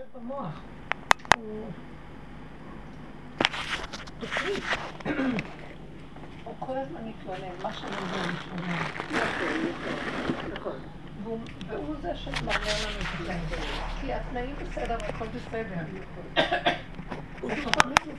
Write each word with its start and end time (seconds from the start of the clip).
יושב 0.00 0.18
במוח. 0.18 0.60
הוא 1.36 1.70
תוכנית. 4.18 4.62
הוא 6.44 6.54
כל 6.58 6.76
הזמן 6.76 7.00
מתלונן, 7.08 7.54
מה 7.62 7.72
שאני 7.72 7.96
אומר 7.96 8.18
מתלונן. 8.32 8.76
והוא 11.68 11.96
זה 12.02 12.16
שמראה 12.16 12.56
לנו 12.56 13.00
את. 13.00 13.36
כי 14.00 14.12
התנאים 14.12 14.56
בסדר 14.56 14.96
והכל 15.00 15.26
בסדר. 15.26 15.84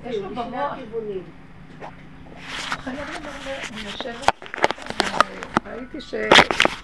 יש 0.05 0.17
לו 0.17 0.29
במוח. 0.29 0.73
חייבים 2.83 3.23
אני 3.73 3.81
יושבת, 3.81 4.31
ראיתי 5.65 6.01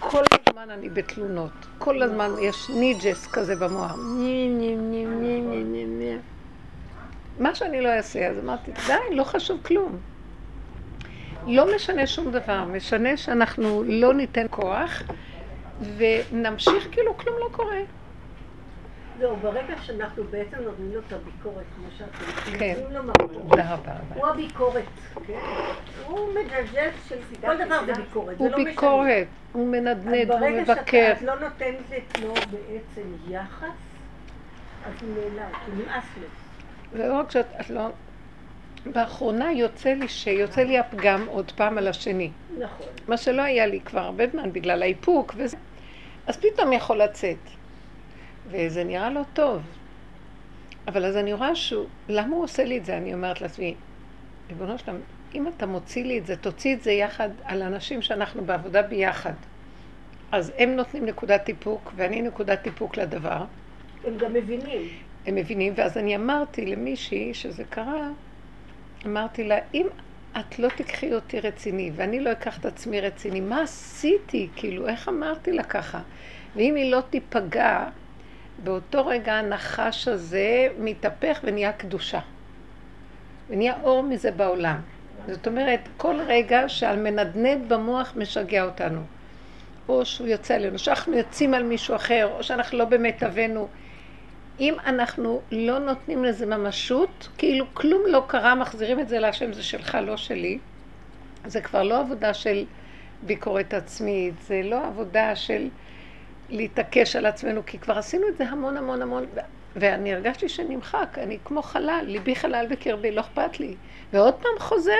שכל 0.08 0.24
הזמן 0.48 0.70
אני 0.70 0.89
בתלונות. 0.89 1.52
כל 1.78 2.04
הזמן 2.04 2.32
יש 2.42 2.70
ניג'ס 2.70 3.28
כזה 3.28 3.55
במוח. 3.55 3.96
מה 7.40 7.55
שאני 7.55 7.81
לא 7.81 7.90
אעשה, 7.90 8.28
אז 8.28 8.40
אמרתי, 8.44 8.72
די, 8.88 9.16
לא 9.16 9.23
חשוב 9.23 9.59
כלום. 9.64 9.98
לא 11.48 11.76
משנה 11.76 12.08
שום 12.08 12.31
דבר, 12.31 12.66
משנה 12.66 13.17
שאנחנו 13.17 13.84
לא 13.84 14.14
ניתן 14.14 14.45
כוח 14.50 15.04
ונמשיך 15.98 16.88
כאילו 16.92 17.17
כלום 17.17 17.36
לא 17.39 17.50
קורה. 17.52 17.80
זהו, 19.20 19.35
ברגע 19.35 19.73
שאנחנו 19.81 20.23
בעצם 20.23 20.57
נותנים 20.57 20.91
לו 20.94 20.99
את 21.07 21.13
הביקורת, 21.13 21.66
כמו 21.75 21.88
שאתם 21.98 22.58
כן, 22.59 22.75
תודה 23.41 23.73
רבה. 23.73 23.94
הוא 24.16 24.27
הביקורת, 24.27 24.84
כן? 25.27 25.39
הוא 26.05 26.30
מג'ג'ג 26.35 26.91
של 27.09 27.16
כל 27.41 27.66
דבר 27.66 27.85
זה 27.85 27.94
ביקורת, 27.94 28.38
הוא 28.38 28.49
לא 28.49 28.63
ביקורת, 28.63 29.27
הוא 29.52 29.67
מנדנד, 29.67 30.31
הוא 30.31 30.39
מבקר. 30.39 30.39
ברגע 30.39 31.16
שאת 31.16 31.22
לא 31.22 31.39
נותנת 31.39 32.20
לו 32.22 32.34
בעצם 32.34 33.08
יחס, 33.30 33.67
אז 34.85 34.94
הוא 35.02 35.09
נעלם, 35.36 35.49
כי 35.66 35.72
נמאס 35.72 36.05
לו. 36.22 36.27
ולא 36.94 37.20
רק 37.20 37.31
שאת 37.31 37.70
לא... 37.70 37.89
באחרונה 38.86 39.52
יוצא 39.52 39.89
לי 39.89 40.08
שיוצא 40.08 40.61
לי 40.61 40.80
הפגם 40.80 41.25
עוד 41.27 41.52
פעם 41.55 41.77
על 41.77 41.88
השני. 41.88 42.31
נכון. 42.58 42.88
מה 43.08 43.17
שלא 43.17 43.42
היה 43.42 43.66
לי 43.66 43.80
כבר 43.80 43.99
הרבה 43.99 44.27
זמן 44.27 44.53
בגלל 44.53 44.81
האיפוק 44.81 45.33
וזה. 45.38 45.58
אז 46.27 46.38
פתאום 46.38 46.73
יכול 46.73 47.02
לצאת. 47.02 47.56
וזה 48.50 48.84
נראה 48.84 49.09
לא 49.09 49.22
טוב. 49.34 49.62
אבל 50.88 51.06
אז 51.06 51.17
אני 51.17 51.34
רואה 51.34 51.56
שהוא, 51.56 51.86
למה 52.09 52.36
הוא 52.36 52.44
עושה 52.44 52.64
לי 52.64 52.78
את 52.78 52.86
זה? 52.86 52.98
אני 52.98 53.14
אומרת 53.14 53.42
לעצמי, 53.42 53.76
ריבונו 54.50 54.78
שלם, 54.78 54.95
אם 55.36 55.48
אתה 55.48 55.66
מוציא 55.66 56.04
לי 56.06 56.17
את 56.17 56.26
זה, 56.26 56.36
תוציא 56.36 56.76
את 56.76 56.84
זה 56.84 56.92
יחד 56.92 57.30
על 57.44 57.62
אנשים 57.62 58.02
שאנחנו 58.02 58.45
בעבודה 58.45 58.81
ביחד. 58.81 59.34
אז 60.31 60.52
הם 60.58 60.76
נותנים 60.76 61.06
נקודת 61.06 61.50
איפוק, 61.50 61.92
ואני 61.95 62.22
נקודת 62.22 62.66
איפוק 62.66 62.98
לדבר. 62.98 63.45
הם 64.06 64.17
גם 64.17 64.34
מבינים. 64.34 64.82
הם 65.26 65.36
מבינים, 65.36 65.73
ואז 65.76 65.98
אני 65.98 66.16
אמרתי 66.16 66.66
למישהי 66.66 67.34
שזה 67.34 67.64
קרה, 67.64 68.09
אמרתי 69.06 69.44
לה, 69.44 69.58
אם 69.73 69.88
את 70.39 70.59
לא 70.59 70.70
תקחי 70.70 71.14
אותי 71.14 71.39
רציני, 71.39 71.92
ואני 71.95 72.20
לא 72.20 72.32
אקח 72.32 72.59
את 72.59 72.66
עצמי 72.66 73.02
רציני, 73.02 73.42
מה 73.42 73.61
עשיתי? 73.61 74.50
כאילו, 74.56 74.88
איך 74.88 75.09
אמרתי 75.09 75.52
לה 75.52 75.64
ככה? 75.64 76.00
ואם 76.56 76.76
היא 76.76 76.92
לא 76.92 77.02
תיפגע, 77.09 77.89
באותו 78.63 79.05
רגע 79.05 79.33
הנחש 79.33 80.08
הזה 80.08 80.67
מתהפך 80.80 81.39
ונהיה 81.44 81.72
קדושה. 81.72 82.19
ונהיה 83.49 83.73
אור 83.83 84.03
מזה 84.03 84.31
בעולם. 84.31 84.81
זאת 85.27 85.47
אומרת, 85.47 85.80
כל 85.97 86.16
רגע 86.27 86.69
שעל 86.69 86.99
מנדנד 86.99 87.73
במוח 87.73 88.14
משגע 88.16 88.64
אותנו. 88.64 89.02
או 89.89 90.05
שהוא 90.05 90.27
יוצא 90.27 90.55
עלינו, 90.55 90.80
שאנחנו 90.80 91.17
יוצאים 91.17 91.53
על 91.53 91.64
מישהו 91.64 91.95
אחר, 91.95 92.30
או 92.38 92.44
שאנחנו 92.44 92.77
לא 92.77 92.86
באמת 92.86 93.23
אבינו. 93.23 93.67
אם 94.59 94.73
אנחנו 94.86 95.42
לא 95.52 95.80
נותנים 95.80 96.23
לזה 96.23 96.45
ממשות, 96.45 97.30
כאילו 97.38 97.66
כלום 97.73 98.02
לא 98.08 98.23
קרה, 98.27 98.55
מחזירים 98.55 98.99
את 98.99 99.08
זה 99.08 99.19
להשם, 99.19 99.53
זה 99.53 99.64
שלך, 99.64 99.97
לא 100.02 100.17
שלי. 100.17 100.59
זה 101.45 101.61
כבר 101.61 101.83
לא 101.83 101.99
עבודה 101.99 102.33
של 102.33 102.65
ביקורת 103.23 103.73
עצמית, 103.73 104.33
זה 104.42 104.61
לא 104.64 104.87
עבודה 104.87 105.36
של 105.36 105.67
להתעקש 106.49 107.15
על 107.15 107.25
עצמנו, 107.25 107.65
כי 107.65 107.80
כבר 107.80 107.97
עשינו 107.97 108.27
את 108.27 108.37
זה 108.37 108.49
המון 108.49 108.77
המון 108.77 109.02
המון, 109.02 109.25
ואני 109.75 110.13
הרגשתי 110.13 110.49
שנמחק, 110.49 111.17
אני 111.17 111.37
כמו 111.45 111.61
חלל, 111.61 112.03
ליבי 112.08 112.35
חלל 112.35 112.67
בקרבי, 112.69 113.11
לא 113.11 113.21
אכפת 113.21 113.59
לי. 113.59 113.75
ועוד 114.13 114.33
פעם 114.33 114.59
חוזר, 114.59 114.91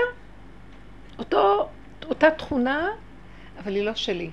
אותו, 1.20 1.70
אותה 2.06 2.32
תכונה, 2.32 2.88
אבל 3.64 3.76
היא 3.76 3.84
לא 3.84 3.96
שלי. 3.96 4.30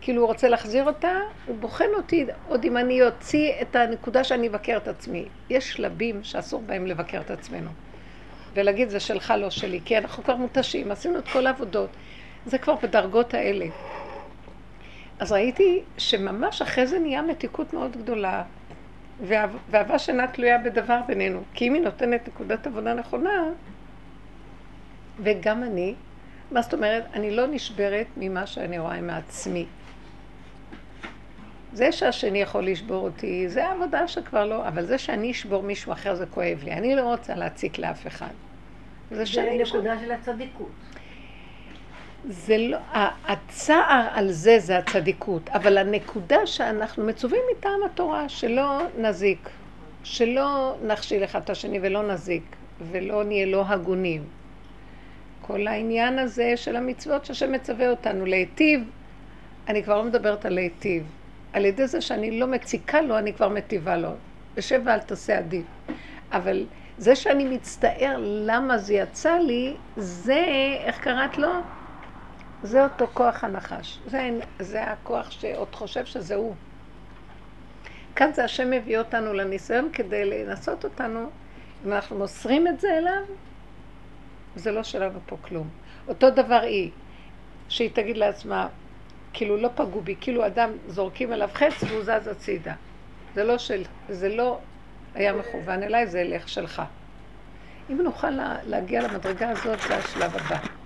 כאילו 0.00 0.22
הוא 0.22 0.28
רוצה 0.28 0.48
להחזיר 0.48 0.84
אותה, 0.84 1.18
הוא 1.46 1.56
בוחן 1.56 1.88
אותי 1.96 2.26
עוד 2.48 2.64
אם 2.64 2.76
אני 2.76 3.02
אוציא 3.02 3.52
את 3.62 3.76
הנקודה 3.76 4.24
שאני 4.24 4.48
אבקר 4.48 4.76
את 4.76 4.88
עצמי. 4.88 5.28
יש 5.50 5.72
שלבים 5.72 6.24
שאסור 6.24 6.62
בהם 6.66 6.86
לבקר 6.86 7.20
את 7.20 7.30
עצמנו. 7.30 7.70
ולהגיד 8.54 8.88
זה 8.88 9.00
שלך 9.00 9.34
לא 9.38 9.50
שלי, 9.50 9.80
כי 9.84 9.98
אנחנו 9.98 10.24
כבר 10.24 10.36
מותשים, 10.36 10.90
עשינו 10.90 11.18
את 11.18 11.28
כל 11.28 11.46
העבודות. 11.46 11.90
זה 12.46 12.58
כבר 12.58 12.74
בדרגות 12.82 13.34
האלה. 13.34 13.66
אז 15.20 15.32
ראיתי 15.32 15.82
שממש 15.98 16.62
אחרי 16.62 16.86
זה 16.86 16.98
נהיה 16.98 17.22
מתיקות 17.22 17.72
מאוד 17.72 17.96
גדולה, 17.96 18.42
ואהבה 19.26 19.98
שינה 19.98 20.26
תלויה 20.26 20.58
בדבר 20.58 21.00
בינינו. 21.06 21.42
כי 21.54 21.68
אם 21.68 21.74
היא 21.74 21.82
נותנת 21.82 22.28
נקודת 22.28 22.66
עבודה 22.66 22.94
נכונה, 22.94 23.44
וגם 25.22 25.62
אני, 25.62 25.94
מה 26.50 26.62
זאת 26.62 26.74
אומרת? 26.74 27.04
אני 27.14 27.30
לא 27.30 27.46
נשברת 27.46 28.06
ממה 28.16 28.46
שאני 28.46 28.78
רואה 28.78 29.00
מעצמי. 29.00 29.66
זה 31.72 31.92
שהשני 31.92 32.42
יכול 32.42 32.66
לשבור 32.66 33.04
אותי, 33.04 33.48
זה 33.48 33.70
עבודה 33.70 34.08
שכבר 34.08 34.46
לא, 34.46 34.68
אבל 34.68 34.86
זה 34.86 34.98
שאני 34.98 35.30
אשבור 35.30 35.62
מישהו 35.62 35.92
אחר 35.92 36.14
זה 36.14 36.26
כואב 36.26 36.60
לי. 36.64 36.72
אני 36.72 36.96
לא 36.96 37.02
רוצה 37.02 37.34
להציק 37.34 37.78
לאף 37.78 38.06
אחד. 38.06 38.30
זה, 39.10 39.24
זה 39.24 39.58
נקודה 39.62 39.98
של 40.00 40.12
הצדיקות. 40.12 40.89
זה 42.28 42.58
לא, 42.58 42.78
הצער 43.24 44.08
על 44.12 44.32
זה 44.32 44.58
זה 44.58 44.78
הצדיקות, 44.78 45.48
אבל 45.48 45.78
הנקודה 45.78 46.46
שאנחנו 46.46 47.04
מצווים 47.06 47.40
מטעם 47.52 47.80
התורה, 47.86 48.28
שלא 48.28 48.78
נזיק, 48.98 49.48
שלא 50.04 50.76
נכשיל 50.86 51.24
אחד 51.24 51.42
את 51.42 51.50
השני 51.50 51.78
ולא 51.82 52.12
נזיק, 52.12 52.42
ולא 52.90 53.24
נהיה 53.24 53.46
לא 53.46 53.64
הגונים. 53.68 54.24
כל 55.42 55.66
העניין 55.66 56.18
הזה 56.18 56.52
של 56.56 56.76
המצוות 56.76 57.24
שהשם 57.24 57.52
מצווה 57.52 57.90
אותנו 57.90 58.26
להיטיב, 58.26 58.90
אני 59.68 59.82
כבר 59.82 59.96
לא 59.96 60.04
מדברת 60.04 60.46
על 60.46 60.54
להיטיב. 60.54 61.04
על 61.52 61.64
ידי 61.64 61.86
זה 61.86 62.00
שאני 62.00 62.40
לא 62.40 62.46
מציקה 62.46 63.00
לו, 63.00 63.18
אני 63.18 63.32
כבר 63.32 63.48
מטיבה 63.48 63.96
לו. 63.96 64.10
ושב 64.54 64.82
ואל 64.84 64.98
תעשה 64.98 65.38
עדיף. 65.38 65.64
אבל 66.32 66.66
זה 66.98 67.16
שאני 67.16 67.44
מצטער 67.44 68.16
למה 68.20 68.78
זה 68.78 68.94
יצא 68.94 69.38
לי, 69.38 69.74
זה, 69.96 70.44
איך 70.84 70.98
קראת 70.98 71.38
לו? 71.38 71.48
זה 72.62 72.84
אותו 72.84 73.06
כוח 73.14 73.44
הנחש. 73.44 73.98
זה, 74.06 74.30
זה 74.58 74.84
הכוח 74.84 75.30
שעוד 75.30 75.74
חושב 75.74 76.06
שזה 76.06 76.34
הוא. 76.34 76.54
כאן 78.16 78.32
זה 78.32 78.44
השם 78.44 78.70
מביא 78.70 78.98
אותנו 78.98 79.32
לניסיון 79.32 79.90
כדי 79.92 80.24
לנסות 80.24 80.84
אותנו. 80.84 81.30
אם 81.86 81.92
אנחנו 81.92 82.18
מוסרים 82.18 82.68
את 82.68 82.80
זה 82.80 82.98
אליו, 82.98 83.22
זה 84.56 84.72
לא 84.72 84.82
שלנו 84.82 85.18
פה 85.26 85.36
כלום. 85.42 85.68
אותו 86.08 86.30
דבר 86.30 86.60
היא, 86.62 86.90
שהיא 87.68 87.90
תגיד 87.92 88.16
לעצמה, 88.16 88.68
כאילו 89.32 89.56
לא 89.56 89.68
פגעו 89.74 90.00
בי, 90.00 90.14
כאילו 90.20 90.46
אדם 90.46 90.70
זורקים 90.88 91.32
עליו 91.32 91.48
חץ 91.54 91.82
והוא 91.82 92.02
זז 92.02 92.28
הצידה. 92.28 92.74
זה 93.34 93.44
לא, 93.44 93.58
של, 93.58 93.82
זה 94.08 94.28
לא 94.28 94.58
היה 95.14 95.32
מכוון 95.32 95.82
אליי, 95.82 96.06
זה 96.06 96.20
אלך 96.20 96.48
שלך. 96.48 96.82
אם 97.90 98.00
נוכל 98.02 98.30
להגיע 98.66 99.02
למדרגה 99.02 99.50
הזאת, 99.50 99.78
זה 99.88 99.96
השלב 99.96 100.36
הבא. 100.36 100.79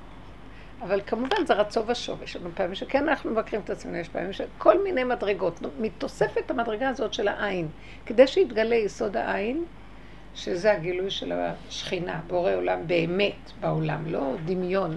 אבל 0.85 1.01
כמובן 1.07 1.47
זה 1.47 1.55
רצו 1.55 1.87
ושוב. 1.87 2.23
יש 2.23 2.37
לנו 2.37 2.51
פעמים 2.55 2.75
שכן 2.75 3.09
אנחנו 3.09 3.31
מבקרים 3.31 3.61
את 3.65 3.71
עצמנו, 3.71 3.97
יש 3.97 4.09
פעמים 4.09 4.33
שכל 4.33 4.83
מיני 4.83 5.05
מדרגות, 5.05 5.61
מתוספת 5.81 6.51
המדרגה 6.51 6.89
הזאת 6.89 7.15
של 7.15 7.29
העין, 7.29 7.69
כדי 8.07 8.27
שיתגלה 8.27 8.75
יסוד 8.75 9.17
העין, 9.17 9.65
שזה 10.35 10.73
הגילוי 10.73 11.11
של 11.11 11.33
השכינה, 11.33 12.21
בורא 12.27 12.55
עולם 12.55 12.87
באמת 12.87 13.51
בעולם, 13.61 14.07
לא 14.07 14.35
דמיון, 14.45 14.97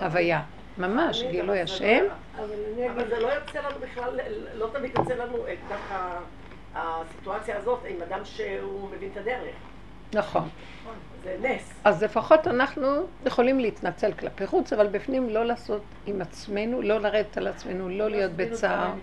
הוויה. 0.00 0.42
ממש, 0.78 1.22
גילוי 1.30 1.60
השם. 1.60 2.04
אבל 2.36 3.08
זה 3.08 3.20
לא 3.20 3.28
יוצא 3.28 3.58
לנו 3.58 3.78
בכלל, 3.80 4.20
לא 4.54 4.70
תמיד 4.72 4.90
יוצא 4.98 5.14
לנו 5.14 5.36
ככה 5.70 6.18
הסיטואציה 6.74 7.56
הזאת 7.56 7.78
עם 7.88 7.96
אדם 8.02 8.24
שהוא 8.24 8.90
מבין 8.90 9.08
את 9.12 9.16
הדרך. 9.16 9.54
נכון. 10.14 10.48
זה 11.28 11.48
נס. 11.48 11.72
אז 11.84 12.02
לפחות 12.02 12.46
אנחנו 12.46 12.86
יכולים 13.26 13.60
להתנצל 13.60 14.12
כלפי 14.12 14.46
חוץ, 14.46 14.72
אבל 14.72 14.86
בפנים 14.86 15.30
לא 15.30 15.44
לעשות 15.44 15.82
עם 16.06 16.22
עצמנו, 16.22 16.82
לא 16.82 17.00
לרדת 17.00 17.36
על 17.36 17.46
עצמנו, 17.46 17.88
לא 17.88 18.10
להיות 18.10 18.32
בצער. 18.32 18.94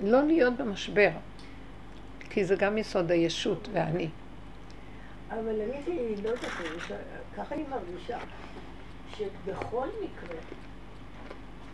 לא 0.00 0.22
להיות 0.22 0.56
במשבר, 0.56 1.10
כי 2.30 2.44
זה 2.44 2.56
גם 2.56 2.78
יסוד 2.78 3.10
הישות 3.10 3.68
ואני. 3.72 4.08
אבל 5.30 5.60
אני 5.60 6.22
לא 6.22 6.28
יודעת, 6.28 6.50
ככה 7.36 7.54
אני 7.54 7.64
מרגישה, 7.70 8.18
שבכל 9.16 9.88
מקרה, 10.02 10.38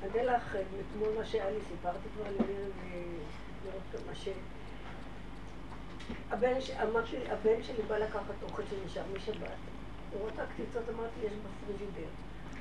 אדע 0.07 0.37
לך, 0.37 0.57
אתמול 0.57 1.09
מה 1.19 1.25
שהיה 1.25 1.51
לי, 1.51 1.59
סיפרתי 1.69 2.09
כבר 2.17 2.31
לראות 3.65 3.83
כמה 3.93 4.15
ש... 4.15 4.29
הבן, 6.31 6.53
אמרתי, 6.83 7.17
הבן 7.31 7.63
שלי 7.63 7.83
בא 7.89 7.99
לקחת 7.99 8.43
אוכל 8.43 8.63
שנשאר 8.71 9.03
משבת. 9.17 9.37
הוא 10.13 10.21
רואה 10.21 10.33
את 10.35 10.39
הקציצות, 10.39 10.83
אמרתי, 10.89 11.27
יש 11.27 11.33
בפריג'ידר. 11.33 12.09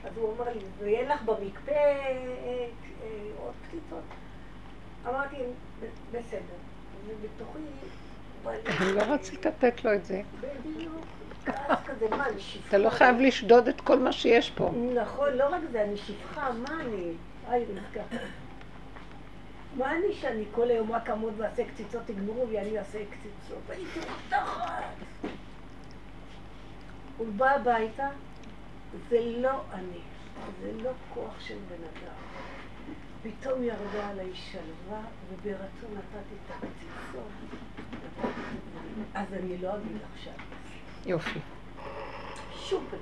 אז 0.04 0.18
הוא 0.18 0.34
אמר 0.36 0.54
לי, 0.54 0.60
ואין 0.80 1.08
לך 1.08 1.22
במקפה 1.22 1.72
אה, 1.72 2.68
אה, 3.04 3.08
עוד 3.44 3.54
קציצות? 3.68 4.04
אמרתי, 5.08 5.36
בסדר. 6.12 6.56
ובתוכי... 7.08 7.60
אני 8.46 8.94
לא 8.96 9.02
רצית 9.02 9.46
לתת 9.46 9.86
לו 9.86 9.94
את 9.94 10.06
זה. 10.06 10.22
בדיוק. 10.42 11.06
אתה 12.68 12.78
לא 12.78 12.90
חייב 12.90 13.20
לשדוד 13.20 13.68
את 13.68 13.82
כל 13.82 14.00
מה 14.00 14.12
שיש 14.12 14.50
פה. 14.50 14.72
נכון, 14.96 15.30
לא 15.34 15.56
רק 15.56 15.62
זה, 15.72 15.84
אני 15.84 15.98
שפחה, 15.98 16.52
מה 16.52 16.82
אני? 16.82 17.12
היי. 17.48 17.66
מה 19.78 19.92
אני 19.92 20.14
שאני 20.14 20.44
כל 20.52 20.70
היום 20.70 20.92
רק 20.92 21.10
אעמוד 21.10 21.34
ואעשה 21.38 21.64
קציצות, 21.68 22.02
תגמרו 22.06 22.48
ואני 22.52 22.80
אעשה 22.80 23.00
קציצות? 23.06 23.70
הייתי 23.70 24.00
רותחת. 24.00 24.84
הוא 27.18 27.28
בא 27.38 27.50
הביתה, 27.50 28.10
זה 29.10 29.20
לא 29.38 29.62
אני, 29.74 30.00
זה 30.62 30.72
לא 30.84 30.92
כוח 31.14 31.40
של 31.40 31.58
בן 31.70 31.84
אדם. 31.84 32.14
פתאום 33.24 33.64
ירדה 33.64 34.10
עליי 34.10 34.36
שלווה, 34.36 35.02
וברצון 35.30 35.98
נתתי 35.98 36.36
את 36.46 36.52
הקציצות. 36.52 37.32
אז 39.14 39.34
אני 39.34 39.58
לא 39.58 39.76
אגיד 39.76 39.98
עכשיו. 40.14 40.34
יופי. 41.06 41.40
שום 42.56 42.86
פנים 42.90 43.02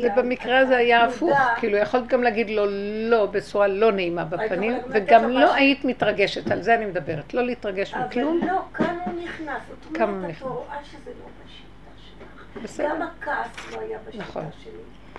זה 0.00 0.08
במקרה 0.16 0.58
הזה 0.58 0.76
היה 0.76 1.04
הפוך, 1.04 1.38
כאילו 1.56 1.76
יכולת 1.76 2.06
גם 2.06 2.22
להגיד 2.22 2.50
לו 2.50 2.66
לא 3.10 3.26
בצורה 3.26 3.68
לא 3.68 3.92
נעימה 3.92 4.24
בפנים, 4.24 4.76
וגם 4.88 5.30
לא 5.30 5.54
היית 5.54 5.84
מתרגשת, 5.84 6.50
על 6.50 6.62
זה 6.62 6.74
אני 6.74 6.86
מדברת, 6.86 7.34
לא 7.34 7.42
להתרגש 7.42 7.94
מכלום. 7.94 8.40
אבל 8.42 8.50
לא, 8.52 8.60
כאן 8.74 8.96
הוא 9.04 9.24
נכנס, 9.24 9.62
זאת 9.68 10.00
אומרת, 10.00 10.30
את 10.36 10.42
רואה 10.42 10.84
שזה 10.84 11.10
לא 11.20 11.26
בשיטה 11.44 12.70
שלך. 12.76 12.90
גם 12.90 13.02
הכעס 13.02 13.72
לא 13.72 13.80
היה 13.80 13.98
בשיטה 14.08 14.24
נכון. 14.24 14.44
שלי. 14.62 14.72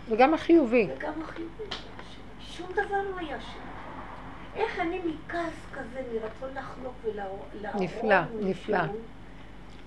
וגם 0.10 0.34
החיובי. 0.34 0.88
וגם 0.98 1.14
החיובי. 1.24 1.76
שום 2.40 2.68
דבר 2.72 3.02
לא 3.12 3.20
היה 3.20 3.38
שם. 3.42 3.60
איך 4.56 4.80
אני 4.80 5.00
מכעס 5.06 5.54
כזה, 5.74 6.02
מרצון 6.14 6.58
לחלוק 6.58 6.94
ולהראות... 7.04 7.80
נפלא, 7.80 8.16
נפלא. 8.40 8.80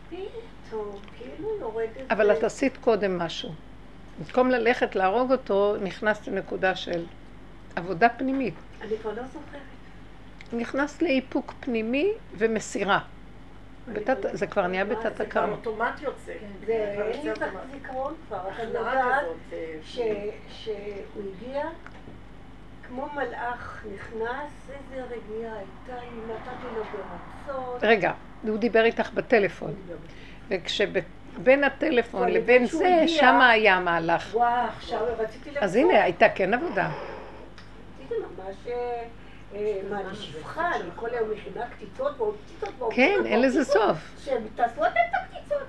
פתאום, 0.09 0.97
כאילו 1.19 1.49
יורדת... 1.61 2.11
אבל 2.11 2.33
את 2.33 2.45
עשית 2.45 2.77
קודם 2.77 3.19
משהו. 3.19 3.51
במקום 4.19 4.51
ללכת 4.51 4.97
להרוג 4.97 5.33
אותו, 5.33 5.77
נכנסת 5.83 6.29
לנקודה 6.29 6.75
של 6.75 7.05
עבודה 7.77 8.09
פנימית. 8.09 8.55
אני 8.81 8.97
כבר 9.03 9.13
לא 9.13 9.23
זוכרת. 9.23 9.61
נכנסת 10.53 11.03
לאיפוק 11.03 11.55
פנימי 11.61 12.13
ומסירה. 12.39 12.99
בתת, 13.93 14.17
זה 14.33 14.47
כבר 14.47 14.67
נהיה 14.67 14.85
בתת 14.85 15.21
הכרה. 15.21 15.25
זה 15.25 15.25
כבר 15.27 15.51
אוטומט 15.51 16.03
יוצא. 16.03 16.33
כן, 16.41 16.67
זה 16.67 16.73
אין 16.73 17.27
לי 17.27 17.33
זיכרון 17.73 18.15
כבר. 18.27 18.41
אתה 18.55 18.63
יודעת 18.63 19.25
אה, 19.53 19.75
שהוא 20.49 21.23
הגיע, 21.37 21.65
כמו 22.89 23.09
מלאך 23.15 23.85
נכנס, 23.95 24.71
איזה 24.71 25.05
רגיעה 25.05 25.55
הייתה, 25.55 26.03
אם 26.03 26.21
נתתי 26.31 26.67
לו 26.77 26.83
ברצון. 26.85 27.79
רגע, 27.83 28.13
הוא 28.43 28.59
דיבר 28.59 28.85
איתך 28.85 29.13
בטלפון. 29.13 29.75
וכשבת... 30.49 31.05
בין 31.39 31.65
הטלפון 31.65 32.29
לבין 32.29 32.67
זה, 32.67 33.03
שם 33.07 33.41
היה 33.41 33.75
המהלך. 33.75 34.35
וואו, 34.35 34.67
עכשיו 34.77 35.01
רציתי 35.19 35.51
לבוא. 35.51 35.61
אז 35.61 35.77
הנה, 35.77 36.03
הייתה 36.03 36.29
כן 36.29 36.55
עבודה. 36.55 36.89
רציתי 37.99 38.15
ממש... 38.21 38.57
אה, 38.67 39.03
אה, 39.55 39.81
מה, 39.91 40.01
אני 40.01 40.17
שפחה, 40.17 40.77
אני 40.77 40.91
כל 40.97 41.09
היום 41.13 41.31
מכינה 41.31 41.67
קציצות 41.67 42.21
ועוד 42.21 42.37
קציצות 42.47 42.75
ועוד 42.79 42.93
קציצות. 42.93 43.17
כן, 43.23 43.27
אין 43.27 43.43
לזה 43.43 43.65
סוף. 43.65 43.99
שתעשו 44.25 44.85
אתם 44.85 44.87
את 44.87 45.15
הקציצות. 45.15 45.67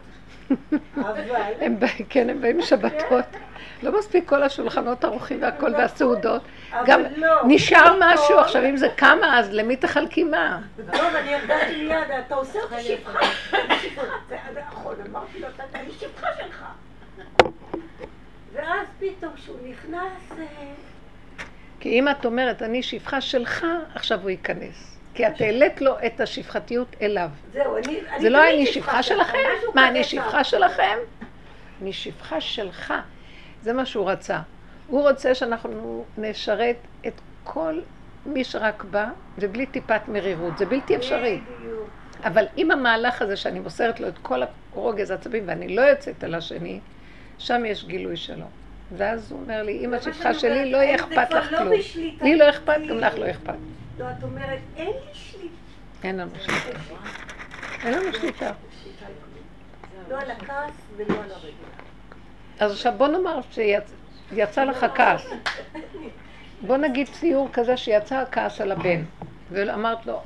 אבל... 1.07 1.23
כן, 2.09 2.29
הם 2.29 2.41
באים 2.41 2.61
שבתות. 2.61 3.25
לא 3.83 3.99
מספיק 3.99 4.29
כל 4.29 4.43
השולחנות 4.43 5.03
ערוכים 5.03 5.41
והכל 5.41 5.69
נכון. 5.69 5.81
והסעודות. 5.81 6.41
גם 6.85 7.01
לא. 7.15 7.41
נשאר 7.47 7.95
משהו, 7.99 8.39
עכשיו 8.39 8.65
אם 8.65 8.77
זה 8.77 8.89
כמה, 8.97 9.39
אז 9.39 9.53
למי 9.53 9.75
תחלקי 9.75 10.23
מה? 10.23 10.59
טוב, 10.75 11.15
אני 11.15 11.35
הרגשתי 11.35 11.83
מיד, 11.83 12.11
אתה 12.27 12.35
עושה 12.35 12.59
אותי 12.59 12.81
שפחה. 12.81 13.19
זה 14.29 14.37
נכון, 14.67 14.95
אמרתי 15.09 15.39
לו, 15.39 15.47
אני 15.75 15.91
שפחה 15.99 16.27
שלך. 16.37 16.63
ואז 18.53 18.87
פתאום 18.99 19.31
כשהוא 19.35 19.57
נכנס... 19.69 20.39
אה, 20.39 20.45
כי 21.79 21.89
אם 21.89 22.09
את 22.09 22.25
אומרת, 22.25 22.61
אני 22.61 22.83
שפחה 22.83 23.21
שלך, 23.21 23.65
עכשיו 23.95 24.19
הוא 24.21 24.29
ייכנס. 24.29 24.97
כי 25.13 25.27
את 25.27 25.41
העלית 25.41 25.81
לו 25.81 25.95
את 26.05 26.21
השפחתיות 26.21 26.95
אליו. 27.01 27.29
זהו, 27.53 27.77
אני... 27.77 27.99
זה 28.19 28.29
לא 28.29 28.49
אני 28.49 28.65
שפחה 28.65 29.03
שלכם? 29.03 29.37
מה, 29.73 29.87
אני 29.87 30.03
שפחה 30.03 30.43
שלכם? 30.43 30.97
אני 31.81 31.93
שפחה 31.93 32.41
שלך. 32.41 32.93
זה 33.63 33.73
מה 33.73 33.85
שהוא 33.85 34.09
רצה. 34.09 34.39
הוא 34.87 35.09
רוצה 35.09 35.35
שאנחנו 35.35 36.05
נשרת 36.17 36.75
את 37.07 37.13
כל 37.43 37.79
מי 38.25 38.43
שרק 38.43 38.83
בא, 38.83 39.09
ובלי 39.39 39.65
טיפת 39.65 40.01
מרירות. 40.07 40.57
זה 40.57 40.65
בלתי 40.65 40.95
אפשרי. 40.95 41.39
אבל 42.23 42.45
עם 42.55 42.71
המהלך 42.71 43.21
הזה 43.21 43.35
שאני 43.35 43.59
מוסרת 43.59 43.99
לו 43.99 44.07
את 44.07 44.17
כל 44.21 44.41
הרוגז 44.73 45.11
העצבים 45.11 45.43
ואני 45.47 45.75
לא 45.75 45.81
יוצאת 45.81 46.23
על 46.23 46.35
השני, 46.35 46.79
שם 47.37 47.65
יש 47.65 47.85
גילוי 47.85 48.17
שלו. 48.17 48.45
ואז 48.97 49.31
הוא 49.31 49.39
אומר 49.41 49.63
לי, 49.63 49.85
אמא 49.85 49.99
שלך 49.99 50.27
שלי, 50.33 50.71
לא 50.71 50.77
יהיה 50.77 50.95
אכפת 50.95 51.31
לך 51.31 51.51
לא 51.51 51.57
כלום. 51.57 51.73
לי 52.21 52.37
לא 52.37 52.49
אכפת, 52.49 52.77
גם 52.89 52.97
לך 52.97 53.13
לא 53.17 53.31
אכפת. 53.31 53.53
לא, 53.99 54.05
את 54.11 54.23
אומרת, 54.23 54.59
אין 54.75 54.87
לי 54.87 55.13
שליטה. 55.13 55.47
אין 56.03 56.17
לנו 56.17 56.31
שליטה. 56.41 56.79
אין 57.83 57.93
לנו 57.93 58.13
שליטה. 58.13 58.51
לא 60.09 60.19
על 60.19 60.31
הכעס 60.31 60.73
ולא 60.97 61.13
על 61.23 61.31
הרגל. 61.31 61.86
אז 62.59 62.71
עכשיו 62.71 62.93
בוא 62.97 63.07
נאמר 63.07 63.39
שיצא 63.51 64.63
לך 64.63 64.85
כעס. 64.95 65.25
בוא 66.61 66.77
נגיד 66.77 67.07
ציור 67.07 67.49
כזה 67.53 67.77
שיצא 67.77 68.15
הכעס 68.15 68.61
על 68.61 68.71
הבן, 68.71 69.03
ואמרת 69.51 70.05
לו, 70.05 70.21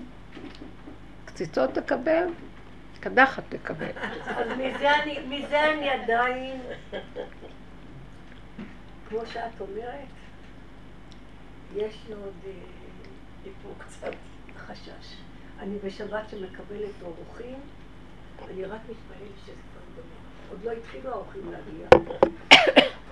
קציצות 1.25 1.73
תקבל, 1.73 2.27
קדחת 2.99 3.43
תקבל. 3.49 3.91
אז 4.25 4.47
מזה 5.27 5.71
אני 5.71 5.89
עדיין, 5.89 6.61
כמו 9.09 9.19
שאת 9.33 9.61
אומרת, 9.61 10.07
יש 11.75 11.99
לי 12.07 12.13
עוד 12.13 12.33
איפה 13.45 13.69
אה, 13.69 13.85
קצת 13.85 14.15
חשש. 14.57 15.15
אני 15.59 15.77
בשבת 15.85 16.29
שמקבלת 16.29 17.01
אורחים, 17.01 17.59
אני 18.49 18.65
רק 18.65 18.79
מתפעלת 18.89 19.37
שזה. 19.45 19.70
עוד 20.51 20.59
לא 20.63 20.71
התחילו 20.71 21.09
האורחים 21.09 21.41
להגיע. 21.51 21.87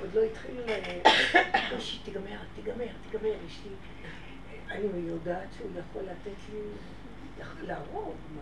עוד 0.01 0.10
לא 0.13 0.22
התחילו... 0.22 0.62
אשתי, 1.77 2.00
תיגמר, 2.03 2.38
תיגמר, 2.55 2.86
תיגמר, 3.12 3.34
אשתי. 3.48 3.69
אני 4.72 5.10
יודעת 5.10 5.48
שהוא 5.58 5.69
יכול 5.79 6.01
לתת 6.01 6.38
לי 6.53 6.60
להרוג, 7.67 8.15
מה? 8.36 8.41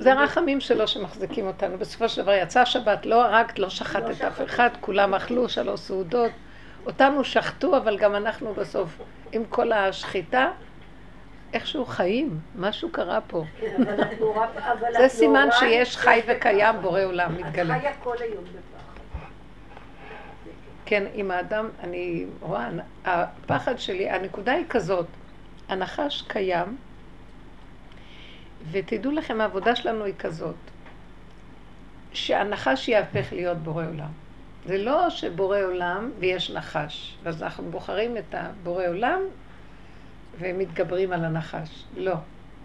זה 0.00 0.14
רחמים 0.14 0.60
שלו 0.60 0.88
שמחזיקים 0.88 1.46
אותנו. 1.46 1.78
בסופו 1.78 2.08
של 2.08 2.22
דבר 2.22 2.32
יצא 2.32 2.60
השבת, 2.60 3.06
לא 3.06 3.24
הרגת, 3.24 3.58
לא 3.58 3.70
שחטת 3.70 4.20
לא 4.20 4.28
אף 4.28 4.42
אחד, 4.42 4.70
כולם 4.80 5.14
אכלו 5.14 5.48
שלוש 5.48 5.80
סעודות. 5.80 6.30
אותנו 6.86 7.24
שחטו, 7.24 7.76
אבל 7.76 7.98
גם 7.98 8.14
אנחנו 8.14 8.54
בסוף, 8.54 8.98
עם 9.32 9.44
כל 9.44 9.72
השחיטה, 9.72 10.50
איכשהו 11.54 11.86
חיים, 11.86 12.38
משהו 12.56 12.88
קרה 12.92 13.20
פה. 13.20 13.44
זה 14.98 15.08
סימן 15.08 15.48
שיש 15.58 15.96
חי 15.96 16.20
וקיים, 16.26 16.74
בורא 16.82 17.04
עולם 17.04 17.36
מתגלה. 17.36 17.76
את 17.76 17.80
חיה 17.80 17.92
כל 18.02 18.16
היום 18.20 18.44
בפחד. 18.44 19.00
כן, 20.86 21.04
עם 21.14 21.30
האדם, 21.30 21.68
אני 21.80 22.26
רואה, 22.40 22.68
הפחד 23.04 23.78
שלי, 23.78 24.10
הנקודה 24.10 24.52
היא 24.52 24.64
כזאת, 24.68 25.06
הנחש 25.68 26.22
קיים, 26.22 26.76
ותדעו 28.70 29.12
לכם, 29.12 29.40
העבודה 29.40 29.76
שלנו 29.76 30.04
היא 30.04 30.14
כזאת, 30.18 30.54
שהנחש 32.12 32.88
יהפך 32.88 33.32
להיות 33.32 33.58
בורא 33.58 33.84
עולם. 33.86 34.10
זה 34.66 34.78
לא 34.78 35.10
שבורא 35.10 35.58
עולם 35.60 36.10
ויש 36.18 36.50
נחש, 36.50 37.16
ואז 37.22 37.42
אנחנו 37.42 37.70
בוחרים 37.70 38.16
את 38.16 38.34
הבורא 38.34 38.86
עולם 38.86 39.20
ומתגברים 40.38 41.12
על 41.12 41.24
הנחש. 41.24 41.84
לא. 41.96 42.14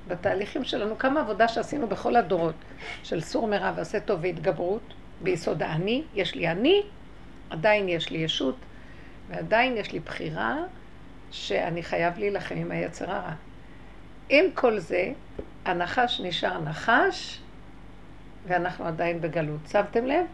בתהליכים 0.07 0.63
שלנו, 0.63 0.97
כמה 0.97 1.19
עבודה 1.19 1.47
שעשינו 1.47 1.87
בכל 1.87 2.15
הדורות 2.15 2.55
של 3.03 3.21
סור 3.21 3.47
מרע 3.47 3.71
ועשה 3.75 3.99
טוב 3.99 4.19
והתגברות, 4.23 4.93
ביסוד 5.23 5.63
האני, 5.63 6.03
יש 6.15 6.35
לי 6.35 6.47
אני, 6.47 6.81
עדיין 7.49 7.89
יש 7.89 8.09
לי 8.09 8.17
ישות, 8.17 8.55
ועדיין 9.29 9.77
יש 9.77 9.91
לי 9.91 9.99
בחירה 9.99 10.57
שאני 11.31 11.83
חייב 11.83 12.17
להילחם 12.17 12.55
עם 12.55 12.71
היצר 12.71 13.11
הרע. 13.11 13.33
עם 14.29 14.45
כל 14.53 14.79
זה, 14.79 15.11
הנחש 15.65 16.21
נשאר 16.23 16.61
נחש, 16.61 17.39
ואנחנו 18.47 18.85
עדיין 18.85 19.21
בגלות. 19.21 19.59
שמתם 19.71 20.05
לב? 20.05 20.25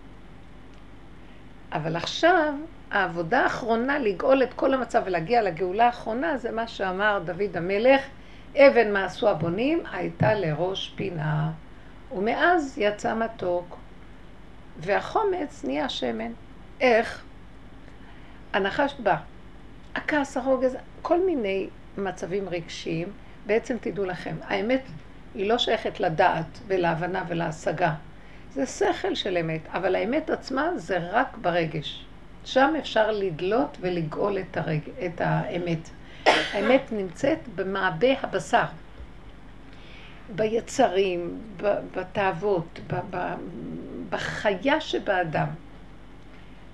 אבל 1.72 1.96
עכשיו, 1.96 2.54
העבודה 2.92 3.44
האחרונה 3.44 4.00
לגאול 4.00 4.44
את 4.44 4.54
כל 4.54 4.74
המצב 4.74 5.01
ולהגיע 5.06 5.42
לגאולה 5.42 5.86
האחרונה, 5.86 6.38
זה 6.38 6.51
מה 6.51 6.68
שאמר 6.68 7.22
דוד 7.25 7.58
המלך, 7.58 8.01
אבן 8.58 8.94
מה 8.94 9.06
עשו 9.06 9.30
הבונים 9.30 9.84
הייתה 9.92 10.34
לראש 10.34 10.94
פינה, 10.96 11.51
ומאז 12.12 12.77
יצא 12.77 13.15
מתוק, 13.15 13.77
והחומץ 14.80 15.63
נהיה 15.63 15.89
שמן. 15.89 16.32
איך? 16.82 17.24
הנחש 18.54 18.96
בא, 19.00 19.15
הכעס, 19.96 20.38
הרוגז, 20.38 20.77
כל 21.01 21.25
מיני 21.25 21.70
מצבים 21.98 22.50
רגשיים. 22.50 23.08
בעצם 23.46 23.77
תדעו 23.82 24.06
לכם, 24.06 24.36
האמת 24.48 24.82
היא 25.36 25.50
לא 25.50 25.58
שייכת 25.58 26.00
לדעת 26.00 26.60
ולהבנה 26.68 27.24
ולהשגה. 27.27 27.94
זה 28.51 28.65
שכל 28.65 29.15
של 29.15 29.38
אמת, 29.38 29.62
אבל 29.74 29.96
האמת 29.96 30.30
עצמה 30.30 30.70
זה 30.77 30.98
רק 30.98 31.38
ברגש. 31.38 32.06
שם 32.46 32.74
אפשר 32.80 33.12
לדלות 33.12 33.78
ולגאול 33.82 34.38
את, 34.40 34.58
הרג... 34.58 34.80
את 35.06 35.22
האמת. 35.22 35.90
האמת 36.25 36.82
נמצאת 36.92 37.40
במעבה 37.56 38.20
הבשר, 38.22 38.66
ביצרים, 40.36 41.40
בתאוות, 41.96 42.80
בחיה 44.10 44.82
שבאדם. 44.82 45.48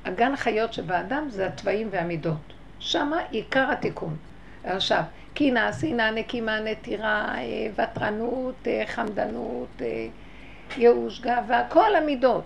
הגן 0.05 0.35
חיות 0.35 0.73
שבאדם 0.73 1.27
זה 1.29 1.47
התוואים 1.47 1.87
והמידות. 1.91 2.53
שמה 2.79 3.17
עיקר 3.31 3.71
התיקון. 3.71 4.15
עכשיו, 4.63 5.03
קינה, 5.33 5.73
שנאה, 5.73 6.11
נקימה, 6.11 6.59
נטירה, 6.59 7.35
ותרנות, 7.75 8.67
אה, 8.67 8.83
חמדנות, 8.87 9.81
אה, 9.81 10.07
ייאוש, 10.77 11.21
גאווה, 11.21 11.63
כל 11.69 11.95
המידות. 11.95 12.43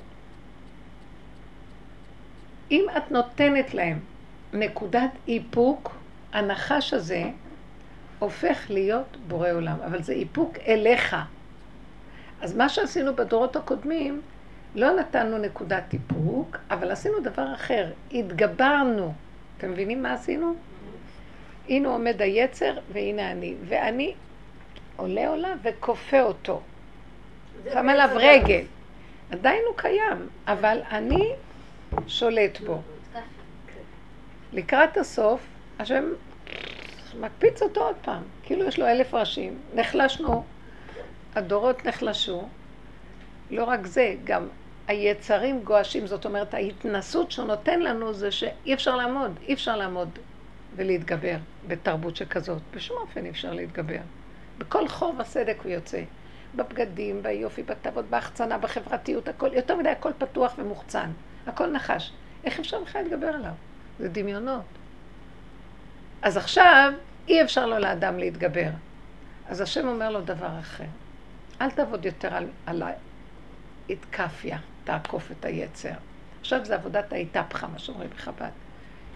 אם 2.71 2.85
את 2.97 3.11
נותנת 3.11 3.73
להם 3.73 3.99
נקודת 4.53 5.09
איפוק, 5.27 5.95
הנחש 6.33 6.93
הזה 6.93 7.23
הופך 8.19 8.65
להיות 8.69 9.17
בורא 9.27 9.51
עולם, 9.51 9.77
אבל 9.85 10.01
זה 10.03 10.13
איפוק 10.13 10.57
אליך. 10.67 11.15
אז 12.41 12.55
מה 12.55 12.69
שעשינו 12.69 13.15
בדורות 13.15 13.55
הקודמים, 13.55 14.21
לא 14.75 14.95
נתנו 14.95 15.37
נקודת 15.37 15.93
איפוק, 15.93 16.57
אבל 16.69 16.91
עשינו 16.91 17.19
דבר 17.19 17.53
אחר, 17.53 17.91
התגברנו. 18.11 19.13
אתם 19.57 19.71
מבינים 19.71 20.03
מה 20.03 20.13
עשינו? 20.13 20.55
הנה 21.69 21.89
עומד 21.89 22.21
היצר 22.21 22.77
והנה 22.93 23.31
אני. 23.31 23.55
ואני 23.65 24.13
עולה 24.95 25.27
עולה 25.27 25.53
וכופה 25.63 26.21
אותו. 26.21 26.61
שם 27.73 27.89
עליו 27.89 28.09
רגל. 28.15 28.61
עדיין 29.31 29.61
הוא 29.67 29.77
קיים, 29.77 30.27
אבל 30.47 30.79
אני 30.91 31.31
שולט 32.07 32.61
בו. 32.61 32.81
לקראת 34.53 34.97
הסוף, 34.97 35.41
השם 35.79 36.03
מקפיץ 37.19 37.61
אותו 37.61 37.81
עוד 37.81 37.95
פעם, 38.01 38.23
כאילו 38.43 38.65
יש 38.65 38.79
לו 38.79 38.87
אלף 38.87 39.13
ראשים. 39.13 39.57
נחלשנו, 39.73 40.43
הדורות 41.35 41.85
נחלשו. 41.85 42.47
לא 43.51 43.63
רק 43.63 43.85
זה, 43.85 44.15
גם 44.23 44.47
היצרים 44.87 45.63
גועשים, 45.63 46.07
זאת 46.07 46.25
אומרת, 46.25 46.53
ההתנסות 46.53 47.31
שהוא 47.31 47.47
נותן 47.47 47.79
לנו 47.79 48.13
זה 48.13 48.31
שאי 48.31 48.73
אפשר 48.73 48.95
לעמוד, 48.95 49.31
אי 49.47 49.53
אפשר 49.53 49.75
לעמוד 49.75 50.09
ולהתגבר 50.75 51.35
בתרבות 51.67 52.15
שכזאת. 52.15 52.61
בשום 52.73 52.97
אופן 53.01 53.25
אי 53.25 53.29
אפשר 53.29 53.53
להתגבר. 53.53 53.99
בכל 54.57 54.87
חור 54.87 55.15
וסדק 55.19 55.57
הוא 55.63 55.71
יוצא. 55.71 56.01
בבגדים, 56.55 57.23
ביופי, 57.23 57.63
בתאוות, 57.63 58.05
בהחצנה, 58.05 58.57
בחברתיות, 58.57 59.27
הכל, 59.27 59.53
יותר 59.53 59.75
מדי 59.75 59.89
הכל 59.89 60.11
פתוח 60.17 60.53
ומוחצן. 60.57 61.09
הכל 61.47 61.71
נחש. 61.71 62.11
איך 62.43 62.59
אפשר 62.59 62.83
בכלל 62.83 63.01
להתגבר 63.01 63.27
עליו? 63.27 63.51
זה 63.99 64.09
דמיונות. 64.09 64.65
אז 66.21 66.37
עכשיו 66.37 66.93
אי 67.27 67.41
אפשר 67.41 67.65
לו 67.65 67.79
לאדם 67.79 68.17
להתגבר. 68.19 68.69
אז 69.49 69.61
השם 69.61 69.87
אומר 69.87 70.09
לו 70.09 70.21
דבר 70.21 70.59
אחר. 70.59 70.83
אל 71.61 71.71
תעבוד 71.71 72.05
יותר 72.05 72.35
על, 72.35 72.47
על 72.65 72.83
האתקפיה, 73.89 74.57
תעקוף 74.83 75.31
את 75.31 75.45
היצר. 75.45 75.93
עכשיו 76.41 76.65
זה 76.65 76.75
עבודת 76.75 77.13
האיתפחה, 77.13 77.67
מה 77.67 77.79
שאומרים 77.79 78.09
בחב"ד. 78.09 78.49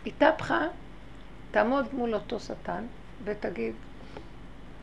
איתפחה 0.06 0.68
תעמוד 1.52 1.86
מול 1.94 2.14
אותו 2.14 2.40
שטן 2.40 2.84
ותגיד, 3.24 3.74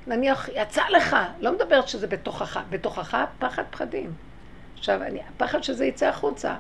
נניח, 0.07 0.49
יצא 0.55 0.83
לך, 0.97 1.17
לא 1.41 1.53
מדברת 1.53 1.89
שזה 1.89 2.07
בתוכך, 2.07 2.61
בתוכך 2.71 3.17
פחד 3.39 3.63
פחדים. 3.71 4.15
עכשיו, 4.79 5.03
אני, 5.03 5.21
הפחד 5.29 5.63
שזה 5.63 5.87
יצא 5.87 6.09
החוצה. 6.09 6.57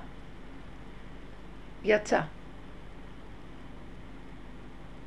יצא. 1.87 2.21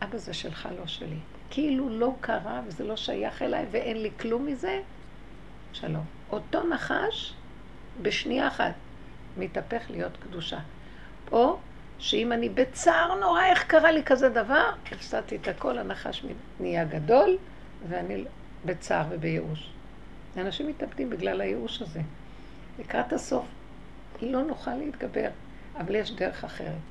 אבא 0.03 0.17
זה 0.17 0.33
שלך, 0.33 0.69
לא 0.79 0.87
שלי. 0.87 1.17
כאילו 1.49 1.89
לא 1.89 2.13
קרה 2.21 2.61
וזה 2.67 2.83
לא 2.83 2.95
שייך 2.95 3.41
אליי 3.41 3.65
ואין 3.71 4.01
לי 4.01 4.11
כלום 4.19 4.45
מזה, 4.45 4.81
שלום. 5.73 6.03
אותו 6.31 6.63
נחש, 6.67 7.33
בשנייה 8.01 8.47
אחת, 8.47 8.73
מתהפך 9.37 9.83
להיות 9.89 10.17
קדושה. 10.17 10.59
או 11.31 11.57
שאם 11.99 12.31
אני 12.31 12.49
בצער 12.49 13.19
נורא, 13.19 13.45
איך 13.45 13.63
קרה 13.63 13.91
לי 13.91 14.03
כזה 14.03 14.29
דבר? 14.29 14.71
הפסדתי 14.91 15.35
את 15.35 15.47
הכל, 15.47 15.77
הנחש 15.77 16.25
נהיה 16.59 16.85
גדול, 16.85 17.37
ואני 17.89 18.23
בצער 18.65 19.05
ובייאוש. 19.09 19.69
אנשים 20.37 20.67
מתאבדים 20.67 21.09
בגלל 21.09 21.41
הייאוש 21.41 21.81
הזה. 21.81 22.01
לקראת 22.79 23.13
הסוף 23.13 23.45
לא 24.21 24.43
נוכל 24.43 24.75
להתגבר, 24.75 25.29
אבל 25.79 25.95
יש 25.95 26.11
דרך 26.11 26.43
אחרת. 26.43 26.81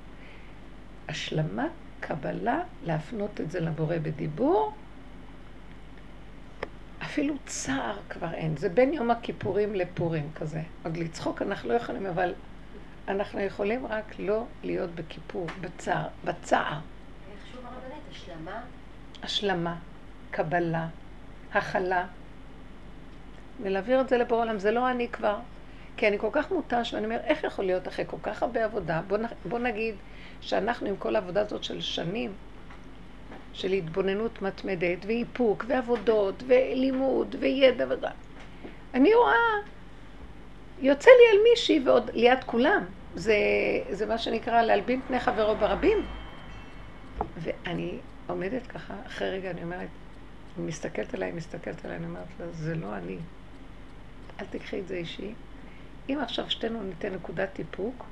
השלמת 1.09 1.71
קבלה, 2.01 2.61
להפנות 2.85 3.41
את 3.41 3.51
זה 3.51 3.61
לבורא 3.61 3.97
בדיבור, 4.03 4.73
אפילו 7.03 7.35
צער 7.47 7.97
כבר 8.09 8.35
אין. 8.35 8.57
זה 8.57 8.69
בין 8.69 8.93
יום 8.93 9.11
הכיפורים 9.11 9.75
לפורים 9.75 10.31
כזה. 10.35 10.63
עוד 10.85 10.97
לצחוק 10.97 11.43
אנחנו 11.43 11.69
לא 11.69 11.75
יכולים, 11.75 12.07
אבל 12.07 12.35
אנחנו 13.09 13.41
יכולים 13.41 13.87
רק 13.87 14.19
לא 14.19 14.45
להיות 14.65 14.91
בכיפור, 14.91 15.47
בצער, 15.61 16.09
בצער. 16.25 16.73
איך 16.73 17.53
שוב 17.53 17.61
הרבנית? 17.67 18.03
השלמה? 18.11 18.61
השלמה, 19.23 19.77
קבלה, 20.31 20.89
הכלה, 21.53 22.07
ולהעביר 23.63 24.01
את 24.01 24.09
זה 24.09 24.19
לבור 24.19 24.39
העולם. 24.39 24.59
זה 24.59 24.71
לא 24.71 24.91
אני 24.91 25.09
כבר. 25.09 25.37
כי 25.99 26.09
אני 26.09 26.19
כל 26.19 26.29
כך 26.33 26.53
מותש, 26.53 26.95
ואני 26.95 27.05
אומר, 27.05 27.19
איך 27.25 27.45
יכול 27.45 27.65
להיות 27.65 27.89
אחרי 27.89 28.05
כל 28.09 28.17
כך 28.23 28.43
הרבה 28.43 28.65
עבודה? 28.65 29.01
בוא, 29.09 29.19
בוא 29.45 29.59
נגיד 29.59 29.95
שאנחנו 30.41 30.89
עם 30.89 30.97
כל 30.97 31.17
העבודה 31.17 31.41
הזאת 31.41 31.65
של 31.65 31.81
שנים, 31.81 32.33
של 33.53 33.73
התבוננות 33.73 34.43
מתמדת, 34.43 34.99
ואיפוק, 35.07 35.65
ועבודות, 35.69 36.43
ולימוד, 36.47 37.37
וידע 37.39 37.87
ודע. 37.89 38.11
אני 38.95 39.15
רואה, 39.15 39.35
יוצא 40.81 41.11
לי 41.11 41.37
על 41.37 41.43
מישהי 41.51 41.81
ועוד 41.85 42.11
ליד 42.15 42.45
כולם. 42.47 42.85
זה, 43.15 43.37
זה 43.91 44.07
מה 44.07 44.19
שנקרא 44.19 44.63
להלבין 44.63 45.01
פני 45.07 45.21
חברו 45.21 45.57
ברבים. 45.57 45.99
ואני 47.37 47.99
עומדת 48.27 48.67
ככה, 48.67 48.95
אחרי 49.07 49.31
רגע 49.31 49.51
אני 49.51 49.63
אומרת, 49.63 49.89
היא 50.57 50.65
מסתכלת 50.65 51.15
עליי, 51.15 51.33
מסתכלת 51.33 51.85
עליי, 51.85 51.97
אני 51.97 52.07
אומרת 52.07 52.27
לה, 52.41 52.47
זה 52.53 52.75
לא 52.75 52.97
אני. 52.97 53.17
אל 54.41 54.47
תקחי 54.51 54.81
את 54.81 54.89
זה 54.89 54.95
אישי. 54.95 55.33
אם 56.09 56.19
עכשיו 56.23 56.51
שתינו 56.51 56.83
ניתן 56.83 57.15
נקודת 57.15 57.59
איפוק, 57.59 58.05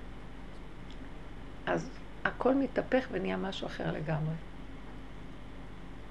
אז 1.66 1.90
הכל 2.24 2.54
מתהפך 2.54 3.06
ונהיה 3.10 3.36
משהו 3.36 3.66
אחר 3.66 3.92
לגמרי. 3.92 4.34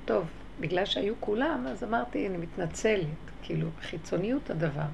טוב, 0.06 0.27
בגלל 0.60 0.86
שהיו 0.86 1.13
כולם, 1.20 1.68
אז 1.68 1.84
אמרתי, 1.84 2.27
אני 2.27 2.38
מתנצלת, 2.38 3.06
כאילו, 3.42 3.68
חיצוניות 3.82 4.50
הדבר. 4.50 4.86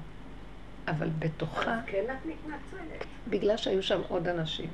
אבל 0.88 1.08
בתוכה... 1.18 1.80
כן 1.86 2.04
את 2.04 2.26
מתנצלת. 2.26 3.06
בגלל 3.28 3.56
שהיו 3.56 3.82
שם 3.82 4.00
עוד 4.08 4.28
אנשים. 4.28 4.70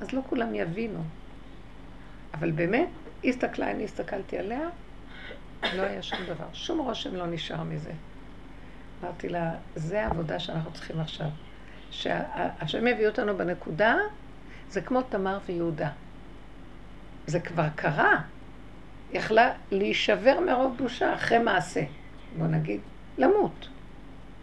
אז 0.00 0.12
לא 0.12 0.20
כולם 0.28 0.54
יבינו. 0.54 1.02
אבל 2.34 2.50
באמת, 2.50 2.88
הסתכלה, 3.24 3.70
אני 3.70 3.84
הסתכלתי 3.84 4.38
עליה, 4.38 4.68
לא 5.62 5.82
היה 5.82 6.02
שום 6.02 6.18
דבר. 6.26 6.46
שום 6.52 6.78
רושם 6.78 7.14
לא 7.14 7.26
נשאר 7.26 7.62
מזה. 7.62 7.92
אמרתי 9.02 9.28
לה, 9.28 9.54
זה 9.74 10.04
העבודה 10.04 10.38
שאנחנו 10.38 10.72
צריכים 10.72 11.00
עכשיו. 11.00 11.26
שהשם 11.90 12.86
יביא 12.86 13.06
אותנו 13.06 13.36
בנקודה, 13.36 13.96
זה 14.70 14.80
כמו 14.80 15.02
תמר 15.02 15.38
ויהודה. 15.46 15.90
זה 17.26 17.40
כבר 17.40 17.66
קרה. 17.74 18.20
יכלה 19.12 19.52
להישבר 19.70 20.40
מרוב 20.40 20.76
בושה 20.78 21.14
אחרי 21.14 21.38
מעשה. 21.38 21.82
בוא 22.38 22.46
נגיד, 22.46 22.80
למות. 23.18 23.68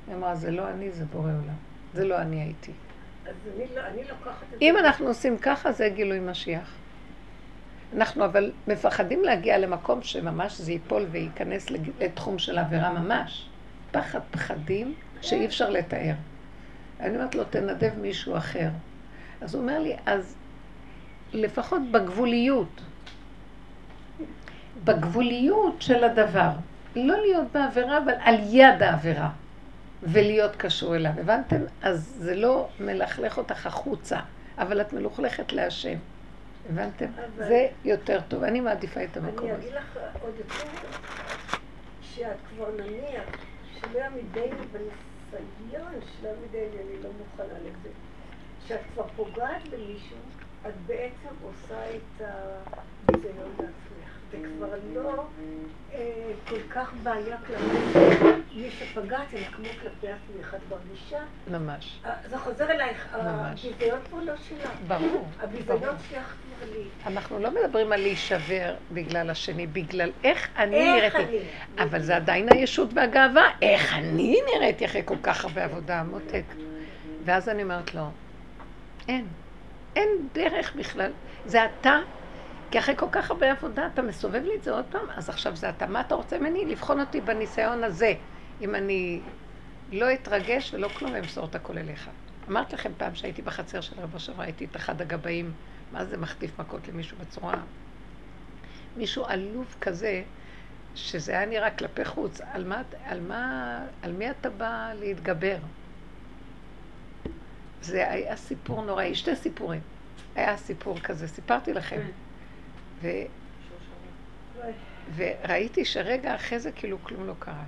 היא 0.07 0.15
אמרה, 0.15 0.35
זה 0.35 0.51
לא 0.51 0.69
אני, 0.69 0.91
זה 0.91 1.05
בורא 1.05 1.25
עולם. 1.25 1.55
זה 1.93 2.05
לא 2.05 2.21
אני 2.21 2.41
הייתי. 2.41 2.71
אז 3.25 3.33
אני, 3.55 3.65
לא, 3.75 3.81
אני 3.81 4.01
לוקחת 4.09 4.43
את 4.43 4.49
זה. 4.51 4.57
אם 4.61 4.77
אנחנו 4.77 5.07
עושים 5.07 5.37
ככה, 5.37 5.71
זה 5.71 5.89
גילוי 5.89 6.19
משיח. 6.19 6.75
אנחנו 7.95 8.25
אבל 8.25 8.51
מפחדים 8.67 9.23
להגיע 9.23 9.57
למקום 9.57 10.01
שממש 10.01 10.61
זה 10.61 10.71
ייפול 10.71 11.05
וייכנס 11.11 11.71
לתחום 11.99 12.39
של 12.39 12.57
עבירה 12.57 12.93
ממש. 12.93 13.49
פחד 13.95 14.19
פחדים 14.31 14.93
שאי 15.21 15.45
אפשר 15.45 15.69
לתאר. 15.69 16.13
אני 16.99 17.15
אומרת 17.15 17.35
לו, 17.35 17.43
תנדב 17.43 17.91
מישהו 18.01 18.37
אחר. 18.37 18.69
אז 19.41 19.55
הוא 19.55 19.61
אומר 19.61 19.79
לי, 19.79 19.95
אז 20.05 20.35
לפחות 21.33 21.81
בגבוליות, 21.91 22.81
בגבוליות 24.83 25.81
של 25.81 26.03
הדבר, 26.03 26.49
לא 26.95 27.17
להיות 27.21 27.47
בעבירה, 27.51 27.97
אבל 27.97 28.13
על 28.23 28.35
יד 28.49 28.83
העבירה, 28.83 29.29
ולהיות 30.03 30.55
קשור 30.55 30.95
אליו. 30.95 31.11
הבנתם? 31.19 31.59
אז 31.81 32.15
זה 32.17 32.35
לא 32.35 32.67
מלכלך 32.79 33.37
אותך 33.37 33.65
החוצה, 33.65 34.19
אבל 34.57 34.81
את 34.81 34.93
מלוכלכת 34.93 35.53
להשם. 35.53 35.97
הבנתם? 36.69 37.05
אבל- 37.17 37.47
זה 37.47 37.67
יותר 37.85 38.19
טוב. 38.27 38.43
אני 38.43 38.59
מעדיפה 38.59 39.03
את 39.03 39.17
המקום 39.17 39.39
אני 39.47 39.51
הזה. 39.51 39.61
אגיד 39.61 39.73
לך 39.73 39.97
עוד 40.21 40.33
יותר, 40.37 40.67
שאת 42.01 42.25
כבר 42.55 42.67
נניח, 42.77 43.23
שלא 43.91 43.99
יעמידני 43.99 44.65
בניסיון, 44.71 45.93
שלא 46.01 46.29
יעמידני, 46.29 46.81
אני 46.81 47.03
לא 47.03 47.09
מוכנה 47.19 47.59
לזה. 47.59 47.89
שאת 48.67 48.79
כבר 48.93 49.07
פוגעת 49.15 49.67
במישהו, 49.67 50.17
את 50.67 50.73
בעצם 50.87 51.35
עושה 51.41 51.95
את 51.95 52.21
הביזיון 52.21 53.49
לעצמך. 53.49 53.84
זה 54.41 54.47
כבר 54.57 54.67
לא 54.93 55.25
אה, 55.93 56.31
כל 56.49 56.59
כך 56.69 56.93
בעיה 57.03 57.37
כלפי 57.37 57.99
מי 58.55 58.69
שפגעת, 58.71 59.33
אלא 59.33 59.45
כמו 59.45 59.65
כלפי 59.81 60.07
עצמך. 60.07 60.53
את 60.53 60.59
מרגישה, 60.71 61.19
ממש. 61.51 61.99
אה, 62.05 62.11
זה 62.29 62.37
חוזר 62.37 62.71
אלייך. 62.71 63.07
הביזיון 63.11 63.99
פה 64.09 64.21
לא 64.21 64.33
שלך. 64.49 64.69
ברור. 64.87 65.27
הביזיון 65.39 65.95
שלך 66.09 66.35
כבר 66.59 66.71
לי. 66.73 66.83
אנחנו 67.05 67.39
לא 67.39 67.49
מדברים 67.51 67.91
על 67.91 68.01
להישבר 68.01 68.75
בגלל 68.91 69.29
השני, 69.29 69.67
בגלל 69.67 70.11
איך 70.23 70.49
אני 70.57 71.01
איך 71.01 71.15
נראיתי. 71.15 71.37
אני? 71.77 71.83
אבל 71.83 72.01
זה 72.01 72.15
עדיין 72.15 72.47
הישות 72.51 72.89
והגאווה. 72.93 73.43
איך 73.61 73.93
אני 73.93 74.37
נראיתי 74.53 74.85
אחרי 74.85 75.01
כל 75.05 75.17
כך 75.23 75.45
הרבה 75.45 75.63
עבודה, 75.63 76.03
מותק. 76.03 76.43
ואז 77.25 77.49
אני 77.49 77.63
אומרת 77.63 77.95
לו, 77.95 78.09
אין. 79.07 79.27
אין 79.95 80.09
דרך 80.33 80.75
בכלל. 80.75 81.11
זה 81.45 81.65
אתה. 81.65 81.99
כי 82.71 82.79
אחרי 82.79 82.95
כל 82.97 83.07
כך 83.11 83.31
הרבה 83.31 83.51
עבודה 83.51 83.87
אתה 83.93 84.01
מסובב 84.01 84.43
לי 84.43 84.55
את 84.55 84.63
זה 84.63 84.71
עוד 84.71 84.85
פעם, 84.89 85.05
אז 85.15 85.29
עכשיו 85.29 85.55
זה 85.55 85.69
אתה. 85.69 85.87
מה 85.87 86.01
אתה 86.01 86.15
רוצה 86.15 86.39
ממני? 86.39 86.65
לבחון 86.65 86.99
אותי 86.99 87.21
בניסיון 87.21 87.83
הזה. 87.83 88.13
אם 88.61 88.75
אני 88.75 89.21
לא 89.91 90.13
אתרגש 90.13 90.73
ולא 90.73 90.87
כלום 90.87 91.11
ואמסור 91.13 91.45
את 91.45 91.55
הכל 91.55 91.77
אליך. 91.77 92.09
אמרתי 92.49 92.75
לכם 92.75 92.91
פעם 92.97 93.15
שהייתי 93.15 93.41
בחצר 93.41 93.81
של 93.81 93.95
רבו 94.01 94.19
שם, 94.19 94.41
ראיתי 94.41 94.65
את 94.65 94.75
אחד 94.75 95.01
הגבאים, 95.01 95.51
מה 95.91 96.05
זה 96.05 96.17
מחטיף 96.17 96.59
מכות 96.59 96.87
למישהו 96.87 97.17
בצורה... 97.17 97.53
מישהו 98.97 99.25
עלוב 99.25 99.75
כזה, 99.81 100.23
שזה 100.95 101.31
היה 101.31 101.45
נראה 101.45 101.71
כלפי 101.71 102.05
חוץ, 102.05 102.41
על, 102.41 102.63
מה, 102.63 102.81
על, 103.05 103.19
מה, 103.19 103.79
על 104.01 104.11
מי 104.11 104.29
אתה 104.29 104.49
בא 104.49 104.91
להתגבר? 104.99 105.57
זה 107.81 108.11
היה 108.11 108.35
סיפור 108.35 108.85
נוראי, 108.85 109.15
שתי 109.15 109.35
סיפורים. 109.35 109.81
היה 110.35 110.57
סיפור 110.57 110.99
כזה, 110.99 111.27
סיפרתי 111.27 111.73
לכם. 111.73 112.01
ו, 113.01 113.07
וראיתי 115.15 115.85
שרגע 115.85 116.35
אחרי 116.35 116.59
זה 116.59 116.71
כאילו 116.71 116.97
כלום 117.03 117.27
לא 117.27 117.33
קרה. 117.39 117.63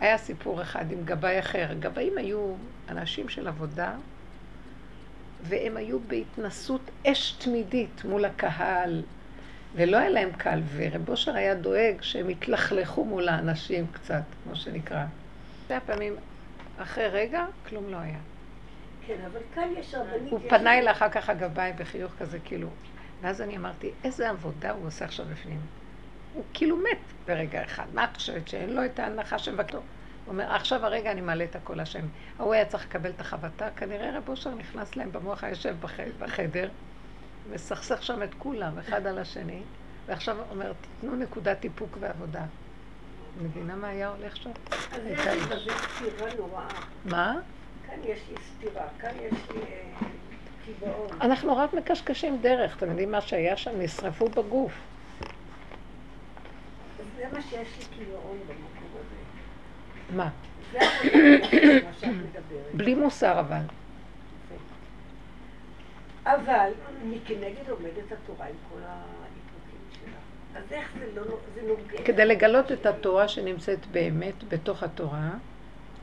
היה 0.00 0.18
סיפור 0.18 0.62
אחד 0.62 0.92
עם 0.92 1.04
גבאי 1.04 1.38
אחר. 1.38 1.68
גבאים 1.80 2.18
היו 2.18 2.54
אנשים 2.88 3.28
של 3.28 3.48
עבודה, 3.48 3.92
והם 5.42 5.76
היו 5.76 5.98
בהתנסות 6.00 6.80
אש 7.06 7.32
תמידית 7.32 8.04
מול 8.04 8.24
הקהל, 8.24 9.02
ולא 9.74 9.96
היה 9.96 10.08
להם 10.08 10.32
קל, 10.32 10.60
ורב 10.76 11.08
אושר 11.08 11.34
היה 11.34 11.54
דואג 11.54 11.94
שהם 12.00 12.30
יתלכלכו 12.30 13.04
מול 13.04 13.28
האנשים 13.28 13.86
קצת, 13.92 14.22
כמו 14.44 14.56
שנקרא. 14.56 15.04
שתי 15.64 15.74
פעמים 15.86 16.16
אחרי 16.78 17.08
רגע, 17.08 17.44
כלום 17.68 17.88
לא 17.90 17.96
היה. 17.96 18.18
כן, 19.06 19.16
אבל 19.32 19.40
כאן 19.54 19.68
יש 19.78 19.94
רבנית... 19.94 20.32
הוא 20.32 20.40
פנה 20.48 20.78
אליי 20.78 20.92
אחר 20.92 21.08
כך 21.08 21.30
הגבאי 21.30 21.72
בחיוך 21.72 22.12
כזה, 22.18 22.38
כאילו. 22.44 22.68
ואז 23.20 23.40
אני 23.40 23.56
אמרתי, 23.56 23.90
איזה 24.04 24.30
עבודה 24.30 24.70
הוא 24.70 24.86
עושה 24.86 25.04
עכשיו 25.04 25.26
בפנים. 25.26 25.60
הוא 26.34 26.44
כאילו 26.54 26.76
מת 26.76 26.98
ברגע 27.26 27.64
אחד. 27.64 27.84
מה 27.94 28.04
את 28.04 28.16
חושבת, 28.16 28.48
שאין 28.48 28.70
לו 28.70 28.84
את 28.84 28.98
ההנחה 28.98 29.38
שמבקשו? 29.38 29.76
הוא 29.76 29.84
אומר, 30.28 30.52
עכשיו 30.54 30.86
הרגע 30.86 31.12
אני 31.12 31.20
מעלה 31.20 31.44
את 31.44 31.56
הקול 31.56 31.80
השם. 31.80 32.04
ההוא 32.38 32.54
היה 32.54 32.64
צריך 32.64 32.84
לקבל 32.86 33.10
את 33.10 33.20
החבטה, 33.20 33.68
כנראה 33.76 34.16
רב 34.18 34.28
אושר 34.28 34.54
נכנס 34.54 34.96
להם 34.96 35.12
במוח 35.12 35.44
היושב 35.44 35.76
בח- 35.80 35.90
בחדר, 36.18 36.68
מסכסך 37.52 38.02
שם 38.02 38.22
את 38.22 38.34
כולם, 38.38 38.78
אחד 38.78 39.06
על 39.06 39.18
השני, 39.18 39.62
ועכשיו 40.06 40.36
אומר, 40.50 40.72
תיתנו 40.80 41.16
נקודת 41.16 41.64
איפוק 41.64 41.96
ועבודה. 42.00 42.44
מבינה 43.42 43.76
מה 43.76 43.88
היה 43.88 44.08
הולך 44.08 44.36
שם? 44.36 44.50
אז 44.70 45.00
יש 45.06 45.26
לי 45.26 45.72
סתירה 45.96 46.34
נוראה. 46.38 46.68
מה? 47.04 47.34
כאן 47.86 47.98
יש 48.04 48.20
לי 48.30 48.36
סתירה, 48.54 48.84
כאן 48.98 49.10
יש 49.20 49.50
לי 49.54 49.60
אה. 49.62 50.06
אנחנו 51.20 51.56
רק 51.56 51.74
מקשקשים 51.74 52.38
דרך, 52.40 52.76
אתם 52.76 52.88
יודעים 52.90 53.10
מה 53.10 53.20
שהיה 53.20 53.56
שם? 53.56 53.70
נשרפו 53.78 54.28
בגוף. 54.28 54.72
זה 57.16 57.24
מה 57.32 57.42
שיש 57.42 57.68
לי 57.78 57.84
קיבעון 57.98 58.38
במקום 58.46 58.88
הזה. 58.94 60.16
מה? 60.16 60.30
בלי 62.74 62.94
מוסר 62.94 63.40
אבל. 63.40 63.62
אבל 66.24 66.70
מכנגד 67.04 67.70
עומדת 67.70 68.12
התורה 68.12 68.46
עם 68.46 68.54
כל 68.70 68.78
האיפוקים 68.82 69.80
שלה. 69.90 70.60
אז 70.60 70.72
איך 70.72 70.88
זה 70.98 71.20
לא... 71.20 71.22
זה 71.54 71.62
נוגע. 71.62 72.04
כדי 72.04 72.24
לגלות 72.24 72.72
את 72.72 72.86
התורה 72.86 73.28
שנמצאת 73.28 73.86
באמת 73.86 74.44
בתוך 74.48 74.82
התורה, 74.82 75.30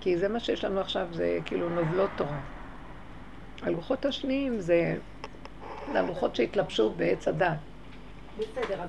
כי 0.02 0.18
זה 0.18 0.28
מה 0.28 0.40
שיש 0.40 0.64
לנו 0.66 0.80
עכשיו, 0.80 1.08
זה 1.12 1.40
כאילו 1.46 1.70
נובלות 1.70 2.10
תורה. 2.16 2.40
הלוחות 3.62 4.06
השניים 4.06 4.60
זה, 4.60 4.96
זה 5.92 6.00
הלוחות 6.00 6.36
שהתלבשו 6.36 6.90
בעץ 6.90 7.28
הדת. 7.28 7.58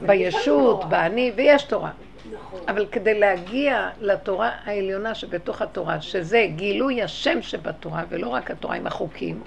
בישות, 0.07 0.88
באני, 0.88 1.33
ויש 1.37 1.62
תורה. 1.62 1.90
נכון. 2.33 2.61
אבל 2.68 2.87
כדי 2.87 3.18
להגיע 3.18 3.90
לתורה 4.00 4.50
העליונה 4.64 5.14
שבתוך 5.14 5.62
התורה, 5.62 6.00
שזה 6.00 6.46
גילוי 6.57 7.02
השם 7.02 7.42
שבתורה, 7.42 8.04
ולא 8.09 8.28
רק 8.28 8.50
התורה 8.50 8.76
עם 8.76 8.87
החוקים, 8.87 9.42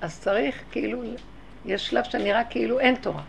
אז 0.00 0.20
צריך 0.20 0.62
כאילו, 0.70 1.02
יש 1.64 1.86
שלב 1.86 2.04
שנראה 2.04 2.44
כאילו 2.44 2.80
אין 2.80 2.94
תורה. 2.94 3.22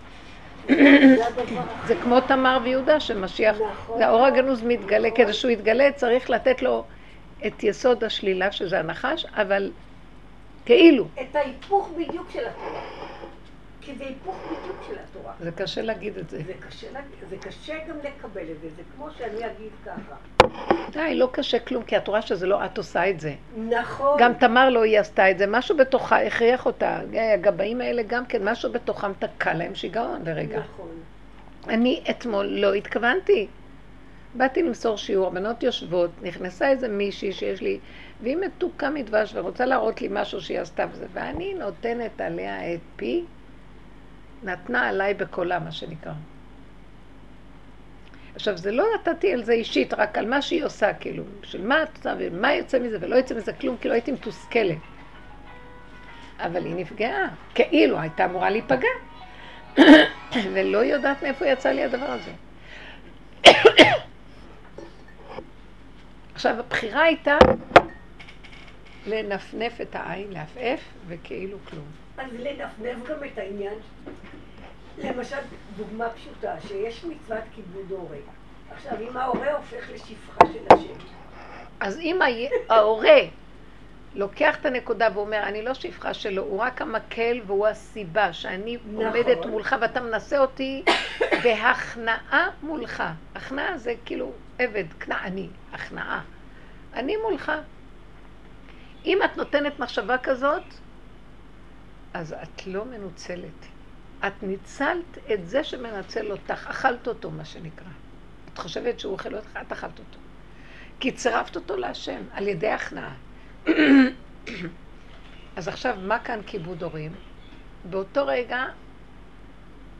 זה 1.88 1.96
כמו 2.04 2.22
תמר 2.22 2.60
ויהודה 2.64 3.00
שמשיח, 3.00 3.58
נכון. 3.72 4.02
האור 4.02 4.26
הגנוז 4.26 4.64
מתגלה, 4.64 5.12
כדי 5.12 5.34
שהוא 5.34 5.52
יתגלה 5.52 5.92
צריך 5.92 6.30
לתת 6.30 6.62
לו 6.62 6.84
את 7.48 7.64
יסוד 7.64 8.04
השלילה 8.04 8.52
שזה 8.52 8.80
הנחש, 8.80 9.26
אבל 9.26 9.72
כאילו, 10.66 11.08
את 11.22 11.36
ההיפוך 11.36 11.92
בדיוק 11.98 12.30
של 12.34 12.48
התורה. 12.48 12.82
כי 13.82 13.96
זה 13.96 14.04
היפוך 14.04 14.36
בדיוק 14.46 14.78
של 14.88 14.96
התורה. 15.04 15.34
זה 15.40 15.52
קשה 15.52 15.82
להגיד 15.82 16.18
את 16.18 16.30
זה. 16.30 16.38
זה 16.38 16.54
קשה, 16.68 16.88
זה 17.30 17.38
קשה 17.38 17.74
גם 17.90 17.96
לקבל 17.98 18.42
את 18.42 18.62
זה, 18.62 18.70
זה 18.76 18.82
כמו 18.96 19.08
שאני 19.18 19.46
אגיד 19.46 19.72
ככה. 19.86 20.16
די, 20.92 21.16
לא 21.16 21.30
קשה 21.32 21.60
כלום, 21.60 21.84
כי 21.84 21.96
התורה 21.96 22.22
שזה 22.22 22.48
לא 22.48 22.66
את 22.66 22.78
עושה 22.78 23.10
את 23.10 23.20
זה. 23.20 23.34
נכון. 23.70 24.20
גם 24.20 24.34
תמר 24.34 24.70
לא 24.70 24.84
היא 24.84 25.00
עשתה 25.00 25.32
את 25.32 25.38
זה, 25.38 25.48
משהו 25.48 25.78
בתוכה 25.78 26.22
הכריח 26.22 26.66
אותה. 26.66 27.00
הגבאים 27.34 27.82
האלה 27.82 28.04
גם 28.08 28.26
כן, 28.26 28.50
משהו 28.50 28.72
בתוכם 28.72 29.14
תקע 29.14 29.54
להם 29.54 29.76
שיגעון 29.76 30.22
לרגע. 30.26 30.60
נכון. 30.60 30.90
אני 31.68 32.04
אתמול 32.10 32.46
לא 32.46 32.74
התכוונתי. 32.74 33.48
באתי 34.34 34.64
למסור 34.64 34.98
שיעור, 34.98 35.28
הבנות 35.28 35.64
יושבות, 35.64 36.12
נכנסה 36.22 36.70
איזה 36.70 36.88
מישהי 36.88 37.32
שיש 37.32 37.62
לי, 37.62 37.80
והיא 38.22 38.38
מתוקה 38.38 38.90
מדבש 38.90 39.32
ורוצה 39.36 39.66
להראות 39.66 40.02
לי 40.02 40.08
משהו 40.12 40.42
שהיא 40.42 40.60
עשתה 40.60 40.86
וזה, 40.92 41.06
ואני 41.14 41.54
נותנת 41.54 42.22
עליה 42.22 42.74
את 42.74 42.80
פי, 42.96 43.24
נתנה 44.44 44.88
עליי 44.88 45.14
בקולה, 45.14 45.60
מה 45.60 45.72
שנקרא. 45.72 46.14
עכשיו, 48.36 48.58
זה 48.58 48.72
לא 48.72 48.86
נתתי 48.96 49.34
על 49.34 49.44
זה 49.44 49.54
אישית, 49.54 49.94
רק 49.94 50.18
על 50.18 50.30
מה 50.30 50.42
שהיא 50.42 50.64
עושה, 50.64 50.94
כאילו, 50.94 51.24
של 51.44 51.68
מה 51.68 51.84
את 51.84 51.98
עושה 51.98 52.14
ומה 52.20 52.54
יוצא 52.54 52.80
מזה, 52.80 52.98
ולא 53.02 53.16
יוצא 53.16 53.36
מזה 53.36 53.54
כלום, 53.54 53.78
כאילו 53.78 53.94
הייתי 53.94 54.12
מתוסכלת. 54.12 54.78
אבל 56.40 56.66
היא 56.66 56.76
נפגעה, 56.76 57.28
כאילו 57.56 58.00
הייתה 58.00 58.26
אמורה 58.26 58.50
להיפגע. 58.50 58.88
ולא 60.54 60.78
יודעת 60.78 61.24
מאיפה 61.24 61.48
יצא 61.48 61.70
לי 61.70 61.84
הדבר 61.84 62.06
הזה. 62.06 62.32
עכשיו, 66.40 66.60
הבחירה 66.60 67.04
הייתה 67.04 67.38
לנפנף 69.08 69.82
את 69.82 69.96
העין, 69.96 70.32
לעפעף, 70.32 70.80
וכאילו 71.08 71.58
כלום. 71.70 71.86
אז 72.18 72.28
לנפנף 72.40 73.10
גם 73.10 73.24
את 73.24 73.38
העניין. 73.38 73.74
למשל, 74.98 75.38
דוגמה 75.78 76.10
פשוטה, 76.10 76.56
שיש 76.68 77.04
מצוות 77.04 77.44
כיבוד 77.56 77.92
הורה. 77.92 78.18
עכשיו, 78.72 78.94
אם 79.02 79.18
ההורה 79.18 79.54
הופך 79.58 79.90
לשפחה 79.94 80.46
של 80.54 80.76
השם, 80.76 81.06
אז 81.80 82.00
אם 82.00 82.20
ההורה 82.70 83.20
לוקח 84.16 84.60
את 84.62 84.66
הנקודה 84.66 85.08
ואומר, 85.14 85.44
אני 85.44 85.62
לא 85.62 85.74
שפחה 85.74 86.14
שלו, 86.14 86.44
הוא 86.44 86.60
רק 86.60 86.82
המקל 86.82 87.42
והוא 87.46 87.68
הסיבה 87.68 88.34
שאני 88.34 88.78
נכון. 88.78 89.06
עומדת 89.06 89.46
מולך 89.46 89.76
ואתה 89.82 90.02
מנסה 90.02 90.40
אותי 90.40 90.84
בהכנעה 91.44 92.50
מולך. 92.64 93.04
הכנעה 93.36 93.78
זה 93.78 93.94
כאילו 94.06 94.32
עבד, 94.60 94.94
כנעני, 95.00 95.48
הכנעה. 95.74 96.24
אני 96.94 97.18
מולך. 97.18 97.52
אם 99.06 99.20
את 99.26 99.38
נותנת 99.38 99.80
מחשבה 99.80 100.18
כזאת, 100.18 100.64
אז 102.14 102.34
את 102.34 102.68
לא 102.68 102.86
מנוצלת. 102.86 103.66
את 104.28 104.44
ניצלת 104.44 105.18
את 105.34 105.48
זה 105.48 105.64
שמנצל 105.64 106.32
אותך, 106.32 106.68
אכלת 106.68 107.08
אותו, 107.08 107.32
מה 107.32 107.46
שנקרא. 107.46 107.88
את 108.54 108.58
חושבת 108.58 109.00
שהוא 109.00 109.14
אוכל 109.14 109.36
אותך, 109.36 109.60
את 109.62 109.72
אכלת 109.72 110.00
אותו. 110.00 110.20
כי 111.00 111.12
צירפת 111.12 111.56
אותו 111.56 111.78
להשם, 111.78 112.22
על 112.34 112.48
ידי 112.48 112.70
הכנעה. 112.70 113.16
אז 115.56 115.68
עכשיו, 115.68 115.98
מה 116.02 116.20
כאן 116.20 116.40
כיבוד 116.46 116.84
הורים? 116.84 117.12
באותו 117.90 118.26
רגע, 118.26 118.66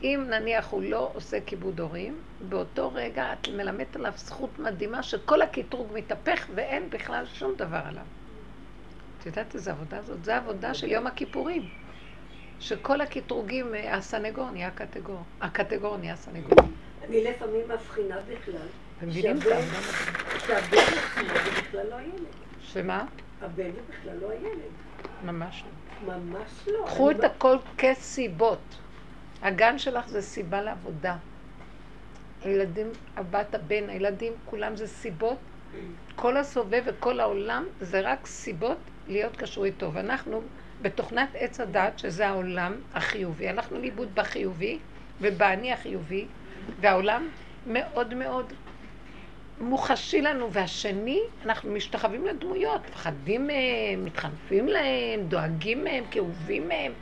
אם 0.02 0.24
נניח 0.28 0.68
הוא 0.70 0.82
לא 0.82 1.10
עושה 1.14 1.38
כיבוד 1.46 1.80
הורים, 1.80 2.18
באותו 2.48 2.90
רגע 2.94 3.32
את 3.32 3.48
מלמדת 3.48 3.96
עליו 3.96 4.12
זכות 4.16 4.58
מדהימה 4.58 5.02
שכל 5.02 5.42
הקטרוג 5.42 5.88
מתהפך 5.94 6.46
ואין 6.54 6.90
בכלל 6.90 7.24
שום 7.26 7.54
דבר 7.56 7.80
עליו. 7.84 8.02
את 9.20 9.26
יודעת 9.26 9.54
איזה 9.54 9.70
עבודה 9.70 10.02
זאת? 10.02 10.24
זו 10.24 10.32
עבודה 10.32 10.74
של 10.74 10.88
יום 10.90 11.06
הכיפורים. 11.06 11.68
שכל 12.60 13.00
הקטרוגים, 13.00 13.74
אה, 13.74 13.94
הסנגור 13.94 14.50
נהיה 14.50 14.70
קטגור. 14.70 15.22
הקטגור 15.40 15.96
נהיה 15.96 16.16
סנגור. 16.16 16.58
אני 17.08 17.24
לפעמים 17.24 17.60
מבחינה 17.68 18.16
בכלל. 18.28 18.54
אתם 18.98 19.08
מבינים 19.08 19.40
שהבן- 19.40 19.56
עצמו 20.48 21.24
בכלל 21.58 21.86
לא 21.90 21.94
הילד. 21.94 22.26
שמה? 22.60 23.04
הבן 23.42 23.70
בכלל 23.88 24.16
לא 24.22 24.30
הילד. 24.30 24.70
ממש 25.24 25.64
לא. 26.06 26.14
ממש 26.14 26.50
לא. 26.66 26.84
קחו 26.86 27.10
את 27.10 27.24
הכל 27.24 27.56
כסיבות. 27.78 28.76
הגן 29.42 29.78
שלך 29.78 30.08
זה 30.08 30.22
סיבה 30.22 30.62
לעבודה. 30.62 31.16
הילדים, 32.44 32.86
הבת, 33.16 33.54
הבן, 33.54 33.88
הילדים, 33.88 34.32
כולם 34.44 34.76
זה 34.76 34.86
סיבות. 34.86 35.38
כל 36.16 36.36
הסובב 36.36 36.82
וכל 36.86 37.20
העולם 37.20 37.64
זה 37.80 38.00
רק 38.00 38.26
סיבות 38.26 38.78
להיות 39.08 39.36
קשור 39.36 39.64
איתו. 39.64 39.92
ואנחנו 39.92 40.42
בתוכנת 40.82 41.28
עץ 41.34 41.60
הדת, 41.60 41.98
שזה 41.98 42.28
העולם 42.28 42.74
החיובי, 42.94 43.48
הלכנו 43.48 43.78
לאיבוד 43.78 44.14
בחיובי 44.14 44.78
ובאני 45.20 45.72
החיובי, 45.72 46.26
והעולם 46.80 47.28
מאוד 47.66 48.14
מאוד 48.14 48.52
מוחשי 49.60 50.22
לנו, 50.22 50.52
והשני, 50.52 51.20
אנחנו 51.44 51.72
משתחווים 51.72 52.26
לדמויות, 52.26 52.80
מפחדים 52.90 53.46
מהם, 53.46 54.04
מתחנפים 54.04 54.68
להם, 54.68 55.20
דואגים 55.28 55.84
מהם, 55.84 56.04
כאובים 56.10 56.68
מהם. 56.68 56.92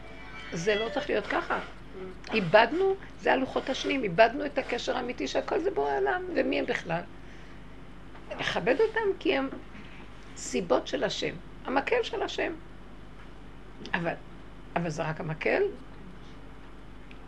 זה 0.53 0.75
לא 0.75 0.89
צריך 0.89 1.11
להיות 1.11 1.27
ככה. 1.27 1.59
איבדנו, 2.35 2.95
זה 3.21 3.33
הלוחות 3.33 3.71
השניים, 3.71 4.03
איבדנו 4.03 4.47
את 4.47 4.59
הקשר 4.59 4.97
האמיתי 4.97 5.29
שהכל 5.29 5.59
זה 5.61 5.71
בורא 5.71 5.97
עולם, 5.97 6.23
ומי 6.35 6.59
הם 6.59 6.67
בכלל? 6.67 7.01
לכבד 8.41 8.81
אותם 8.81 9.19
כי 9.19 9.37
הם 9.37 9.49
סיבות 10.37 10.87
של 10.87 11.05
השם, 11.05 11.35
המקל 11.65 12.03
של 12.03 12.23
השם. 12.23 12.53
אבל, 13.95 14.13
אבל 14.77 14.91
זה 14.91 15.03
רק 15.03 15.21
המקל, 15.21 15.63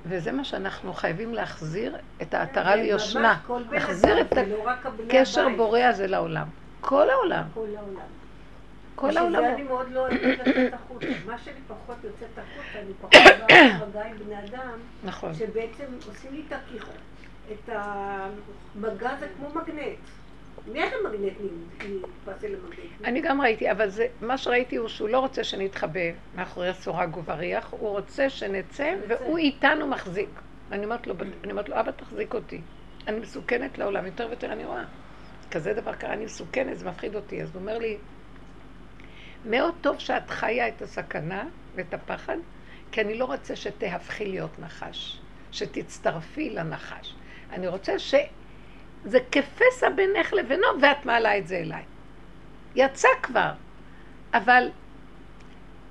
וזה 0.06 0.32
מה 0.32 0.44
שאנחנו 0.44 0.92
חייבים 0.92 1.34
להחזיר 1.34 1.96
את 2.22 2.34
העטרה 2.34 2.76
ליושנה. 2.76 3.38
להחזיר 3.70 4.20
את 4.20 4.32
לא 4.32 4.70
הקשר. 5.08 5.48
בורא 5.56 5.80
הזה 5.80 6.06
לעולם. 6.06 6.46
כל 6.80 7.10
העולם, 7.10 7.44
כל 7.54 7.66
העולם. 7.76 8.19
כל 9.00 9.16
העולם. 9.16 9.44
אני 9.44 9.62
מאוד 9.62 9.90
לא 9.92 10.00
אוהבת 10.00 10.38
לצאת 10.46 10.74
החוצה. 10.74 11.06
מה 11.26 11.38
שאני 11.38 11.60
פחות 11.68 11.96
יוצאת 12.04 12.38
החוצה, 12.38 12.78
אני 12.78 12.92
פחות 13.00 13.88
באה 13.92 14.06
עם 14.06 14.16
בני 14.16 14.38
אדם, 14.44 14.78
נכון. 15.04 15.34
שבעצם 15.34 15.84
עושים 16.06 16.32
לי 16.34 16.42
את. 16.48 16.52
את 17.52 17.68
המגע 17.68 19.16
זה 19.20 19.26
כמו 19.36 19.48
מגנט. 19.48 19.98
מאיך 20.72 20.94
המגנט 21.04 21.32
נתפס 21.80 22.44
אל 22.44 22.54
המגנט? 22.54 23.04
אני 23.04 23.20
גם 23.20 23.40
ראיתי, 23.40 23.70
אבל 23.70 23.88
זה, 23.88 24.06
מה 24.20 24.38
שראיתי 24.38 24.76
הוא 24.76 24.88
שהוא 24.88 25.08
לא 25.08 25.18
רוצה 25.18 25.44
שנתחבא 25.44 26.00
מאחורי 26.36 26.74
סורג 26.74 27.16
ובריח, 27.16 27.68
הוא 27.70 27.90
רוצה 27.90 28.30
שנצא, 28.30 28.94
והוא 29.08 29.38
איתנו 29.38 29.86
מחזיק. 29.86 30.28
אני 30.72 30.84
אומרת 30.84 31.06
לו, 31.06 31.14
אני 31.44 31.52
אומרת 31.52 31.68
לו, 31.68 31.80
אבא 31.80 31.90
תחזיק 31.90 32.34
אותי. 32.34 32.60
אני 33.08 33.20
מסוכנת 33.20 33.78
לעולם, 33.78 34.06
יותר 34.06 34.26
ויותר 34.28 34.52
אני 34.52 34.64
רואה. 34.64 34.84
כזה 35.50 35.74
דבר 35.74 35.94
קרה, 35.94 36.12
אני 36.12 36.24
מסוכנת, 36.24 36.78
זה 36.78 36.88
מפחיד 36.88 37.14
אותי. 37.14 37.42
אז 37.42 37.48
הוא 37.54 37.60
אומר 37.60 37.78
לי, 37.78 37.96
מאוד 39.44 39.74
טוב 39.80 39.98
שאת 39.98 40.30
חיה 40.30 40.68
את 40.68 40.82
הסכנה 40.82 41.44
ואת 41.74 41.94
הפחד, 41.94 42.36
כי 42.92 43.00
אני 43.00 43.18
לא 43.18 43.24
רוצה 43.24 43.56
שתהפכי 43.56 44.26
להיות 44.26 44.58
נחש, 44.58 45.20
שתצטרפי 45.52 46.50
לנחש. 46.50 47.14
אני 47.52 47.68
רוצה 47.68 47.98
ש... 47.98 48.14
זה 49.04 49.18
כפסע 49.32 49.88
בינך 49.88 50.32
לבינו, 50.32 50.66
ואת 50.82 51.06
מעלה 51.06 51.38
את 51.38 51.46
זה 51.46 51.56
אליי. 51.56 51.82
יצא 52.74 53.08
כבר, 53.22 53.52
אבל 54.34 54.68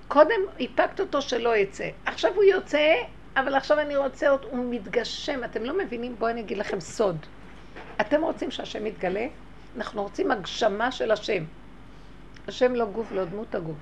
קודם 0.07 0.39
איפקת 0.59 0.99
אותו 0.99 1.21
שלא 1.21 1.55
יצא. 1.55 1.89
עכשיו 2.05 2.33
הוא 2.35 2.43
יוצא, 2.43 2.93
אבל 3.35 3.55
עכשיו 3.55 3.79
אני 3.79 3.95
רוצה 3.95 4.29
הוא 4.29 4.65
מתגשם. 4.69 5.43
אתם 5.43 5.63
לא 5.63 5.77
מבינים? 5.77 6.15
בואו 6.19 6.31
אני 6.31 6.41
אגיד 6.41 6.57
לכם 6.57 6.79
סוד. 6.79 7.25
אתם 8.01 8.21
רוצים 8.21 8.51
שהשם 8.51 8.85
יתגלה? 8.85 9.27
אנחנו 9.77 10.03
רוצים 10.03 10.31
הגשמה 10.31 10.91
של 10.91 11.11
השם. 11.11 11.43
השם 12.49 12.75
לא 12.75 12.85
גוף, 12.85 13.11
לא 13.11 13.25
דמות 13.25 13.55
הגוף. 13.55 13.77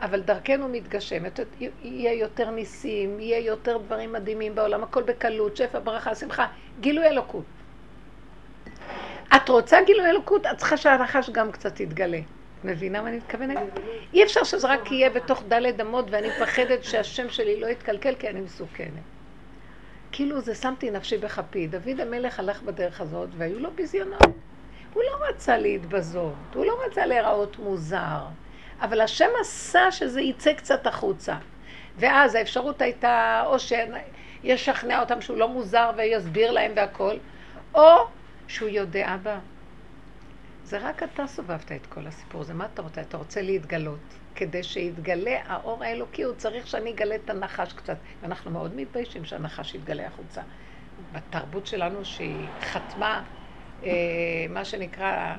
אבל 0.00 0.20
דרכנו 0.20 0.68
מתגשמת, 0.68 1.40
יהיה 1.82 2.12
יותר 2.12 2.50
ניסים, 2.50 3.20
יהיה 3.20 3.38
יותר 3.38 3.78
דברים 3.78 4.12
מדהימים 4.12 4.54
בעולם, 4.54 4.82
הכל 4.82 5.02
בקלות, 5.02 5.56
שפע, 5.56 5.78
ברכה, 5.78 6.14
שמחה, 6.14 6.46
גילוי 6.80 7.06
אלוקות. 7.06 7.44
את 9.36 9.48
רוצה 9.48 9.82
גילוי 9.82 10.10
אלוקות, 10.10 10.46
את 10.46 10.56
צריכה 10.56 10.76
שהנחש 10.76 11.30
גם 11.30 11.52
קצת 11.52 11.80
יתגלה. 11.80 12.20
מבינה 12.64 13.02
מה 13.02 13.08
אני 13.08 13.16
מתכוונת? 13.16 13.58
אי 14.14 14.24
אפשר 14.24 14.44
שזה 14.44 14.68
רק 14.68 14.92
יהיה 14.92 15.10
בתוך 15.10 15.42
דלת 15.48 15.80
אמות 15.80 16.04
ואני 16.10 16.28
מפחדת 16.28 16.84
שהשם 16.84 17.28
שלי 17.28 17.60
לא 17.60 17.66
יתקלקל 17.66 18.14
כי 18.14 18.28
אני 18.28 18.40
מסוכנת. 18.40 19.02
כאילו 20.12 20.40
זה 20.40 20.54
שמתי 20.54 20.90
נפשי 20.90 21.18
בכפי. 21.18 21.66
דוד 21.66 22.00
המלך 22.00 22.40
הלך 22.40 22.62
בדרך 22.62 23.00
הזאת 23.00 23.28
והיו 23.36 23.58
לו 23.58 23.70
ביזיונות. 23.70 24.22
הוא 24.98 25.04
לא 25.04 25.26
רצה 25.28 25.58
להתבזות, 25.58 26.54
הוא 26.54 26.66
לא 26.66 26.78
רצה 26.86 27.06
להיראות 27.06 27.58
מוזר, 27.58 28.20
אבל 28.80 29.00
השם 29.00 29.28
עשה 29.40 29.90
שזה 29.90 30.20
יצא 30.20 30.52
קצת 30.52 30.86
החוצה. 30.86 31.36
ואז 31.96 32.34
האפשרות 32.34 32.82
הייתה 32.82 33.42
או 33.46 33.56
שישכנע 33.58 35.00
אותם 35.00 35.20
שהוא 35.20 35.36
לא 35.36 35.48
מוזר 35.48 35.90
ויסביר 35.96 36.50
להם 36.50 36.72
והכל, 36.76 37.16
או 37.74 38.06
שהוא 38.48 38.68
יודע, 38.68 39.14
אבא, 39.14 39.38
זה 40.64 40.78
רק 40.78 41.02
אתה 41.02 41.26
סובבת 41.26 41.72
את 41.72 41.86
כל 41.86 42.06
הסיפור 42.06 42.40
הזה, 42.40 42.54
מה 42.54 42.66
אתה 42.74 42.82
רוצה? 42.82 43.00
אתה 43.00 43.16
רוצה 43.16 43.42
להתגלות. 43.42 43.98
כדי 44.34 44.62
שיתגלה 44.62 45.36
האור 45.46 45.84
האלוקי, 45.84 46.22
הוא 46.22 46.34
צריך 46.34 46.66
שאני 46.66 46.90
אגלה 46.90 47.14
את 47.14 47.30
הנחש 47.30 47.72
קצת. 47.72 47.96
ואנחנו 48.20 48.50
מאוד 48.50 48.76
מתביישים 48.76 49.24
שהנחש 49.24 49.74
יתגלה 49.74 50.06
החוצה. 50.06 50.42
בתרבות 51.12 51.66
שלנו 51.66 52.04
שהיא 52.04 52.46
חתמה, 52.60 53.22
מה 54.48 54.64
שנקרא, 54.64 55.34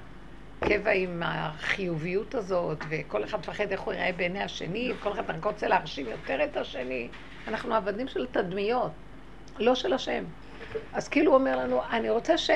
קבע 0.59 0.91
עם 0.91 1.23
החיוביות 1.25 2.35
הזאת, 2.35 2.77
וכל 2.89 3.23
אחד 3.23 3.39
מפחד 3.39 3.71
איך 3.71 3.81
הוא 3.81 3.93
יראה 3.93 4.11
בעיני 4.17 4.43
השני, 4.43 4.91
וכל 4.93 5.11
אחד 5.11 5.29
רק 5.29 5.45
רוצה 5.45 5.67
להרשים 5.67 6.05
יותר 6.07 6.43
את 6.43 6.57
השני. 6.57 7.07
אנחנו 7.47 7.75
עבדים 7.75 8.07
של 8.07 8.27
תדמיות, 8.31 8.91
לא 9.59 9.75
של 9.75 9.93
השם. 9.93 10.23
אז 10.93 11.07
כאילו 11.07 11.31
הוא 11.31 11.39
אומר 11.39 11.57
לנו, 11.57 11.81
אני 11.91 12.09
רוצה 12.09 12.37
ש... 12.37 12.49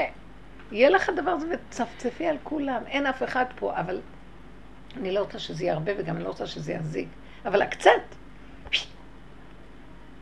יהיה 0.71 0.89
לך 0.89 1.09
הדבר 1.09 1.31
הזה 1.31 1.47
וצפצפי 1.53 2.27
על 2.27 2.37
כולם, 2.43 2.83
אין 2.87 3.05
אף 3.05 3.23
אחד 3.23 3.45
פה, 3.55 3.79
אבל 3.79 4.01
אני 4.97 5.11
לא 5.11 5.19
רוצה 5.19 5.39
שזה 5.39 5.63
יהיה 5.63 5.73
הרבה 5.73 5.91
וגם 5.97 6.15
אני 6.15 6.23
לא 6.23 6.29
רוצה 6.29 6.47
שזה 6.47 6.73
יזיק, 6.73 7.07
אבל 7.45 7.61
הקצת. 7.61 7.91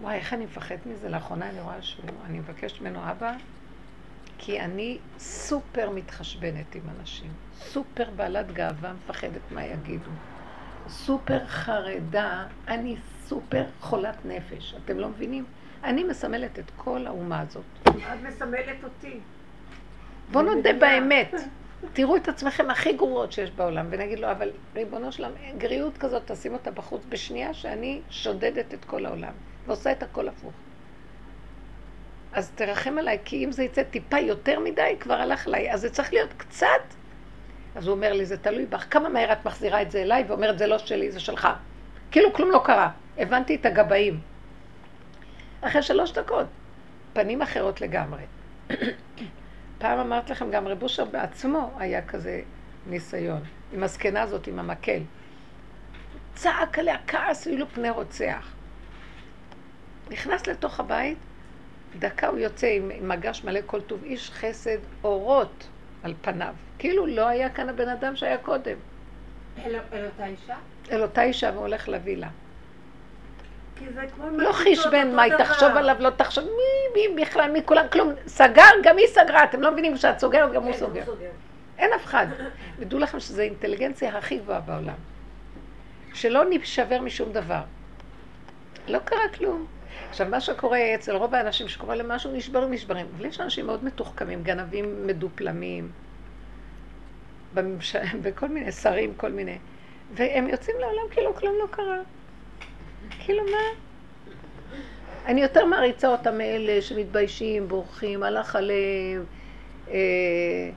וואי, 0.01 0.15
איך 0.15 0.33
אני 0.33 0.45
מפחדת 0.45 0.85
מזה? 0.85 1.09
לאחרונה 1.09 1.49
אני 1.49 1.61
רואה 1.61 1.81
שהוא, 1.81 2.05
אני 2.25 2.39
מבקשת 2.39 2.81
ממנו, 2.81 2.99
אבא, 3.11 3.33
כי 4.43 4.59
אני 4.59 4.97
סופר 5.17 5.89
מתחשבנת 5.89 6.75
עם 6.75 6.81
אנשים, 6.99 7.31
סופר 7.59 8.09
בעלת 8.15 8.51
גאווה, 8.51 8.93
מפחדת 8.93 9.41
מה 9.51 9.65
יגידו, 9.65 10.09
סופר 10.87 11.45
חרדה, 11.45 12.45
אני 12.67 12.95
סופר 13.23 13.63
חולת 13.79 14.25
נפש, 14.25 14.75
אתם 14.85 14.99
לא 14.99 15.09
מבינים? 15.09 15.45
אני 15.83 16.03
מסמלת 16.03 16.59
את 16.59 16.71
כל 16.75 17.07
האומה 17.07 17.39
הזאת. 17.39 17.63
את 17.83 17.93
מסמלת 18.23 18.83
אותי. 18.83 19.19
בואו 20.31 20.43
נודה 20.55 20.73
באמת. 20.73 21.33
תראו 21.93 22.15
את 22.15 22.27
עצמכם 22.27 22.69
הכי 22.69 22.93
גרועות 22.93 23.31
שיש 23.31 23.51
בעולם, 23.51 23.87
ונגיד 23.89 24.19
לו, 24.19 24.31
אבל 24.31 24.49
ריבונו 24.75 25.11
שלם, 25.11 25.31
גריעות 25.57 25.97
כזאת, 25.97 26.31
תשים 26.31 26.53
אותה 26.53 26.71
בחוץ 26.71 27.01
בשנייה 27.09 27.53
שאני 27.53 28.01
שודדת 28.09 28.73
את 28.73 28.85
כל 28.85 29.05
העולם, 29.05 29.33
ועושה 29.65 29.91
את 29.91 30.03
הכל 30.03 30.27
הפוך. 30.27 30.53
אז 32.33 32.51
תרחם 32.55 32.97
עליי, 32.97 33.17
כי 33.25 33.45
אם 33.45 33.51
זה 33.51 33.63
יצא 33.63 33.83
טיפה 33.83 34.19
יותר 34.19 34.59
מדי, 34.59 34.95
כבר 34.99 35.13
הלך 35.13 35.47
עליי, 35.47 35.73
אז 35.73 35.81
זה 35.81 35.89
צריך 35.89 36.13
להיות 36.13 36.33
קצת. 36.37 36.67
אז 37.75 37.87
הוא 37.87 37.95
אומר 37.95 38.13
לי, 38.13 38.25
זה 38.25 38.37
תלוי 38.37 38.65
בך, 38.65 38.85
כמה 38.89 39.09
מהר 39.09 39.31
את 39.31 39.45
מחזירה 39.45 39.81
את 39.81 39.91
זה 39.91 40.01
אליי, 40.01 40.23
ואומרת, 40.27 40.57
זה 40.57 40.67
לא 40.67 40.77
שלי, 40.77 41.11
זה 41.11 41.19
שלך. 41.19 41.47
כאילו 42.11 42.33
כלום 42.33 42.51
לא 42.51 42.61
קרה. 42.65 42.89
הבנתי 43.17 43.55
את 43.55 43.65
הגבאים. 43.65 44.19
אחרי 45.61 45.81
שלוש 45.81 46.11
דקות, 46.11 46.45
פנים 47.13 47.41
אחרות 47.41 47.81
לגמרי. 47.81 48.23
פעם 49.79 49.99
אמרת 49.99 50.29
לכם, 50.29 50.51
גם 50.51 50.67
רב 50.67 50.83
אושר 50.83 51.05
בעצמו 51.05 51.71
היה 51.77 52.01
כזה 52.01 52.41
ניסיון, 52.87 53.41
עם 53.73 53.83
הזקנה 53.83 54.21
הזאת, 54.21 54.47
עם 54.47 54.59
המקל. 54.59 54.99
צעק 56.33 56.79
עליה 56.79 56.97
כעס, 57.07 57.47
היו 57.47 57.57
לו 57.57 57.65
פני 57.67 57.89
רוצח. 57.89 58.53
נכנס 60.11 60.47
לתוך 60.47 60.79
הבית, 60.79 61.17
דקה 61.99 62.27
הוא 62.27 62.37
יוצא 62.37 62.67
עם, 62.67 62.91
מגש 63.01 63.43
מלא 63.43 63.59
כל 63.65 63.81
טוב, 63.81 64.03
איש 64.03 64.31
חסד 64.31 64.77
אורות 65.03 65.67
על 66.03 66.13
פניו. 66.21 66.53
כאילו 66.79 67.07
לא 67.07 67.27
היה 67.27 67.49
כאן 67.49 67.69
הבן 67.69 67.89
אדם 67.89 68.15
שהיה 68.15 68.37
קודם. 68.37 68.77
אל 69.65 69.75
אל 69.93 70.05
אותה 70.05 70.25
אישה? 70.25 70.55
אל 70.91 71.01
אותה 71.01 71.23
אישה 71.23 71.49
והוא 71.53 71.61
הולך 71.61 71.89
להביא 71.89 72.17
לה. 72.17 72.27
כי 73.75 73.85
זה 73.93 74.01
כמו... 74.15 74.29
לא 74.29 74.49
אותו 74.49 74.89
מה 75.13 75.21
היא. 75.21 75.33
תחשוב 75.37 75.69
עליו, 75.69 75.95
לא 75.99 76.09
תחשוב, 76.09 76.43
מי, 76.43 77.09
מי 77.15 77.21
בכלל, 77.21 77.51
מי 77.51 77.59
כולם, 77.65 77.85
כלום. 77.91 78.13
סגר, 78.27 78.69
גם 78.83 78.97
היא 78.97 79.07
סגרה, 79.07 79.43
אתם 79.43 79.61
לא 79.61 79.71
מבינים 79.71 79.97
שאת 79.97 80.19
סוגרת, 80.19 80.51
גם 80.51 80.63
הוא 80.63 80.71
כן, 80.71 80.77
סוגר. 80.77 81.05
סוגר. 81.05 81.29
אין 81.77 81.93
אף 81.93 82.05
אחד. 82.05 82.27
ודעו 82.79 82.99
לכם 82.99 83.19
שזו 83.19 83.41
האינטליגנציה 83.41 84.17
הכי 84.17 84.37
גבוהה 84.37 84.59
בעולם. 84.59 84.95
שלא 86.13 86.43
נשבר 86.49 87.01
משום 87.01 87.31
דבר. 87.31 87.61
לא 88.87 88.99
קרה 88.99 89.29
כלום. 89.37 89.65
עכשיו, 90.11 90.27
מה 90.29 90.41
שקורה 90.41 90.95
אצל 90.95 91.15
רוב 91.15 91.35
האנשים 91.35 91.67
שקורה 91.67 91.95
להם 91.95 92.07
משהו, 92.07 92.31
נשברים, 92.31 92.73
נשברים. 92.73 93.05
אבל 93.17 93.25
יש 93.25 93.39
אנשים 93.39 93.65
מאוד 93.65 93.83
מתוחכמים, 93.83 94.43
גנבים 94.43 95.07
מדופלמים, 95.07 95.91
בממש... 97.53 97.95
בכל 97.95 98.47
מיני 98.55 98.71
שרים, 98.71 99.13
כל 99.17 99.31
מיני. 99.31 99.57
והם 100.13 100.47
יוצאים 100.47 100.75
לעולם 100.79 101.09
כאילו 101.11 101.35
כלום 101.35 101.53
לא 101.61 101.67
קרה. 101.71 101.97
כאילו 103.19 103.43
מה? 103.43 103.79
אני 105.25 105.41
יותר 105.41 105.65
מעריצה 105.65 106.07
אותם 106.07 106.37
מאלה 106.37 106.81
שמתביישים, 106.81 107.67
בורחים, 107.67 108.23
הלך 108.23 108.55
עליהם. 108.55 109.25
אה, 109.91 110.69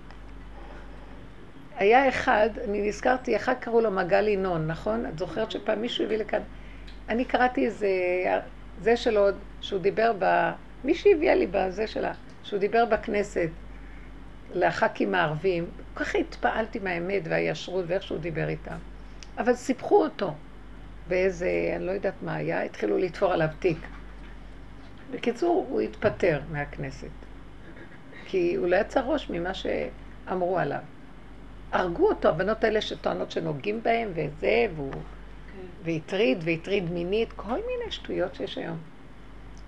היה 1.77 2.09
אחד, 2.09 2.51
אני 2.65 2.89
נזכרתי, 2.89 3.37
אחד 3.37 3.55
קראו 3.61 3.81
לו 3.81 3.91
מגל 3.91 4.29
ינון, 4.29 4.67
נכון? 4.67 5.07
את 5.07 5.19
זוכרת 5.19 5.51
שפעם 5.51 5.81
מישהו 5.81 6.05
הביא 6.05 6.19
לכאן, 6.19 6.41
אני 7.09 7.25
קראתי 7.25 7.67
איזה, 7.67 7.89
זה 8.81 8.97
שלו, 8.97 9.29
שהוא 9.61 9.81
דיבר 9.81 10.13
ב... 10.19 10.51
מישהי 10.85 11.15
הביאה 11.15 11.35
לי 11.35 11.47
בזה 11.47 11.87
שלה, 11.87 12.13
שהוא 12.43 12.61
דיבר 12.61 12.85
בכנסת 12.85 13.49
לח"כים 14.55 15.15
הערבים, 15.15 15.67
כל 15.95 16.05
כך 16.05 16.15
התפעלתי 16.15 16.79
מהאמת 16.79 17.23
והישרות 17.25 17.85
ואיך 17.89 18.03
שהוא 18.03 18.19
דיבר 18.19 18.49
איתם. 18.49 18.77
אבל 19.39 19.55
סיפחו 19.55 20.05
אותו 20.05 20.35
באיזה, 21.09 21.73
אני 21.77 21.87
לא 21.87 21.93
יודעת 21.93 22.15
מה 22.23 22.35
היה, 22.35 22.63
התחילו 22.63 22.99
לתפור 22.99 23.33
עליו 23.33 23.49
תיק. 23.59 23.79
בקיצור, 25.11 25.67
הוא 25.71 25.81
התפטר 25.81 26.41
מהכנסת. 26.53 27.09
כי 28.27 28.55
הוא 28.55 28.69
לא 28.69 28.77
יצא 28.77 29.01
ראש 29.01 29.31
ממה 29.31 29.51
שאמרו 29.55 30.59
עליו. 30.59 30.81
הרגו 31.73 32.09
אותו, 32.09 32.29
הבנות 32.29 32.65
האלה 32.65 32.81
שטוענות 32.81 33.31
שנוגעים 33.31 33.81
בהם 33.83 34.09
וזה, 34.15 34.67
והוא... 34.77 34.93
והטריד, 35.85 36.39
והטריד 36.45 36.91
מינית, 36.91 37.33
כל 37.33 37.49
מיני 37.55 37.91
שטויות 37.91 38.35
שיש 38.35 38.59
היום. 38.59 38.79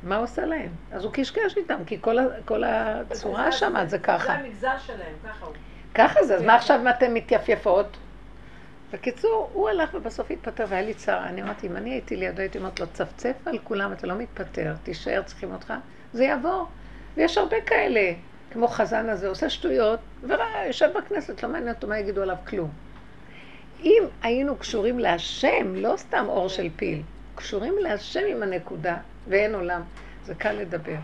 מה 0.02 0.16
עושה 0.16 0.46
להם? 0.46 0.70
אז 0.92 1.04
הוא 1.04 1.12
קשקש 1.12 1.56
איתם, 1.56 1.84
כי 1.86 1.98
כל, 2.00 2.16
כל 2.44 2.64
הצורה 2.64 3.52
שם 3.52 3.74
זה 3.82 3.86
זה 3.86 3.98
ככה. 3.98 4.32
המגזר 4.32 4.78
שלהם, 4.78 5.14
ככה 5.24 5.46
הוא. 5.46 5.54
ככה 5.94 6.24
זה, 6.24 6.34
אז 6.36 6.42
מה 6.42 6.54
עכשיו 6.54 6.80
אתן 6.90 7.14
מתייפייפות? 7.14 7.96
בקיצור, 8.92 9.50
הוא 9.52 9.68
הלך 9.68 9.94
ובסוף 9.94 10.30
התפטר 10.30 10.64
והיה 10.68 10.82
לי 10.82 10.94
צער. 10.94 11.24
אני 11.24 11.42
אמרתי, 11.42 11.66
אם 11.66 11.76
אני 11.76 11.90
הייתי 11.90 12.16
לידו, 12.16 12.40
הייתי 12.40 12.58
אומרת 12.58 12.80
לו, 12.80 12.86
צפצף 12.92 13.34
על 13.46 13.58
כולם, 13.58 13.92
אתה 13.92 14.06
לא 14.06 14.14
מתפטר, 14.14 14.74
תישאר, 14.82 15.22
צריכים 15.22 15.52
אותך, 15.52 15.72
זה 16.12 16.24
יעבור. 16.24 16.68
ויש 17.16 17.38
הרבה 17.38 17.56
כאלה, 17.66 18.12
כמו 18.50 18.68
חזן 18.68 19.08
הזה, 19.08 19.28
עושה 19.28 19.50
שטויות, 19.50 20.00
ויושב 20.22 20.90
בכנסת, 20.96 21.42
לא 21.42 21.48
מעניין 21.48 21.74
אותו 21.74 21.88
מה 21.88 21.98
יגידו 21.98 22.22
עליו 22.22 22.36
כלום. 22.46 22.70
אם 23.84 24.02
היינו 24.22 24.56
קשורים 24.56 24.98
להשם, 24.98 25.74
לא 25.74 25.94
סתם 25.96 26.24
אור 26.28 26.48
של 26.48 26.68
פיל, 26.76 27.02
קשורים 27.34 27.74
להשם 27.80 28.20
עם 28.30 28.42
הנקודה, 28.42 28.96
ואין 29.28 29.54
עולם, 29.54 29.82
זה 30.24 30.34
קל 30.34 30.52
לדבר. 30.52 30.96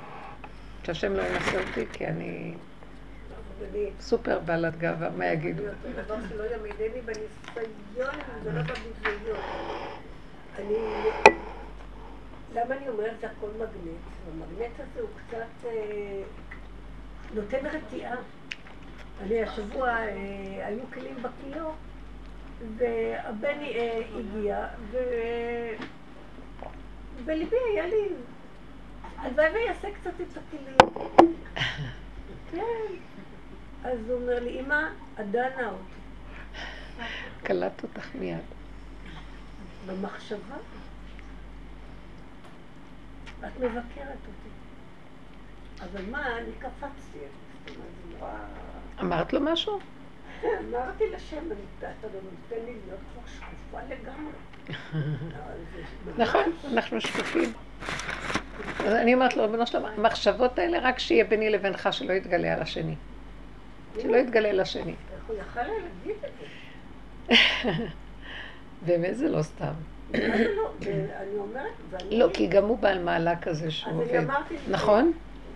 שהשם 0.85 1.13
לא 1.13 1.23
ינסה 1.23 1.59
אותי, 1.69 1.85
כי 1.93 2.07
אני 2.07 2.55
אני- 3.73 3.91
סופר 4.01 4.39
בעלת 4.39 4.79
גאווה, 4.79 5.11
מה 5.11 5.27
יגידו? 5.27 5.63
זה 5.63 5.71
לא. 8.53 9.35
אני... 10.59 10.75
למה 12.55 12.77
אני 12.77 12.89
אומרת 12.89 13.13
זה 13.21 13.27
הכל 13.27 13.47
מגנט? 13.57 14.01
המגנט 14.33 14.73
הזה 14.81 15.01
הוא 15.01 15.09
קצת 15.29 15.67
אה, 15.69 16.23
נותן 17.35 17.67
רתיעה. 17.67 18.17
אני 19.23 19.43
השבוע, 19.43 19.89
אה, 19.89 20.07
היו 20.67 20.81
כלים 20.95 21.17
בכיור, 21.23 21.75
והבן 22.77 23.59
אה, 23.61 24.01
הגיע, 24.19 24.67
ו... 24.91 24.99
בליבי 27.25 27.57
היה 27.73 27.87
לי, 27.87 28.09
הלוואי 29.17 29.51
ויעשה 29.53 29.89
קצת 30.01 30.21
את 30.21 30.37
הכלים. 30.37 30.77
כן. 32.51 32.95
אז 33.85 33.99
הוא 34.09 34.21
אומר 34.21 34.41
לי, 34.41 34.61
אמא, 34.61 34.89
עדנה 35.17 35.71
אותי. 35.71 36.03
קלט 37.43 37.83
אותך 37.83 38.15
מיד. 38.15 38.39
במחשבה. 39.87 40.57
את 43.47 43.61
מבקרת 43.61 44.19
אותי. 44.27 44.49
אבל 45.81 46.11
מה, 46.11 46.39
אני 46.39 46.53
קפצתי. 46.59 47.19
אמרת 49.01 49.33
לו 49.33 49.41
משהו? 49.41 49.79
אמרתי 50.45 51.05
לשם, 51.11 51.37
אני- 51.37 51.55
אתה 51.79 52.07
לא 52.15 52.21
נותן 52.23 52.65
לי 52.67 52.73
להיות 52.87 53.01
כבר 53.13 53.23
שקופה 53.27 53.79
לגמרי. 53.95 54.33
נכון, 56.25 56.43
אנחנו 56.73 57.01
שקופים. 57.01 57.53
אז 58.87 58.93
אני 58.93 59.15
אומרת 59.15 59.37
לו, 59.37 59.43
ריבונו 59.43 59.67
שלום, 59.67 59.85
המחשבות 59.85 60.59
האלה 60.59 60.79
רק 60.83 60.99
שיהיה 60.99 61.25
ביני 61.25 61.51
לבינך, 61.51 61.89
שלא 61.93 62.13
יתגלה 62.13 62.55
על 62.55 62.63
השני. 62.63 62.95
שלא 64.03 64.17
יתגלה 64.17 64.53
לשני. 64.53 64.95
איך 65.15 65.23
הוא 65.29 65.37
יכל 65.37 65.61
להגיד 65.61 66.17
את 66.25 66.31
זה? 66.39 67.35
באמת 68.87 69.17
זה 69.17 69.29
לא 69.29 69.43
סתם. 69.43 69.73
לא? 70.15 70.21
ואני 70.81 71.37
אומרת. 71.39 71.73
לא, 72.11 72.27
כי 72.35 72.47
גם 72.47 72.65
הוא 72.65 72.79
בעל 72.79 72.99
מעלה 73.03 73.37
כזה 73.37 73.71
שהוא 73.71 74.03
אני 74.03 74.17
עובד. 74.17 74.31
נכון? 74.71 75.13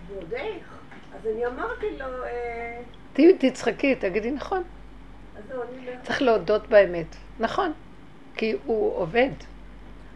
ועוד 0.08 0.32
איך. 0.34 0.78
אז 1.14 1.26
אני 1.34 1.46
אמרתי 1.46 1.86
לו, 1.98 2.24
אה, 2.24 2.80
תהיי, 3.16 3.36
תצחקי, 3.38 3.94
תגידי 3.94 4.30
נכון. 4.30 4.62
אני 5.36 5.86
לא... 5.86 5.92
צריך 6.02 6.22
להודות 6.22 6.68
באמת. 6.68 7.06
נכון. 7.40 7.72
כי 8.34 8.56
הוא 8.64 8.92
עובד. 8.96 9.30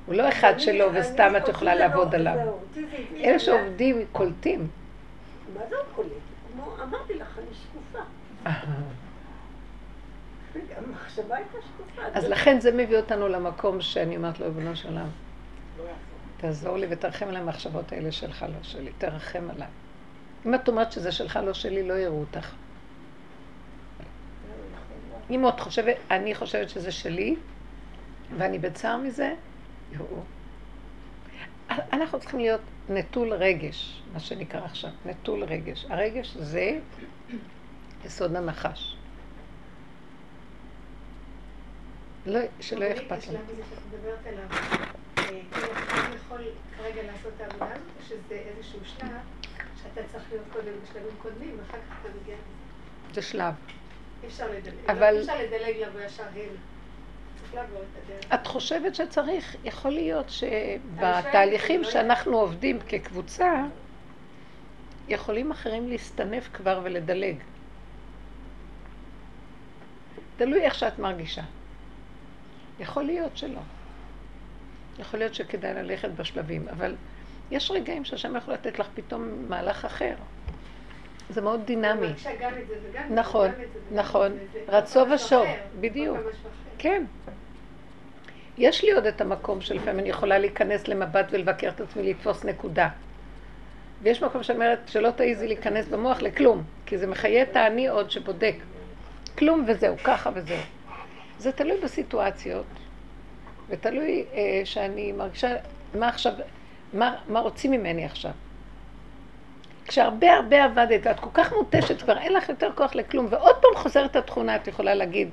הוא 0.06 0.14
לא 0.14 0.28
אחד 0.28 0.54
שלו 0.58 0.86
וסתם 0.94 1.32
את 1.36 1.48
יכולה 1.48 1.74
לעבוד 1.74 2.14
לא- 2.14 2.30
עליו. 2.30 2.52
אלה 3.16 3.38
שעובדים 3.38 4.06
קולטים. 4.12 4.68
מה 5.54 5.60
זה 5.70 5.76
קולט? 5.94 6.08
כמו, 6.52 6.74
אמרתי 6.82 7.14
לך, 7.14 7.38
אני 7.38 7.46
שקופה. 7.54 8.04
המחשבה 10.76 11.36
הייתה 11.36 11.58
שקופה. 11.62 12.02
אז 12.14 12.24
לכן 12.24 12.60
זה 12.60 12.72
מביא 12.72 12.96
אותנו 12.96 13.28
למקום 13.28 13.80
שאני 13.80 14.16
אומרת 14.16 14.40
לו, 14.40 14.46
ריבונו 14.46 14.76
של 14.76 14.88
עולם, 14.88 15.08
תעזור 16.36 16.76
לי 16.76 16.86
ותרחם 16.90 17.28
על 17.28 17.36
המחשבות 17.36 17.92
האלה 17.92 18.12
שלך, 18.12 18.42
לא 18.42 18.62
שלי, 18.62 18.90
תרחם 18.98 19.50
עליי. 19.50 19.68
אם 20.46 20.54
את 20.54 20.68
אומרת 20.68 20.92
שזה 20.92 21.12
שלך, 21.12 21.38
לא 21.46 21.54
שלי, 21.54 21.88
לא 21.88 21.94
יראו 21.94 22.20
אותך. 22.20 22.52
אם 25.30 25.48
את 25.48 25.60
חושבת, 25.60 25.96
אני 26.10 26.34
חושבת 26.34 26.68
שזה 26.68 26.92
שלי, 26.92 27.36
ואני 28.38 28.58
בצער 28.58 28.96
מזה, 28.96 29.34
יראו. 29.92 30.22
אנחנו 31.92 32.20
צריכים 32.20 32.40
להיות 32.40 32.60
נטול 32.88 33.32
רגש, 33.32 34.02
מה 34.12 34.20
שנקרא 34.20 34.64
עכשיו, 34.64 34.90
נטול 35.06 35.44
רגש. 35.44 35.86
הרגש 35.88 36.36
זה 36.36 36.78
יסוד 38.04 38.36
הנחש. 38.36 38.96
לא, 42.26 42.40
שלא 42.60 42.84
יהיה 42.84 42.94
אכפת 42.94 43.28
לנו. 43.28 43.38
אה, 45.18 45.24
כאילו 45.52 45.66
יכול 46.16 46.40
כרגע 46.76 47.02
לעשות 47.02 47.32
את 47.36 47.40
העבודה 47.40 47.64
הזאת, 47.64 47.86
או 48.00 48.02
שזה 48.06 48.34
איזשהו 48.34 48.80
שלב 48.84 49.10
שאתה 49.82 50.00
צריך 50.12 50.24
להיות 50.30 50.44
קודם 50.52 50.72
בשלבים 50.82 51.16
קודמים, 51.22 51.56
ואחר 51.58 51.78
כך 51.78 51.96
אתה 52.00 52.08
מגיע 52.22 52.34
לזה. 52.34 53.14
זה 53.14 53.22
שלב. 53.22 53.54
אפשר 54.30 54.46
לדלג, 54.50 54.74
אבל- 54.88 55.14
אי 55.14 55.20
אפשר 55.20 55.38
לדלג 55.42 55.76
לבוא 55.76 56.00
ישר 56.00 56.22
את 58.34 58.46
חושבת 58.46 58.94
שצריך, 58.94 59.56
יכול 59.64 59.90
להיות 59.90 60.30
שבתהליכים 60.30 61.82
לא 61.82 61.90
שאנחנו 61.90 62.38
עובדים 62.38 62.78
כקבוצה, 62.88 63.64
יכולים 65.08 65.50
אחרים 65.50 65.88
להסתנף 65.88 66.48
כבר 66.52 66.80
ולדלג. 66.82 67.36
תלוי 70.36 70.60
איך 70.60 70.74
שאת 70.74 70.98
מרגישה. 70.98 71.42
יכול 72.80 73.02
להיות 73.02 73.36
שלא. 73.36 73.60
יכול 74.98 75.18
להיות 75.20 75.34
שכדאי 75.34 75.74
ללכת 75.74 76.08
בשלבים, 76.10 76.68
אבל 76.68 76.94
יש 77.50 77.70
רגעים 77.70 78.04
שהשם 78.04 78.36
יכול 78.36 78.54
לתת 78.54 78.78
לך 78.78 78.88
פתאום 78.94 79.28
מהלך 79.48 79.84
אחר. 79.84 80.14
זה 81.30 81.40
מאוד 81.40 81.60
דינמי. 81.66 82.12
נכון, 83.10 83.50
נכון. 83.92 84.32
רצו 84.68 85.00
ושוב, 85.14 85.46
בדיוק. 85.80 86.18
כן. 86.78 87.04
יש 88.58 88.84
לי 88.84 88.92
עוד 88.92 89.06
את 89.06 89.20
המקום 89.20 89.60
שלפעמים 89.60 90.00
אני 90.00 90.08
יכולה 90.08 90.38
להיכנס 90.38 90.88
למבט 90.88 91.26
ולבקר 91.30 91.68
את 91.68 91.80
עצמי, 91.80 92.02
לתפוס 92.02 92.44
נקודה. 92.44 92.88
ויש 94.02 94.22
מקום 94.22 94.42
שאני 94.42 94.56
אומרת 94.56 94.78
שלא 94.86 95.10
תעיזי 95.10 95.46
להיכנס 95.46 95.88
במוח 95.88 96.22
לכלום, 96.22 96.62
כי 96.86 96.98
זה 96.98 97.06
מחיה 97.06 97.42
את 97.42 97.56
האני 97.56 97.88
עוד 97.88 98.10
שבודק. 98.10 98.54
כלום 99.38 99.64
וזהו, 99.68 99.96
ככה 100.04 100.30
וזהו. 100.34 100.60
זה 101.38 101.52
תלוי 101.52 101.80
בסיטואציות, 101.80 102.66
ותלוי 103.68 104.24
אה, 104.34 104.60
שאני 104.64 105.12
מרגישה, 105.12 105.56
מה 105.94 106.08
עכשיו, 106.08 106.32
מה, 106.92 107.16
מה 107.28 107.40
רוצים 107.40 107.70
ממני 107.70 108.04
עכשיו. 108.04 108.30
כשהרבה 109.90 110.35
הרבה 110.35 110.64
עבדת, 110.64 111.00
ואת 111.07 111.20
כל 111.20 111.31
כך 111.35 111.53
מותשת, 111.53 112.03
כבר 112.03 112.18
אין 112.18 112.33
לך 112.33 112.48
יותר 112.48 112.70
כוח 112.74 112.94
לכלום, 112.94 113.26
ועוד 113.31 113.57
פעם 113.57 113.83
חוזרת 113.83 114.16
התכונה, 114.16 114.57
את 114.57 114.68
יכולה 114.68 114.94
להגיד, 114.94 115.29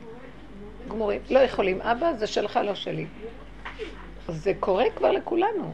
גמורים, 0.88 1.22
לא 1.30 1.40
יכולים, 1.40 1.82
אבא, 1.82 2.14
זה 2.14 2.28
שלך, 2.28 2.60
לא 2.64 2.76
שלי. 2.76 3.06
זה 4.28 4.52
קורה 4.60 4.86
כבר 4.96 5.12
לכולנו. 5.12 5.74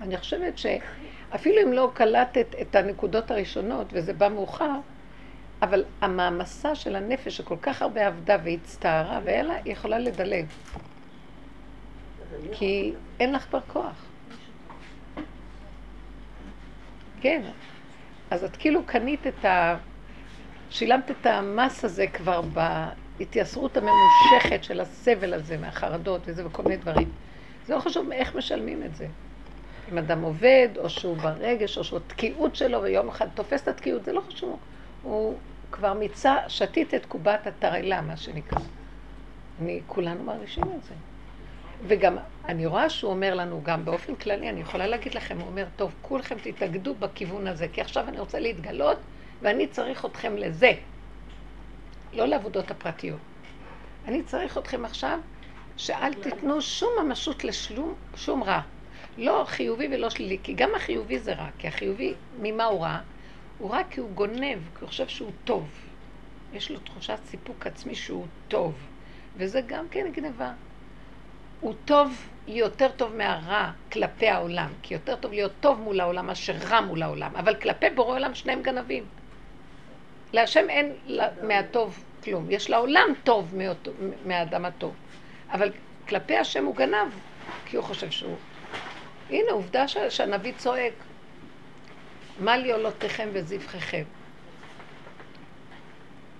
אני 0.00 0.16
חושבת 0.16 0.58
שאפילו 0.58 1.62
אם 1.62 1.72
לא 1.72 1.90
קלטת 1.94 2.54
את 2.60 2.76
הנקודות 2.76 3.30
הראשונות, 3.30 3.86
וזה 3.92 4.12
בא 4.12 4.28
מאוחר, 4.28 4.74
אבל 5.62 5.84
המעמסה 6.00 6.74
של 6.74 6.96
הנפש 6.96 7.36
שכל 7.36 7.56
כך 7.62 7.82
הרבה 7.82 8.06
עבדה 8.06 8.36
והצטערה, 8.44 9.20
והיה 9.24 9.42
לה, 9.42 9.54
היא 9.64 9.72
יכולה 9.72 9.98
לדלג. 9.98 10.46
כי 12.52 12.92
אין 13.20 13.32
לך 13.32 13.46
כבר 13.50 13.60
כוח. 13.66 14.07
כן. 17.20 17.42
אז 18.30 18.44
את 18.44 18.56
כאילו 18.56 18.84
קנית 18.86 19.26
את 19.26 19.44
ה... 19.44 19.76
שילמת 20.70 21.10
את 21.10 21.26
המס 21.26 21.84
הזה 21.84 22.06
כבר 22.06 22.40
בהתייסרות 22.40 23.76
הממושכת 23.76 24.64
של 24.64 24.80
הסבל 24.80 25.34
הזה, 25.34 25.56
מהחרדות 25.56 26.20
וזה 26.24 26.46
וכל 26.46 26.62
מיני 26.62 26.76
דברים. 26.76 27.10
זה 27.66 27.74
לא 27.74 27.80
חשוב 27.80 28.12
איך 28.12 28.36
משלמים 28.36 28.82
את 28.82 28.96
זה. 28.96 29.06
אם 29.92 29.98
אדם 29.98 30.22
עובד, 30.22 30.68
או 30.76 30.90
שהוא 30.90 31.16
ברגש, 31.16 31.78
או 31.78 31.84
שהוא 31.84 32.00
תקיעות 32.06 32.56
שלו, 32.56 32.82
ויום 32.82 33.08
אחד 33.08 33.26
תופס 33.34 33.62
את 33.62 33.68
התקיעות, 33.68 34.04
זה 34.04 34.12
לא 34.12 34.20
חשוב. 34.20 34.58
הוא 35.02 35.34
כבר 35.72 35.94
מיצה, 35.94 36.36
שתית 36.48 36.94
את 36.94 37.06
קובת 37.06 37.46
התרעלה, 37.46 38.00
מה 38.00 38.16
שנקרא. 38.16 38.60
אני, 39.62 39.80
כולנו 39.86 40.24
מרגישים 40.24 40.62
את 40.62 40.84
זה. 40.84 40.94
וגם, 41.86 42.16
אני 42.48 42.66
רואה 42.66 42.90
שהוא 42.90 43.10
אומר 43.10 43.34
לנו 43.34 43.60
גם 43.64 43.84
באופן 43.84 44.14
כללי, 44.14 44.50
אני 44.50 44.60
יכולה 44.60 44.86
להגיד 44.86 45.14
לכם, 45.14 45.38
הוא 45.38 45.46
אומר, 45.46 45.66
טוב, 45.76 45.94
כולכם 46.02 46.36
תתאגדו 46.42 46.94
בכיוון 46.94 47.46
הזה, 47.46 47.68
כי 47.72 47.80
עכשיו 47.80 48.08
אני 48.08 48.20
רוצה 48.20 48.38
להתגלות, 48.38 48.98
ואני 49.42 49.66
צריך 49.66 50.04
אתכם 50.04 50.36
לזה. 50.36 50.72
לא 52.12 52.26
לעבודות 52.26 52.70
הפרטיות. 52.70 53.18
אני 54.04 54.22
צריך 54.22 54.58
אתכם 54.58 54.84
עכשיו, 54.84 55.18
שאל 55.76 56.14
תיתנו 56.14 56.62
שום 56.62 56.90
ממשות 57.02 57.44
לשלום, 57.44 57.94
שום 58.16 58.42
רע. 58.42 58.60
לא 59.18 59.44
חיובי 59.46 59.88
ולא 59.90 60.10
שלילי, 60.10 60.38
כי 60.42 60.54
גם 60.54 60.70
החיובי 60.76 61.18
זה 61.18 61.34
רע, 61.34 61.48
כי 61.58 61.68
החיובי, 61.68 62.14
ממה 62.40 62.64
הוא 62.64 62.82
רע? 62.82 62.98
הוא 63.58 63.70
רע 63.70 63.80
כי 63.90 64.00
הוא 64.00 64.10
גונב, 64.10 64.58
כי 64.74 64.80
הוא 64.80 64.88
חושב 64.88 65.08
שהוא 65.08 65.30
טוב. 65.44 65.68
יש 66.52 66.70
לו 66.70 66.78
תחושת 66.78 67.18
סיפוק 67.24 67.66
עצמי 67.66 67.94
שהוא 67.94 68.26
טוב, 68.48 68.74
וזה 69.36 69.60
גם 69.66 69.86
כן 69.90 70.06
גניבה. 70.12 70.52
הוא 71.60 71.74
טוב, 71.84 72.28
יותר 72.46 72.88
טוב 72.96 73.16
מהרע 73.16 73.70
כלפי 73.92 74.28
העולם, 74.28 74.68
כי 74.82 74.94
יותר 74.94 75.16
טוב 75.16 75.32
להיות 75.32 75.52
טוב 75.60 75.80
מול 75.80 76.00
העולם 76.00 76.26
מאשר 76.26 76.54
רע 76.68 76.80
מול 76.80 77.02
העולם, 77.02 77.36
אבל 77.36 77.54
כלפי 77.54 77.90
בורא 77.90 78.14
עולם 78.14 78.34
שניהם 78.34 78.62
גנבים. 78.62 79.04
להשם 80.32 80.70
אין 80.70 80.92
מהטוב 81.42 82.04
כלום, 82.24 82.50
יש 82.50 82.70
לעולם 82.70 83.08
טוב 83.24 83.54
מהאדם 84.26 84.64
הטוב, 84.64 84.94
אבל 85.52 85.72
כלפי 86.08 86.36
השם 86.36 86.64
הוא 86.64 86.76
גנב, 86.76 87.08
כי 87.66 87.76
הוא 87.76 87.84
חושב 87.84 88.10
שהוא... 88.10 88.36
הנה 89.30 89.52
עובדה 89.52 89.88
שהנביא 89.88 90.52
צועק, 90.58 90.92
מה 92.40 92.56
לי 92.56 92.72
עולותיכם 92.72 93.28
וזבחיכם? 93.32 94.02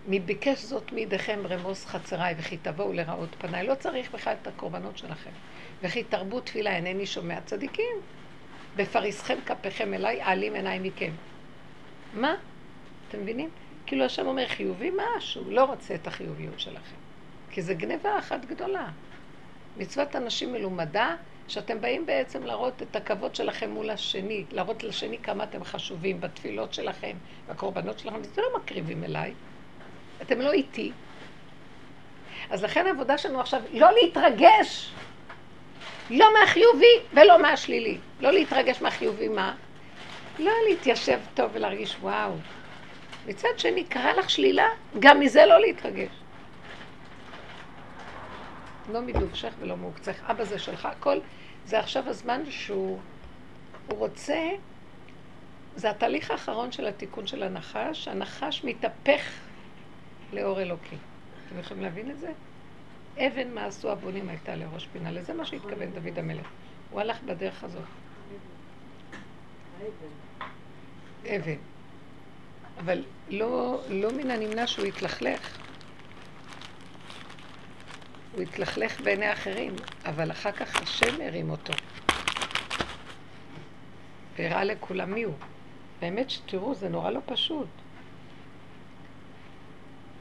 מי 0.09 0.21
ביקש 0.21 0.64
זאת 0.64 0.92
מידיכם 0.92 1.40
רמוס 1.49 1.87
חצריי 1.87 2.35
וכי 2.38 2.57
תבואו 2.57 2.92
לראות 2.92 3.29
פניי. 3.38 3.66
לא 3.66 3.75
צריך 3.75 4.14
בכלל 4.14 4.35
את 4.42 4.47
הקורבנות 4.47 4.99
שלכם. 4.99 5.31
וכי 5.83 6.05
תרבו 6.05 6.40
תפילה 6.40 6.77
אינני 6.77 7.07
שומע 7.07 7.40
צדיקים. 7.40 7.97
בפריסכם 8.77 9.38
כפיכם 9.47 9.94
אליי, 9.94 10.23
אעלים 10.23 10.55
עיניי 10.55 10.79
מכם. 10.79 11.11
מה? 12.14 12.35
אתם 13.09 13.21
מבינים? 13.23 13.51
כאילו 13.87 14.05
השם 14.05 14.27
אומר 14.27 14.47
חיובי 14.47 14.90
משהו, 15.16 15.51
לא 15.51 15.64
רוצה 15.64 15.94
את 15.94 16.07
החיוביות 16.07 16.61
שלכם. 16.61 16.97
כי 17.51 17.62
זה 17.62 17.75
גניבה 17.75 18.18
אחת 18.18 18.44
גדולה. 18.44 18.88
מצוות 19.77 20.16
אנשים 20.16 20.53
מלומדה, 20.53 21.16
שאתם 21.49 21.81
באים 21.81 22.07
בעצם 22.07 22.42
להראות 22.42 22.83
את 22.83 22.97
הכבוד 22.97 23.35
שלכם 23.35 23.71
מול 23.71 23.90
השני, 23.90 24.44
להראות 24.53 24.85
לשני 24.85 25.18
כמה 25.18 25.44
אתם 25.44 25.64
חשובים 25.64 26.21
בתפילות 26.21 26.75
שלכם, 26.75 27.16
בקורבנות 27.49 27.99
שלכם, 27.99 28.21
וזה 28.21 28.42
לא 28.42 28.61
מקריבים 28.61 29.05
אליי. 29.05 29.35
אתם 30.22 30.40
לא 30.40 30.52
איתי. 30.52 30.92
אז 32.50 32.64
לכן 32.64 32.87
העבודה 32.87 33.18
שלנו 33.18 33.40
עכשיו, 33.40 33.62
לא 33.72 33.88
להתרגש. 34.02 34.90
לא 36.11 36.26
מהחיובי 36.40 36.94
ולא 37.14 37.42
מהשלילי. 37.42 37.98
לא 38.20 38.33
להתרגש 38.33 38.83
מהחיובי, 38.83 39.28
מה? 39.28 39.54
לא 40.38 40.52
להתיישב 40.68 41.18
טוב 41.35 41.50
ולהרגיש 41.54 41.96
וואו. 42.00 42.33
מצד 43.26 43.48
שני, 43.57 43.85
קרה 43.85 44.12
לך 44.12 44.31
שלילה, 44.31 44.68
גם 44.98 45.20
מזה 45.20 45.46
לא 45.46 45.61
להתרגש. 45.61 46.11
לא 48.92 49.00
מדובשך 49.00 49.52
ולא 49.61 49.76
מעוקצך. 49.76 50.31
אבא 50.31 50.44
זה 50.44 50.59
שלך, 50.59 50.87
הכל. 50.87 51.18
זה 51.64 51.78
עכשיו 51.78 52.09
הזמן 52.09 52.42
שהוא 52.50 52.98
הוא 53.88 53.98
רוצה, 53.98 54.48
זה 55.76 55.90
התהליך 55.90 56.31
האחרון 56.31 56.72
של 56.72 56.87
התיקון 56.87 57.26
של 57.26 57.42
הנחש. 57.42 58.09
הנחש 58.09 58.64
מתהפך 58.64 59.22
לאור 60.32 60.60
אלוקי. 60.60 60.96
אתם 61.46 61.58
יכולים 61.58 61.82
להבין 61.82 62.10
את 62.10 62.18
זה? 62.18 62.32
אבן 63.18 63.54
מה 63.54 63.64
עשו 63.64 63.90
הבונים 63.90 64.28
הייתה 64.28 64.56
לראש 64.56 64.88
פינה. 64.92 65.10
לזה 65.10 65.34
מה 65.34 65.44
שהתכוון 65.44 65.90
דוד 65.90 66.18
המלך. 66.18 66.46
הוא 66.90 67.00
הלך 67.00 67.22
בדרך 67.22 67.64
הזאת. 67.64 67.82
אבן. 71.26 71.56
אבל 72.78 73.04
לא, 73.30 73.82
לא 73.88 74.12
מן 74.12 74.30
הנמנע 74.30 74.66
שהוא 74.66 74.86
יתלכלך. 74.86 75.58
הוא 78.32 78.42
התלכלך 78.42 79.00
בעיני 79.00 79.32
אחרים, 79.32 79.76
אבל 80.04 80.30
אחר 80.30 80.52
כך 80.52 80.82
השם 80.82 81.20
הרים 81.20 81.50
אותו. 81.50 81.72
והראה 84.38 84.64
לכולם 84.64 85.14
מי 85.14 85.22
הוא. 85.22 85.34
באמת 86.00 86.30
שתראו, 86.30 86.74
זה 86.74 86.88
נורא 86.88 87.10
לא 87.10 87.20
פשוט. 87.26 87.68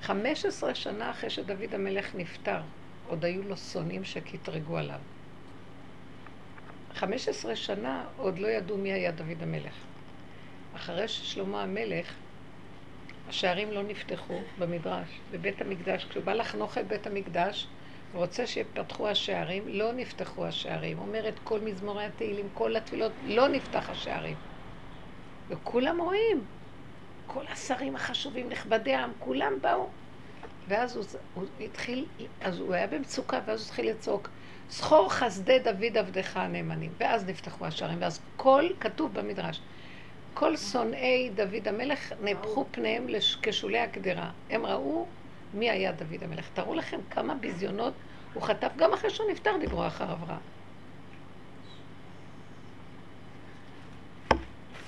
חמש 0.01 0.45
עשרה 0.45 0.75
שנה 0.75 1.11
אחרי 1.11 1.29
שדוד 1.29 1.73
המלך 1.73 2.15
נפטר, 2.15 2.59
עוד 3.07 3.25
היו 3.25 3.43
לו 3.43 3.57
שונאים 3.57 4.03
שקטרגו 4.03 4.77
עליו. 4.77 4.99
חמש 6.93 7.27
עשרה 7.27 7.55
שנה 7.55 8.05
עוד 8.17 8.39
לא 8.39 8.47
ידעו 8.47 8.77
מי 8.77 8.91
היה 8.91 9.11
דוד 9.11 9.41
המלך. 9.43 9.73
אחרי 10.75 11.07
ששלמה 11.07 11.63
המלך, 11.63 12.13
השערים 13.29 13.71
לא 13.71 13.83
נפתחו 13.83 14.39
במדרש, 14.59 15.07
בבית 15.31 15.61
המקדש. 15.61 16.05
כשהוא 16.05 16.23
בא 16.23 16.33
לחנוך 16.33 16.77
את 16.77 16.87
בית 16.87 17.07
המקדש, 17.07 17.67
הוא 18.13 18.21
רוצה 18.21 18.47
שיפתחו 18.47 19.07
השערים, 19.07 19.63
לא 19.67 19.91
נפתחו 19.93 20.45
השערים. 20.45 20.99
אומרת 20.99 21.33
כל 21.43 21.59
מזמורי 21.59 22.05
התהילים, 22.05 22.47
כל 22.53 22.75
התפילות, 22.75 23.11
לא 23.25 23.47
נפתח 23.47 23.89
השערים. 23.89 24.35
וכולם 25.49 26.01
רואים, 26.01 26.45
כל 27.27 27.43
השרים 27.51 27.95
החשובים, 27.95 28.49
נכבדי 28.49 28.93
העם, 28.93 29.11
כולם 29.19 29.53
באו. 29.61 29.87
ואז 30.67 30.95
הוא, 30.95 31.05
הוא 31.33 31.43
התחיל, 31.61 32.05
אז 32.41 32.59
הוא 32.59 32.73
היה 32.73 32.87
במצוקה, 32.87 33.39
ואז 33.45 33.59
הוא 33.59 33.67
התחיל 33.67 33.89
לצעוק, 33.89 34.29
זכור 34.69 35.11
חסדי 35.11 35.59
דוד 35.59 35.97
עבדך 35.97 36.37
הנאמנים. 36.37 36.91
ואז 36.97 37.25
נפתחו 37.25 37.65
השערים, 37.65 38.01
ואז 38.01 38.19
כל, 38.37 38.65
כתוב 38.79 39.13
במדרש, 39.13 39.61
כל 40.33 40.57
שונאי 40.57 41.29
דוד 41.35 41.67
המלך 41.67 42.13
נהפכו 42.21 42.65
פניהם 42.71 43.07
כשולי 43.41 43.79
הקדרה. 43.79 44.31
הם 44.49 44.65
ראו 44.65 45.05
מי 45.53 45.69
היה 45.69 45.91
דוד 45.91 46.23
המלך. 46.23 46.49
תראו 46.53 46.75
לכם 46.75 46.99
כמה 47.09 47.35
ביזיונות 47.35 47.93
הוא 48.33 48.43
חטף, 48.43 48.71
גם 48.75 48.93
אחרי 48.93 49.09
שהוא 49.09 49.31
נפטר 49.31 49.57
דיברו 49.59 49.87
אחריו 49.87 50.17
רע. 50.27 50.37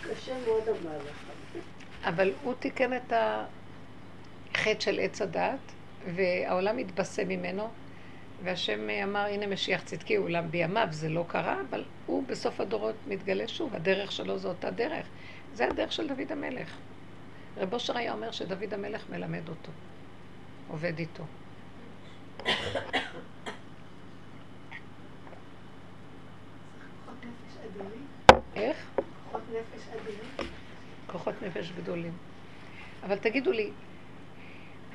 קשה 0.02 0.34
מאוד 0.46 0.64
המהלך. 0.68 1.29
אבל 2.04 2.34
הוא 2.44 2.54
תיקן 2.60 2.94
את 2.94 3.14
החטא 3.14 4.80
של 4.80 5.00
עץ 5.00 5.22
הדת, 5.22 5.60
והעולם 6.16 6.78
התבשם 6.78 7.28
ממנו, 7.28 7.70
והשם 8.44 8.90
אמר, 8.90 9.20
הנה 9.20 9.48
משיח 9.48 9.84
צדקי, 9.84 10.18
אולם 10.18 10.52
בימיו 10.52 10.88
זה 10.92 11.10
לא 11.10 11.26
קרה, 11.28 11.58
אבל 11.70 11.84
הוא 12.06 12.24
בסוף 12.28 12.62
הדורות 12.62 12.96
מתגלה 13.08 13.48
שוב, 13.48 13.76
הדרך 13.76 14.12
שלו 14.12 14.38
זו 14.38 14.50
אותה 14.50 14.72
דרך. 14.72 15.06
זה 15.54 15.68
הדרך 15.68 15.92
של 15.92 16.08
דוד 16.08 16.32
המלך. 16.32 16.78
רב 17.58 17.74
אושר 17.74 17.98
היה 17.98 18.14
אומר 18.14 18.32
שדוד 18.32 18.74
המלך 18.74 19.10
מלמד 19.10 19.50
אותו, 19.50 19.72
עובד 20.68 21.00
איתו. 21.00 21.24
איך? 28.56 28.89
כוחות 31.12 31.34
נפש 31.42 31.72
גדולים. 31.72 32.12
אבל 33.04 33.16
תגידו 33.16 33.52
לי, 33.52 33.70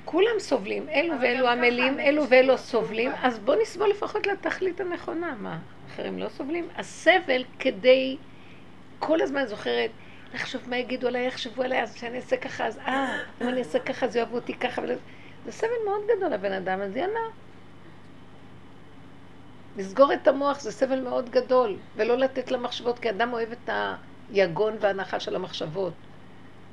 כולם 0.05 0.39
סובלים, 0.39 0.89
אלו 0.89 1.15
ואלו 1.21 1.49
עמלים, 1.49 2.01
אלו 2.01 2.29
ואלו 2.29 2.59
סובלים, 2.59 3.11
אז 3.23 3.39
בואו 3.39 3.63
נסבול 3.63 3.91
לפחות 3.91 4.27
לתכלית 4.27 4.81
הנכונה. 4.81 5.35
מה, 5.41 5.59
אחרים 5.87 6.19
לא 6.19 6.29
סובלים? 6.29 6.69
הסבל 6.77 7.45
כדי, 7.59 8.17
כל 8.99 9.21
הזמן 9.21 9.47
זוכרת, 9.47 9.91
לחשוב 10.35 10.63
מה 10.69 10.77
יגידו 10.77 11.07
עליי, 11.09 11.27
יחשבו 11.27 11.63
עליי, 11.63 11.83
אז 11.83 11.95
שאני 11.95 12.17
אעשה 12.17 12.37
ככה, 12.37 12.67
אז 12.67 12.79
אה, 12.79 13.19
אם 13.43 13.49
אני 13.49 13.59
אעשה 13.59 13.79
ככה, 13.79 14.07
אז 14.07 14.17
יאהבו 14.17 14.37
אותי 14.37 14.55
ככה. 14.55 14.83
זה 15.45 15.53
סבל 15.53 15.69
מאוד 15.85 16.01
גדול 16.17 16.33
לבן 16.33 16.53
אדם, 16.53 16.81
אז 16.81 16.97
יאללה. 16.97 17.21
לסגור 19.77 20.13
את 20.13 20.29
המוח 20.29 20.61
זה 20.61 20.73
סבל 20.73 21.01
מאוד 21.01 21.31
גדול, 21.31 21.77
ולא 21.97 22.19
לתת 22.19 22.51
למחשבות, 22.51 22.99
כי 22.99 23.11
אדם 23.11 23.33
אוהב 23.33 23.53
את 23.53 23.69
היגון 24.35 24.77
וההנחה 24.81 25.21
של 25.21 25.37
המחשבות. 25.37 25.93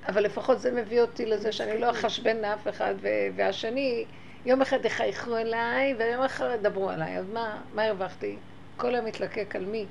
אבל 0.08 0.24
לפחות 0.24 0.60
זה 0.60 0.72
מביא 0.72 1.02
אותי 1.02 1.26
לזה 1.26 1.52
שאני 1.52 1.82
לא 1.82 1.92
אחשבן 1.92 2.38
לאף 2.38 2.68
אחד, 2.68 2.96
והשני, 3.36 4.06
יום 4.46 4.62
אחד 4.62 4.86
יחייכו 4.86 5.38
אליי, 5.38 5.96
ויום 6.00 6.24
אחר 6.24 6.52
ידברו 6.52 6.90
עליי, 6.90 7.18
אז 7.18 7.26
מה, 7.34 7.62
מה 7.76 7.84
הרווחתי? 7.84 8.36
כל 8.78 8.96
היום 8.96 9.06
מתלקק 9.06 9.56
על 9.56 9.66
מי? 9.66 9.86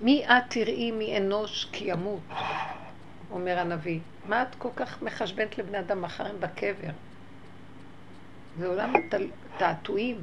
מי 0.00 0.24
את 0.26 0.42
תראי 0.48 0.90
מאנוש 0.90 1.68
כי 1.72 1.84
ימות, 1.84 2.20
אומר 3.30 3.58
הנביא. 3.58 4.00
מה 4.28 4.42
את 4.42 4.54
כל 4.58 4.68
כך 4.76 5.02
מחשבנת 5.02 5.58
לבני 5.58 5.78
אדם 5.78 6.02
מחר 6.02 6.26
הם 6.26 6.40
בקבר? 6.40 6.90
זה 8.58 8.66
עולם 8.66 8.92
תעתועים. 9.58 10.20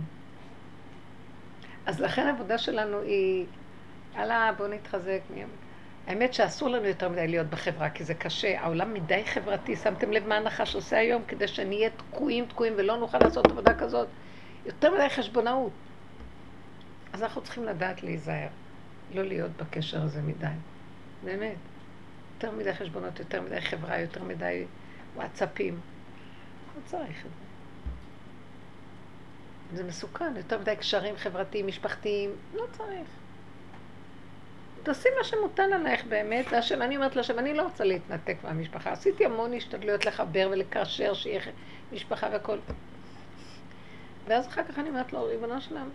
אז 1.85 1.99
לכן 1.99 2.27
העבודה 2.27 2.57
שלנו 2.57 3.01
היא, 3.01 3.45
הלאה, 4.16 4.51
בואו 4.57 4.68
נתחזק. 4.68 5.20
האמת 6.07 6.34
שאסור 6.34 6.70
לנו 6.70 6.88
יותר 6.88 7.09
מדי 7.09 7.28
להיות 7.28 7.47
בחברה, 7.47 7.89
כי 7.89 8.03
זה 8.03 8.14
קשה. 8.14 8.61
העולם 8.61 8.93
מדי 8.93 9.26
חברתי. 9.26 9.76
שמתם 9.76 10.11
לב 10.11 10.28
מה 10.28 10.38
הנחש 10.38 10.76
עושה 10.76 10.97
היום 10.97 11.24
כדי 11.28 11.47
שנהיה 11.47 11.89
תקועים 11.89 12.45
תקועים 12.45 12.74
ולא 12.78 12.97
נוכל 12.97 13.18
לעשות 13.18 13.51
עבודה 13.51 13.80
כזאת? 13.80 14.07
יותר 14.66 14.93
מדי 14.93 15.09
חשבונאות. 15.09 15.72
אז 17.14 17.24
אנחנו 17.24 17.41
צריכים 17.41 17.64
לדעת 17.64 18.03
להיזהר. 18.03 18.47
לא 19.14 19.24
להיות 19.24 19.51
בקשר 19.51 20.01
הזה 20.01 20.22
מדי. 20.22 20.47
באמת. 21.24 21.57
יותר 22.36 22.51
מדי 22.51 22.74
חשבונות, 22.74 23.20
יותר 23.20 23.41
מדי 23.41 23.61
חברה, 23.61 23.99
יותר 23.99 24.24
מדי 24.24 24.66
וואטסאפים. 25.16 25.80
לא 26.76 26.82
צריך 26.86 27.26
את 27.26 27.32
זה. 27.32 27.43
זה 29.78 29.84
מסוכן, 29.84 30.34
יותר 30.38 30.59
מדי 30.59 30.76
קשרים 30.76 31.18
חברתיים, 31.18 31.68
משפחתיים, 31.68 32.30
לא 32.53 32.64
צריך. 32.72 33.22
תעשי 34.84 35.09
מה 35.17 35.23
שמוטל 35.23 35.73
עלייך 35.73 36.05
באמת, 36.05 36.45
והשם, 36.51 36.81
אני 36.81 36.95
אומרת 36.95 37.15
לשם, 37.15 37.39
אני 37.39 37.53
לא 37.53 37.61
רוצה 37.61 37.84
להתנתק 37.84 38.36
מהמשפחה. 38.43 38.91
עשיתי 38.91 39.25
המון 39.25 39.53
השתדלויות 39.53 40.05
לחבר 40.05 40.47
ולקשר, 40.51 41.13
שיהיה 41.13 41.41
משפחה 41.91 42.27
והכל. 42.31 42.57
ואז 44.27 44.47
אחר 44.47 44.63
כך 44.63 44.79
אני 44.79 44.89
אומרת 44.89 45.13
לו, 45.13 45.25
ריבונו 45.25 45.61
שלם, 45.61 45.89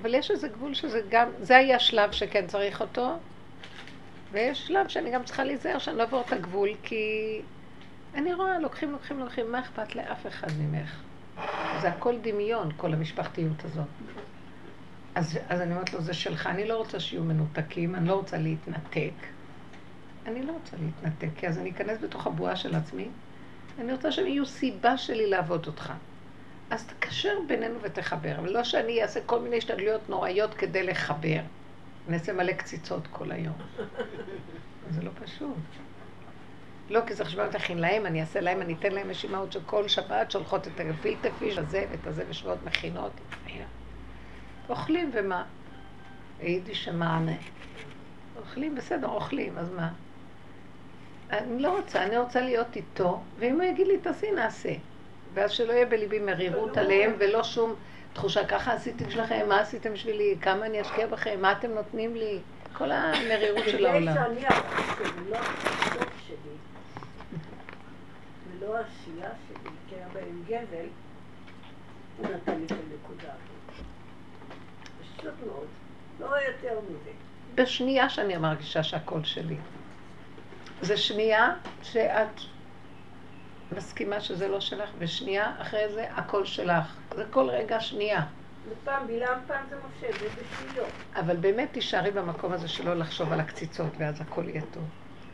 אבל 0.00 0.14
יש 0.14 0.30
איזה 0.30 0.48
גבול 0.48 0.74
שזה 0.74 1.00
גם, 1.08 1.28
זה 1.40 1.56
היה 1.56 1.78
שלב 1.78 2.12
שכן 2.12 2.46
צריך 2.46 2.80
אותו, 2.80 3.16
ויש 4.32 4.66
שלב 4.66 4.88
שאני 4.88 5.10
גם 5.10 5.24
צריכה 5.24 5.44
להיזהר 5.44 5.78
שאני 5.78 5.96
לא 5.96 6.02
אעבור 6.02 6.20
את 6.20 6.32
הגבול, 6.32 6.68
כי 6.82 7.42
אני 8.14 8.34
רואה, 8.34 8.58
לוקחים, 8.58 8.92
לוקחים, 8.92 9.18
לוקחים, 9.18 9.52
מה 9.52 9.60
אכפת 9.60 9.94
לאף 9.94 10.26
אחד 10.26 10.48
ממך? 10.58 11.00
זה 11.80 11.88
הכל 11.88 12.14
דמיון, 12.22 12.68
כל 12.76 12.92
המשפחתיות 12.92 13.64
הזאת. 13.64 13.86
אז, 15.14 15.38
אז 15.48 15.60
אני 15.60 15.72
אומרת 15.72 15.92
לו, 15.92 16.00
זה 16.00 16.14
שלך, 16.14 16.46
אני 16.46 16.68
לא 16.68 16.76
רוצה 16.76 17.00
שיהיו 17.00 17.24
מנותקים, 17.24 17.94
אני 17.94 18.08
לא 18.08 18.14
רוצה 18.14 18.38
להתנתק. 18.38 19.12
אני 20.26 20.46
לא 20.46 20.52
רוצה 20.52 20.76
להתנתק, 20.76 21.28
כי 21.36 21.48
אז 21.48 21.58
אני 21.58 21.70
אכנס 21.70 21.98
בתוך 22.02 22.26
הבועה 22.26 22.56
של 22.56 22.74
עצמי. 22.74 23.08
אני 23.78 23.92
רוצה 23.92 24.12
שהם 24.12 24.26
יהיו 24.26 24.46
סיבה 24.46 24.98
שלי 24.98 25.26
לעבוד 25.26 25.66
אותך. 25.66 25.92
אז 26.70 26.86
תקשר 26.86 27.34
בינינו 27.48 27.74
ותחבר, 27.82 28.34
ולא 28.42 28.64
שאני 28.64 29.02
אעשה 29.02 29.20
כל 29.26 29.40
מיני 29.40 29.58
השתדלויות 29.58 30.08
נוראיות 30.08 30.54
כדי 30.54 30.82
לחבר. 30.82 31.40
אני 32.08 32.14
אעשה 32.16 32.32
מלא 32.32 32.52
קציצות 32.52 33.06
כל 33.10 33.32
היום. 33.32 33.54
זה 34.94 35.02
לא 35.02 35.10
פשוט. 35.24 35.56
לא, 36.90 37.00
כי 37.06 37.14
זה 37.14 37.24
חשבון 37.24 37.50
תכין 37.50 37.78
להם, 37.78 38.06
אני 38.06 38.20
אעשה 38.20 38.40
להם, 38.40 38.62
אני 38.62 38.74
אתן 38.74 38.92
להם 38.92 39.10
רשימות 39.10 39.52
של 39.52 39.60
כל 39.66 39.88
שבת 39.88 40.30
שולחות 40.30 40.66
את 40.66 40.80
הגפילטה 40.80 41.28
פיש 41.38 41.58
הזה 41.58 41.86
ואת 41.90 42.06
הזה 42.06 42.24
ושבועות 42.28 42.58
מכינות. 42.64 43.12
אוכלים 44.68 45.10
ומה? 45.14 45.44
היידיש 46.40 46.84
שמענה. 46.84 47.36
אוכלים, 48.36 48.74
בסדר, 48.74 49.08
אוכלים, 49.08 49.58
אז 49.58 49.70
מה? 49.70 49.88
אני 51.30 51.62
לא 51.62 51.76
רוצה, 51.76 52.02
אני 52.02 52.18
רוצה 52.18 52.40
להיות 52.40 52.76
איתו, 52.76 53.20
ואם 53.38 53.54
הוא 53.54 53.62
יגיד 53.62 53.86
לי, 53.86 53.98
תעשי, 53.98 54.30
נעשה. 54.30 54.72
ואז 55.34 55.50
שלא 55.50 55.72
יהיה 55.72 55.86
בליבי 55.86 56.18
מרירות 56.18 56.76
עליהם, 56.76 57.12
ולא 57.18 57.42
שום 57.42 57.74
תחושה, 58.12 58.46
ככה 58.46 58.72
עשיתי 58.72 59.04
בשבילכם, 59.04 59.48
מה 59.48 59.60
עשיתם 59.60 59.92
בשבילי, 59.92 60.36
כמה 60.40 60.66
אני 60.66 60.80
אשקיע 60.80 61.06
בכם, 61.06 61.40
מה 61.40 61.52
אתם 61.52 61.70
נותנים 61.70 62.14
לי, 62.16 62.38
כל 62.72 62.92
המרירות 62.92 63.64
של 63.70 63.86
העולם. 63.86 64.14
כדי 64.14 64.40
שאני 64.40 64.56
ולא 65.26 65.36
הסוף 65.38 66.12
שלי, 66.26 66.56
ולא 68.60 68.76
העשייה 68.76 69.30
שלי, 69.48 69.70
כי 69.88 69.94
היה 69.94 70.06
בהם 70.12 70.42
גבל, 70.46 70.86
הוא 72.18 72.26
נתן 72.26 72.58
לי 72.58 72.64
את 72.66 72.70
הנקודה 72.70 73.32
הזאת. 73.32 73.84
פשוט 75.00 75.34
מאוד, 75.46 75.66
לא 76.34 76.38
יותר 76.40 76.80
מזה. 76.80 77.10
בשנייה 77.54 78.08
שאני 78.08 78.36
מרגישה 78.36 78.82
שהקול 78.82 79.24
שלי. 79.24 79.56
זה 80.80 80.96
שנייה 80.96 81.54
שאת 81.82 82.40
מסכימה 83.72 84.20
שזה 84.20 84.48
לא 84.48 84.60
שלך, 84.60 84.90
ושנייה 84.98 85.52
אחרי 85.58 85.88
זה 85.94 86.06
הכל 86.10 86.44
שלך. 86.44 86.96
זה 87.14 87.24
כל 87.30 87.48
רגע 87.50 87.80
שנייה. 87.80 88.22
ופעם 88.68 89.06
בלעם, 89.06 89.38
פעם 89.46 89.64
זה 89.70 89.76
משה, 89.76 90.18
זה 90.20 90.28
בשניות. 90.28 90.88
אבל 91.16 91.36
באמת 91.36 91.68
תישארי 91.72 92.10
במקום 92.10 92.52
הזה 92.52 92.68
שלא 92.68 92.94
לחשוב 92.94 93.32
על 93.32 93.40
הקציצות, 93.40 93.92
ואז 93.98 94.20
הכל 94.20 94.48
יהיה 94.48 94.62
טוב. 94.72 94.84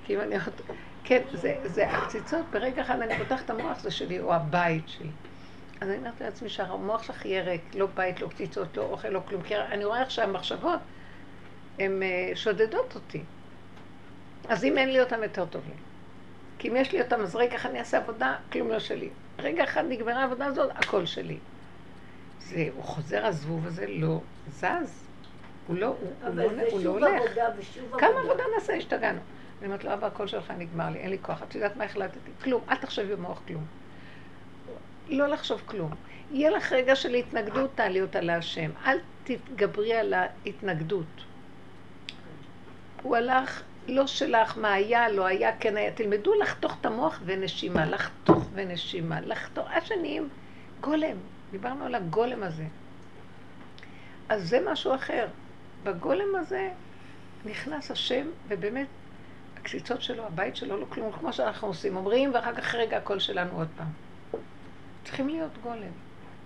כי 0.05 0.15
אם 0.15 0.21
אני 0.21 0.35
עוד... 0.35 0.61
כן, 1.05 1.23
זה, 1.33 1.57
זה 1.65 1.91
הקציצות, 1.91 2.47
ברגע 2.51 2.83
אחד 2.83 3.01
אני 3.01 3.19
פותחת 3.19 3.45
את 3.45 3.51
המוח 3.51 3.79
זה 3.79 3.91
שלי, 3.91 4.21
או 4.21 4.35
הבית 4.35 4.89
שלי. 4.89 5.11
אז 5.81 5.89
אני 5.89 5.99
אומרת 5.99 6.21
לעצמי 6.21 6.49
שהמוח 6.49 7.03
שלך 7.03 7.27
יהיה 7.27 7.43
ריק, 7.43 7.63
לא 7.75 7.87
בית, 7.87 8.21
לא 8.21 8.29
קציצות, 8.29 8.77
לא 8.77 8.83
אוכל, 8.83 9.09
לא 9.09 9.21
כלום. 9.29 9.43
כי 9.43 9.57
אני 9.57 9.85
רואה 9.85 10.01
איך 10.01 10.11
שהמחשבות, 10.11 10.81
הן 11.79 12.03
אה, 12.03 12.33
שודדות 12.35 12.95
אותי. 12.95 13.23
אז 14.49 14.65
אם 14.65 14.79
אין 14.79 14.93
לי 14.93 15.01
אותן, 15.01 15.23
יותר 15.23 15.47
טוב 15.47 15.63
לי. 15.69 15.75
כי 16.59 16.69
אם 16.69 16.77
יש 16.77 16.93
לי 16.93 17.03
אותם, 17.03 17.21
אז 17.21 17.37
רגע 17.37 17.57
אחד 17.57 17.71
אני 17.71 17.79
אעשה 17.79 17.99
עבודה, 17.99 18.37
כלום 18.53 18.69
לא 18.69 18.79
שלי. 18.79 19.09
רגע 19.39 19.65
אחד 19.65 19.85
נגמרה 19.89 20.23
העבודה 20.23 20.47
הזאת, 20.47 20.71
הכל 20.75 21.07
שלי. 21.07 21.39
זה, 22.41 22.69
הוא 22.77 22.85
חוזר, 22.85 23.27
הזבוב 23.27 23.67
הזה 23.67 23.87
לא 23.89 24.21
זז. 24.49 25.07
הוא 25.67 25.77
לא, 25.77 25.87
הוא, 25.87 25.97
הוא 26.23 26.35
לא, 26.35 26.43
הוא 26.71 26.81
לא 26.81 26.91
הולך. 26.91 27.23
עבודה 27.25 27.49
ושוב 27.59 27.85
עבודה. 27.85 28.07
כמה 28.07 28.21
עבודה 28.21 28.45
נעשה? 28.55 28.73
השתגענו. 28.73 29.21
אני 29.59 29.67
אומרת 29.67 29.85
לו, 29.85 29.93
אבא, 29.93 30.07
הקול 30.07 30.27
שלך 30.27 30.53
נגמר 30.59 30.91
לי, 30.91 30.99
אין 30.99 31.11
לי 31.11 31.19
כוח. 31.23 31.43
את 31.43 31.55
יודעת 31.55 31.77
מה 31.77 31.85
החלטתי? 31.85 32.31
כלום. 32.45 32.63
אל 32.69 32.77
תחשבי 32.77 33.17
במוח 33.17 33.41
כלום. 33.47 33.65
לא 35.11 35.27
לחשוב 35.27 35.63
כלום. 35.67 35.95
יהיה 36.33 36.51
לך 36.51 36.73
רגע 36.73 36.97
של 36.97 37.15
התנגדות, 37.15 37.71
תעלי 37.75 38.03
אותה 38.03 38.21
להשם. 38.21 38.71
אל 38.87 38.99
תתגברי 39.25 39.95
על 39.95 40.15
ההתנגדות. 40.15 41.25
הוא 43.03 43.17
הלך 43.17 43.63
לא 43.89 44.07
שלך, 44.07 44.59
מה 44.59 44.73
היה, 44.73 45.09
לא 45.09 45.27
היה, 45.27 45.57
כן 45.57 45.77
היה. 45.77 45.93
תלמדו 45.93 46.35
לחתוך 46.35 46.77
את 46.81 46.87
המוח 46.87 47.21
ונשימה, 47.25 47.87
לחתוך 47.87 48.49
ונשימה, 48.55 49.21
לחתוך, 49.21 49.69
עד 49.71 49.87
שנהיים 49.87 50.29
גולם. 50.81 51.17
דיברנו 51.51 51.85
על 51.85 51.95
הגולם 51.95 52.43
הזה. 52.43 52.65
אז 54.29 54.49
זה 54.49 54.61
משהו 54.73 54.95
אחר. 54.95 55.27
בגולם 55.85 56.37
הזה 56.39 56.71
נכנס 57.45 57.91
השם, 57.91 58.27
ובאמת, 58.49 58.87
הקציצות 59.57 60.03
שלו, 60.03 60.27
הבית 60.27 60.57
שלו, 60.57 60.81
לא 60.81 60.87
כלום, 60.89 61.13
כמו 61.13 61.33
שאנחנו 61.33 61.69
עושים. 61.69 61.97
אומרים, 61.97 62.35
ואחר 62.35 62.55
כך 62.55 62.75
רגע 62.75 62.97
הקול 62.97 63.19
שלנו 63.19 63.59
עוד 63.59 63.69
פעם. 63.77 64.10
צריכים 65.05 65.29
להיות 65.29 65.59
גולם. 65.63 65.93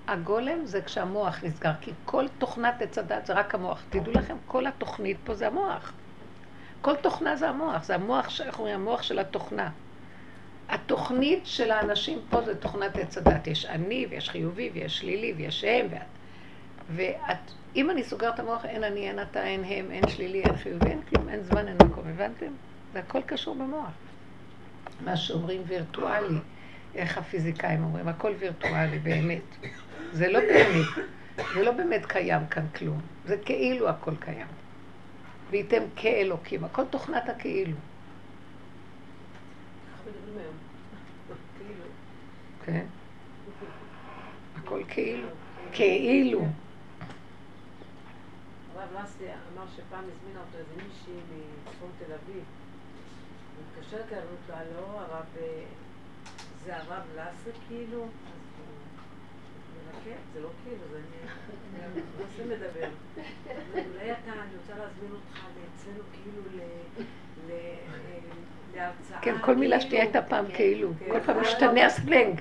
הגולם 0.08 0.66
זה 0.66 0.82
כשהמוח 0.82 1.44
נסגר, 1.44 1.72
כי 1.80 1.92
כל 2.04 2.26
תוכנת 2.38 2.82
עץ 2.82 2.98
הדת 2.98 3.26
זה 3.26 3.32
רק 3.32 3.54
המוח. 3.54 3.82
תדעו 3.90 4.12
לכם, 4.12 4.36
כל 4.46 4.66
התוכנית 4.66 5.16
פה 5.24 5.34
זה 5.34 5.46
המוח. 5.46 5.92
כל 6.80 6.96
תוכנה 6.96 7.36
זה 7.36 7.48
המוח, 7.48 7.84
זה 7.84 7.94
המוח, 7.94 8.40
איך 8.40 8.58
אומרים, 8.58 8.74
המוח 8.74 9.02
של 9.02 9.18
התוכנה. 9.18 9.70
התוכנית 10.68 11.46
של 11.46 11.70
האנשים 11.70 12.18
פה 12.30 12.42
זה 12.42 12.54
תוכנת 12.54 12.96
עץ 12.96 13.18
הדת. 13.18 13.46
יש 13.46 13.66
אני, 13.66 14.06
ויש 14.10 14.30
חיובי, 14.30 14.70
ויש 14.74 14.98
שלילי, 14.98 15.34
ויש 15.36 15.64
הם, 15.64 15.86
ואת... 15.90 16.00
ואת, 16.96 17.36
אם 17.76 17.90
אני 17.90 18.04
סוגר 18.04 18.28
את 18.28 18.40
המוח, 18.40 18.64
אין 18.64 18.84
אני, 18.84 19.08
אין 19.08 19.22
אתה, 19.22 19.44
אין 19.44 19.64
הם, 19.64 19.90
אין 19.90 20.08
שלילי, 20.08 20.42
אין 20.42 20.56
חיובי, 20.56 20.86
אין 20.86 21.02
כלום, 21.02 21.28
אין 21.28 21.42
זמן, 21.42 21.68
אין 21.68 21.76
מקום, 21.84 22.04
הבנתם? 22.08 22.52
זה 22.92 22.98
הכל 22.98 23.22
קשור 23.22 23.54
במוח. 23.54 23.90
מה 25.04 25.16
שאומרים 25.16 25.62
וירטואלי, 25.66 26.38
איך 26.94 27.18
הפיזיקאים 27.18 27.84
אומרים, 27.84 28.08
הכל 28.08 28.32
וירטואלי, 28.38 28.98
באמת. 28.98 29.42
זה 30.12 30.28
לא 30.28 30.40
באמת, 30.40 31.06
זה 31.54 31.62
לא 31.62 31.72
באמת 31.72 32.06
קיים 32.06 32.46
כאן 32.46 32.66
כלום, 32.68 33.00
זה 33.24 33.36
כאילו 33.44 33.88
הכל 33.88 34.16
קיים. 34.16 34.46
וייתם 35.50 35.82
כאלוקים. 35.96 36.64
הכל 36.64 36.84
תוכנת 36.84 37.28
הכאילו. 37.28 37.76
כאילו. 41.58 41.84
כן? 42.64 42.86
הכל 44.56 44.82
כאילו. 44.88 45.28
כאילו. 45.72 46.40
הרב 48.76 48.88
לסי 49.02 49.24
אמר 49.24 49.64
שפעם 49.76 50.04
הזמינה 50.04 50.40
אותו 50.40 50.58
איזה 50.58 50.74
מישהי 50.76 51.14
מצפון 51.64 51.90
תל 51.98 52.12
אביב. 52.12 52.44
הוא 53.74 53.82
אמרו 53.90 54.22
לו, 54.48 54.54
הלו, 54.54 55.00
הרב, 55.00 55.24
אה, 55.40 55.62
זה 56.64 56.76
הרב 56.76 57.02
לסי 57.16 57.58
כאילו? 57.68 58.06
כן, 60.04 60.16
זה 60.34 60.40
לא 60.40 60.48
כאילו, 60.64 60.82
זה 60.90 60.98
אני... 60.98 62.00
לסי 62.26 62.42
מדבר. 62.44 62.88
אולי 63.74 64.12
אתה, 64.12 64.32
אני 64.32 64.56
רוצה 64.60 64.72
להזמין 64.78 65.12
אותך 65.12 65.40
אצלנו 65.74 66.02
כאילו 66.12 66.42
ל... 66.54 66.60
ל... 67.48 67.50
אה, 67.50 68.18
להרצאה. 68.74 69.20
כן, 69.20 69.34
כל 69.40 69.54
מילה 69.54 69.76
כאילו. 69.76 69.88
שתהיה 69.88 70.02
הייתה 70.02 70.22
פעם 70.22 70.46
כן, 70.46 70.54
כאילו. 70.54 70.90
כן. 70.98 71.10
כל 71.10 71.20
פעם 71.20 71.40
משתנה 71.40 71.86
הסלנג. 71.86 72.40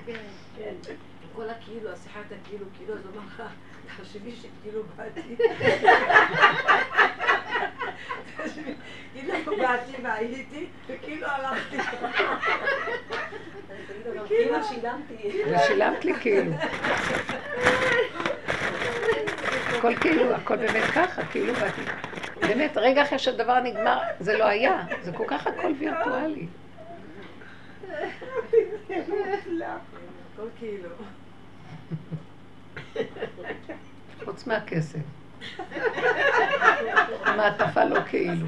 כן. 0.56 0.74
כל 1.36 1.50
הכאילו, 1.50 1.90
השיחה 1.92 2.18
הייתה 2.18 2.34
כאילו, 2.48 2.66
כאילו, 2.78 2.94
אז 2.94 3.06
הוא 3.06 3.12
אמר 3.14 3.26
לך, 3.26 3.42
תחשבי 3.86 4.32
שכאילו 4.32 4.82
באתי. 4.96 5.36
תחשבי, 8.36 8.74
כאילו 9.12 9.56
באתי 9.58 10.02
והייתי, 10.02 10.66
וכאילו 10.86 11.26
הלכתי. 11.26 11.76
כאילו 14.26 14.64
שילמתי. 14.64 15.42
ושילמת 15.46 16.04
לי 16.04 16.14
כאילו. 16.14 16.52
הכל 19.78 19.94
כאילו, 19.96 20.34
הכל 20.34 20.56
באמת 20.56 20.84
ככה, 20.84 21.22
כאילו 21.26 21.54
באתי. 21.54 21.80
באמת, 22.40 22.76
רגע 22.76 23.02
אחרי 23.02 23.18
שהדבר 23.18 23.60
נגמר, 23.60 23.98
זה 24.20 24.38
לא 24.38 24.44
היה. 24.44 24.82
זה 25.02 25.12
כל 25.12 25.24
כך 25.26 25.46
הכל 25.46 25.72
וירטואלי. 25.78 26.46
כאילו. 30.58 30.88
חוץ 34.24 34.46
מהכסף. 34.46 34.98
המעטפה 37.24 37.84
לא 37.84 38.00
כאילו. 38.00 38.46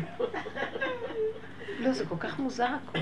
לא, 1.79 1.93
זה 1.93 2.07
כל 2.07 2.17
כך 2.21 2.39
מוזר 2.39 2.67
הכל. 2.67 2.99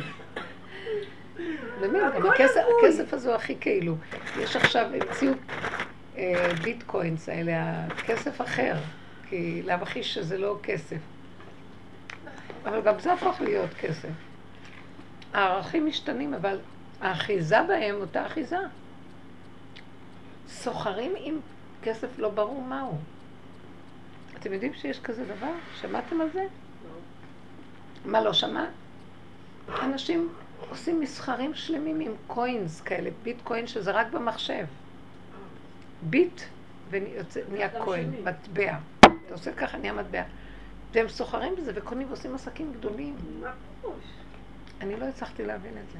באמת, 1.80 2.14
גם 2.14 2.26
הכסף, 2.26 3.12
הזה 3.12 3.28
הוא 3.28 3.36
הכי 3.36 3.56
כאילו. 3.60 3.96
יש 4.40 4.56
עכשיו, 4.56 4.86
המציאו 4.94 5.32
אה, 6.16 6.50
ביטקוינס 6.62 7.28
האלה, 7.28 7.84
הכסף 7.86 8.40
אחר, 8.40 8.74
כי 9.28 9.62
להבחי 9.62 10.02
שזה 10.02 10.38
לא 10.38 10.58
כסף. 10.62 10.98
אבל 12.64 12.80
גם 12.80 12.98
זה 12.98 13.12
הפך 13.12 13.40
להיות 13.40 13.70
כסף. 13.80 14.08
הערכים 15.32 15.86
משתנים, 15.86 16.34
אבל 16.34 16.58
האחיזה 17.00 17.62
בהם 17.68 17.94
אותה 18.00 18.26
אחיזה. 18.26 18.58
סוחרים 20.48 21.12
עם 21.16 21.40
כסף 21.82 22.18
לא 22.18 22.28
ברור 22.28 22.62
מהו. 22.62 22.98
אתם 24.38 24.52
יודעים 24.52 24.74
שיש 24.74 25.00
כזה 25.00 25.24
דבר? 25.24 25.52
שמעתם 25.80 26.20
על 26.20 26.28
זה? 26.32 26.46
מה 28.04 28.20
לא 28.20 28.32
שמעת? 28.32 28.68
אנשים 29.82 30.28
עושים 30.70 31.00
מסחרים 31.00 31.54
שלמים 31.54 32.00
עם 32.00 32.12
קוינס 32.26 32.80
כאלה, 32.80 33.10
ביטקוין 33.22 33.66
שזה 33.66 33.90
רק 33.90 34.06
במחשב. 34.12 34.64
ביט 36.02 36.40
ונהיה 36.90 37.68
קוין, 37.84 38.14
מטבע. 38.24 38.76
אתה 39.00 39.34
עושה 39.34 39.52
ככה, 39.52 39.78
נהיה 39.78 39.92
מטבע. 39.92 40.22
והם 40.92 41.08
סוחרים 41.08 41.56
בזה 41.56 41.72
וקונים 41.74 42.08
ועושים 42.08 42.34
עסקים 42.34 42.72
גדולים. 42.72 43.16
מה 43.40 43.52
פירוש? 43.80 44.04
אני 44.80 44.96
לא 44.96 45.04
הצלחתי 45.04 45.44
להבין 45.44 45.72
את 45.78 45.90
זה. 45.92 45.98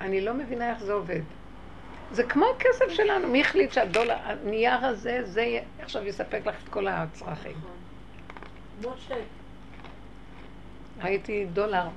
אני 0.00 0.20
לא 0.20 0.34
מבינה 0.34 0.70
איך 0.70 0.82
זה 0.82 0.92
עובד. 0.92 1.20
זה 2.12 2.24
כמו 2.24 2.46
הכסף 2.56 2.88
שלנו, 2.88 3.28
מי 3.28 3.40
החליט 3.40 3.72
שהדולר, 3.72 4.16
הנייר 4.22 4.84
הזה, 4.84 5.20
זה 5.24 5.58
עכשיו 5.78 6.06
יספק 6.06 6.46
לך 6.46 6.54
את 6.64 6.68
כל 6.68 6.88
הצרכים. 6.88 7.56
שתי. 8.80 9.14
ראיתי 11.02 11.46
דולר, 11.52 11.88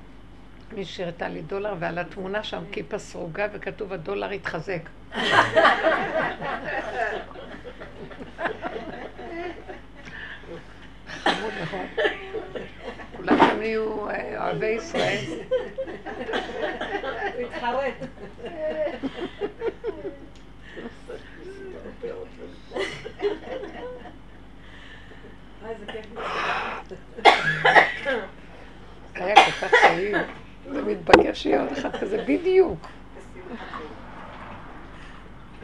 מי 0.72 0.86
שהראתה 0.86 1.28
לי 1.28 1.42
דולר, 1.42 1.74
ועל 1.80 2.00
התמונה 2.00 2.44
שם 2.44 2.64
כיפה 2.72 2.98
סרוגה 3.00 3.48
וכתוב 3.54 3.94
הדולר 3.94 4.30
התחזק. 4.30 4.82
חמוד, 11.08 11.54
נכון? 11.62 11.86
כולם 13.18 13.38
שם 13.38 13.62
יהיו 13.62 14.10
אה, 14.10 14.46
אוהבי 14.46 14.68
ישראל. 14.68 15.24
הוא 17.36 17.42
התחרט. 17.42 17.94
אה, 18.46 18.92
איזה 25.70 25.86
כיף. 25.92 26.06
היה 29.16 29.36
כל 29.36 29.52
כך 29.52 29.72
טעים. 29.82 30.16
זה 30.72 30.82
מתבקש 30.82 31.44
שיהיה 31.44 31.62
עוד 31.62 31.72
אחד 31.72 31.96
כזה 31.96 32.24
בדיוק. 32.28 32.88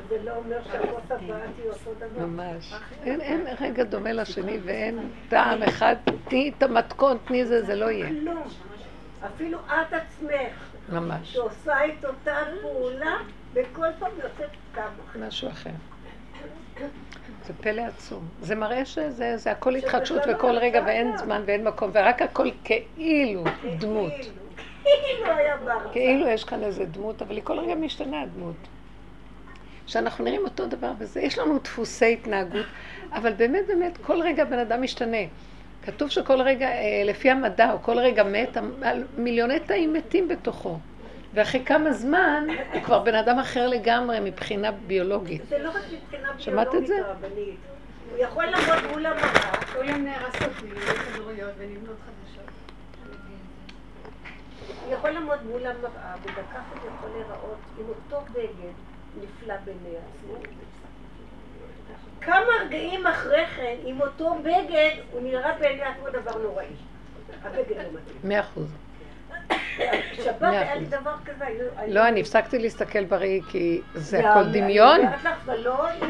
זה 0.10 0.24
לא 0.24 0.36
אומר 0.36 0.58
שהכוס 0.64 1.12
הבאה 1.12 1.40
תהיה 1.56 1.72
אותו 1.72 1.94
דבר. 2.00 2.26
ממש. 2.26 2.74
אין, 3.04 3.48
רגע 3.60 3.84
דומה 3.84 4.12
לשני 4.14 4.58
ואין 4.64 5.10
טעם 5.30 5.64
אחד. 5.64 5.96
תני 6.28 6.52
את 6.58 6.64
המתכון, 6.64 7.18
תני 7.26 7.46
זה, 7.46 7.66
זה 7.66 7.76
לא 7.76 7.86
יהיה. 7.92 8.10
כלום. 8.10 8.44
אפילו 9.26 9.58
את 9.60 9.94
עצמך, 9.94 10.74
ממש. 10.90 11.34
שעושה 11.34 11.86
את 11.86 12.06
אותה 12.06 12.38
פעולה, 12.62 13.18
וכל 13.54 13.88
פעם 14.00 14.12
יוצאת 14.24 14.50
אחר. 14.74 14.88
משהו 15.28 15.50
אחר. 15.50 15.70
זה 17.46 17.54
פלא 17.62 17.82
עצום. 17.82 18.28
זה 18.42 18.56
מראה 18.56 18.86
שזה 18.86 19.38
זה 19.38 19.52
הכל 19.52 19.76
התחדשות 19.76 20.26
לא 20.26 20.34
וכל 20.36 20.58
רגע 20.58 20.82
ואין. 20.86 21.18
זמן 21.18 21.42
ואין 21.46 21.64
מקום, 21.64 21.90
ורק 21.94 22.22
הכל 22.22 22.50
כאילו 22.66 23.44
דמות. 23.80 24.14
כאילו, 24.14 24.32
כאילו 25.04 25.38
היה 25.38 25.58
בהרצאה. 25.58 25.92
כאילו 25.92 26.28
יש 26.28 26.44
כאן 26.44 26.64
איזה 26.64 26.86
דמות, 26.86 27.22
אבל 27.22 27.36
היא 27.36 27.44
כל 27.44 27.60
רגע 27.60 27.76
משתנה 27.76 28.22
הדמות. 28.22 28.56
שאנחנו 29.88 30.24
נראים 30.24 30.42
אותו 30.44 30.68
דבר 30.68 30.92
וזה, 30.98 31.22
יש 31.22 31.38
לנו 31.40 31.60
דפוסי 31.60 32.14
התנהגות, 32.14 32.66
אבל 33.14 33.34
באמת 33.34 33.68
באמת 33.68 33.98
כל 33.98 34.22
רגע 34.22 34.46
בן 34.46 34.60
אדם 34.60 34.82
משתנה. 34.82 35.18
כתוב 35.86 36.10
שכל 36.10 36.42
רגע, 36.42 36.68
אה, 36.68 37.04
לפי 37.06 37.30
המדע, 37.30 37.72
או 37.72 37.78
כל 37.82 38.00
רגע 38.00 38.24
מת, 38.24 38.58
מיליוני 39.18 39.60
תאים 39.60 39.94
מתים 39.94 40.28
בתוכו. 40.28 40.78
ואחרי 41.34 41.66
כמה 41.66 41.94
זמן, 41.94 42.48
הוא 42.74 42.82
כבר 42.82 43.00
בן 43.00 43.16
אדם 43.16 43.40
אחר 43.40 43.68
לגמרי 43.68 44.20
מבחינה 44.20 44.72
ביולוגית. 44.72 45.42
זה 45.50 45.58
לא 45.60 45.70
רק 45.70 45.82
מבחינה 45.94 46.30
שמעת 46.38 46.68
את 46.68 46.72
ביולוגית 46.72 46.88
זה? 46.88 47.08
הרבנית. 47.08 47.60
הוא 48.12 48.18
יכול 48.20 48.46
לעמוד 48.46 48.92
מול 48.92 49.06
המראה, 49.06 49.52
כולם 49.74 50.06
נהרסות 50.06 50.64
מיליוני 50.64 50.86
כדוריות 50.86 51.52
ונבנות 51.58 51.96
חדשות. 52.06 52.50
הוא 54.86 54.94
יכול 54.94 55.10
לעמוד 55.10 55.44
מול 55.44 55.66
המראה, 55.66 56.16
ובכך 56.24 56.62
הוא 56.72 56.92
יכול 56.96 57.10
להיראות 57.10 57.58
עם 57.80 57.86
אותו 57.90 58.26
בגד 58.34 58.74
נפלא 59.22 59.56
בעיני 59.66 59.98
עצמו. 59.98 60.34
כמה 62.22 62.46
רגעים 62.66 63.08
אחרי 63.08 63.46
כן, 63.56 63.76
עם 63.84 64.02
אותו 64.02 64.36
בגד, 64.44 64.92
הוא 65.12 65.22
נראה 65.22 65.58
בעיני 65.60 65.82
עצמו 65.82 66.10
דבר 66.10 66.38
נוראי. 66.38 66.66
הבגד 67.44 67.78
לא 67.78 67.84
מתאים. 67.84 68.18
מאה 68.24 68.40
אחוז. 68.40 68.68
שבת 70.14 70.42
היה 70.42 70.76
לי. 70.76 70.86
דבר 70.86 71.16
כזה, 71.26 71.46
לא, 71.88 72.08
אני 72.08 72.22
הפסקתי 72.22 72.60
להסתכל 72.60 73.06
בראי 73.06 73.42
כי 73.50 73.82
זה 73.94 74.30
הכל 74.30 74.52
דמיון. 74.52 75.00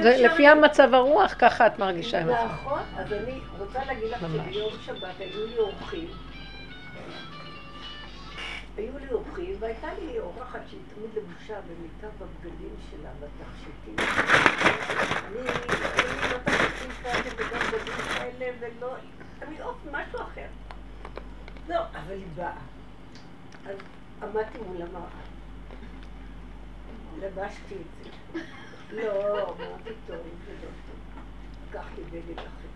זה 0.02 0.16
אפשר 0.16 0.26
לפי 0.26 0.48
המצב 0.48 0.94
הרוח, 0.94 1.36
ככה 1.40 1.68
את 1.68 1.80
מרגישה 1.80 2.22
עם 2.22 2.30
עצמך. 2.30 2.52
נכון, 2.52 2.80
אז 2.98 3.14
אני 3.14 3.40
רוצה 3.60 3.80
להגיד 3.86 4.10
לך. 4.10 4.20
שביום 4.20 4.74
שבת 4.86 5.20
היו 5.20 5.48
לי 5.48 5.58
אורחים. 5.58 6.08
היו 8.78 8.98
לי 9.00 9.08
אורחים, 9.12 9.56
והייתה 9.60 9.88
לי 10.00 10.20
אורחת 10.20 10.60
שהיא 10.70 10.80
תמיד 10.96 11.10
לבושה 11.16 11.54
במיטב 11.54 12.24
הבגדים 12.24 12.76
שלה, 12.92 13.10
בתכשיטים. 13.20 13.96
אני 15.28 15.46
לא 16.32 16.38
תכשיטים 16.44 16.92
כאלה 17.04 17.22
וגם 17.38 17.60
בגדים 17.72 18.06
כאלה, 18.16 18.52
ולא... 18.60 18.96
תמיד 19.40 19.62
אוף, 19.62 19.76
משהו 19.92 20.20
אחר. 20.22 20.48
לא, 21.70 21.80
אבל 21.80 22.14
היא 22.14 22.26
באה. 22.36 22.52
אז 23.66 23.78
עמדתי 24.22 24.58
מול 24.68 24.82
המראה. 24.82 25.22
לבשתי 27.20 27.76
את 27.76 28.04
זה. 28.04 28.40
לא, 28.92 29.56
מה 29.60 29.78
פתאום, 29.84 30.20
זה 30.46 30.54
לא 30.62 30.70
טוב. 30.88 31.00
לקחתי 31.70 32.02
בגד 32.02 32.38
אחר. 32.40 32.68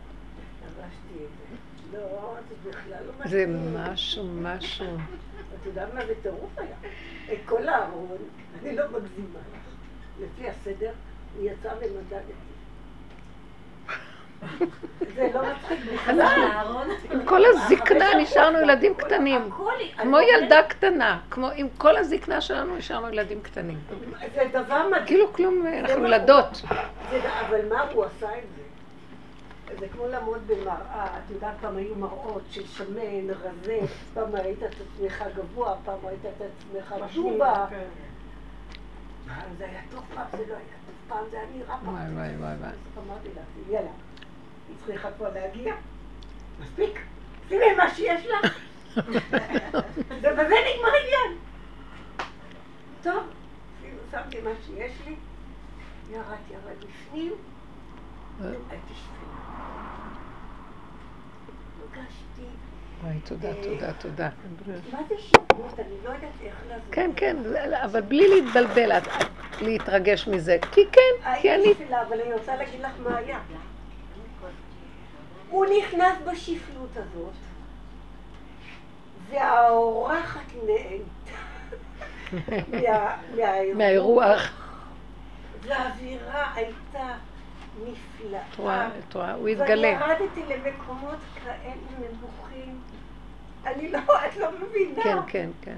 לבשתי 0.66 1.26
את 1.26 1.30
זה. 1.38 1.56
לא, 1.98 2.36
זה 2.50 2.70
בכלל 2.70 3.04
לא 3.06 3.14
מתאים. 3.20 3.30
זה 3.30 3.46
משהו, 3.80 4.26
משהו. 4.42 4.96
את 5.62 5.66
יודעת 5.66 5.94
מה 5.94 6.06
זה 6.06 6.14
טירוף 6.22 6.58
היה? 6.58 6.76
את 7.34 7.40
כל 7.46 7.70
הארון, 7.70 8.18
אני 8.62 8.76
לא 8.76 8.84
מגזימה 8.88 9.40
לך. 9.40 9.64
לפי 10.20 10.50
הסדר, 10.50 10.94
הוא 11.36 11.46
יצא 11.46 11.68
ומדד 11.68 12.14
אותי. 12.14 12.55
זה 15.16 15.30
לא 15.34 15.42
מצחיק. 15.42 17.12
עם 17.12 17.26
כל 17.26 17.42
הזקנה 17.46 18.06
נשארנו 18.22 18.58
ילדים 18.62 18.94
קטנים. 18.94 19.50
כמו 19.98 20.18
ילדה 20.20 20.64
קטנה. 20.64 21.20
כמו 21.30 21.48
עם 21.56 21.68
כל 21.78 21.98
הזקנה 21.98 22.42
שלנו 22.42 22.76
נשארנו 22.78 23.08
ילדים 23.10 23.42
קטנים. 23.42 23.78
זה 24.36 24.44
דבר 24.52 24.88
מדהים. 24.88 25.06
כאילו 25.06 25.34
כלום, 25.34 25.66
אנחנו 25.80 26.06
ילדות. 26.06 26.62
זה- 27.12 27.40
אבל 27.48 27.70
מה 27.70 27.82
הוא 27.82 28.06
עשה 28.06 28.28
את 28.38 28.44
זה? 28.56 28.62
זה 29.80 29.88
כמו 29.88 30.08
לעמוד 30.08 30.40
במראה, 30.48 30.74
את 31.06 31.32
יודעת 31.32 31.54
פעם 31.62 31.78
היו 31.78 31.96
מראות 31.96 32.42
של 32.52 32.68
שמן, 32.68 33.30
רזה, 33.30 33.80
פעם 34.14 34.36
ראית 34.36 34.64
את 34.64 34.70
עצמך 34.82 35.24
גבוה, 35.36 35.76
פעם 35.86 35.98
ראית 36.04 36.20
את 36.26 36.42
עצמך 36.42 36.96
דובה. 37.16 37.66
כן. 37.70 37.84
פעם 39.28 39.50
זה 39.58 39.66
היה 39.66 39.80
טוב, 39.92 40.04
פעם 40.16 40.26
זה 40.32 40.38
לא 40.38 40.54
היה 40.54 40.76
טוב, 40.86 40.96
פעם 41.08 41.24
זה 41.32 41.38
היה 41.38 41.46
נראה 41.56 41.76
פעם. 41.86 41.94
וואי 41.94 42.04
וואי 42.14 42.28
וואי 42.40 42.56
וואי. 42.60 42.70
אז 42.70 43.04
אמרתי 43.08 43.28
לה, 43.36 43.42
יאללה, 43.76 43.90
היא 44.70 44.76
צריכה 44.86 45.12
כבר 45.12 45.34
להגיע, 45.34 45.74
מספיק, 46.60 47.00
שימי 47.50 47.74
מה 47.78 47.90
שיש 47.96 48.26
לה. 48.26 48.38
ובזה 50.10 50.56
נגמר 50.66 50.92
עניין. 51.04 51.38
טוב, 53.04 53.24
אפילו 53.80 53.98
שמתי 54.12 54.42
מה 54.42 54.50
שיש 54.66 54.92
לי, 55.08 55.16
ירד, 56.10 56.24
ירד 56.52 56.78
בפנים, 56.80 57.34
הייתי 58.44 58.94
שפלה. 58.94 59.36
הרגשתי, 61.82 62.42
וואי, 63.04 63.20
תודה, 63.26 63.50
תודה, 63.64 63.92
תודה. 63.94 64.30
מה 64.92 65.00
זה 65.10 65.16
שפלות? 65.18 65.80
אני 65.80 65.88
לא 66.04 66.10
יודעת 66.10 66.32
איך 66.42 66.56
לעשות. 66.70 66.86
כן, 66.92 67.12
כן, 67.16 67.38
זה- 67.44 67.84
אבל 67.86 68.02
בלי 68.02 68.28
להתבלבל, 68.28 68.90
להתרגש 69.62 70.28
מזה. 70.28 70.58
כי 70.72 70.82
כן, 70.92 71.02
כי 71.42 71.50
הייתי 71.52 71.70
אני... 71.70 71.86
שפלה, 71.86 72.02
אבל 72.02 72.22
אני 72.22 72.34
רוצה 72.34 72.56
להגיד 72.56 72.80
לך 72.82 72.92
מה 73.04 73.18
היה. 73.18 73.40
הוא 75.56 75.66
נכנס 75.80 76.18
בשפלות 76.32 76.90
הזאת, 76.98 77.34
והאורחת 79.30 80.42
נהנתה 80.66 81.38
מהאירוח. 83.78 84.52
והאווירה 85.62 86.54
הייתה 86.56 87.14
נפלאה. 87.84 88.42
את 88.52 88.56
רואה, 88.58 88.88
את 89.00 89.14
רואה, 89.14 89.34
הוא 89.34 89.48
התגלה. 89.48 89.68
ואני 89.68 89.88
ירדתי 89.88 90.42
למקומות 90.48 91.20
כאלה 91.44 91.74
נמוכים. 92.00 92.80
אני 93.66 93.92
לא, 93.92 94.00
את 94.28 94.38
לא 94.38 94.48
מבינה. 94.52 95.04
כן, 95.04 95.18
כן, 95.28 95.50
כן. 95.62 95.78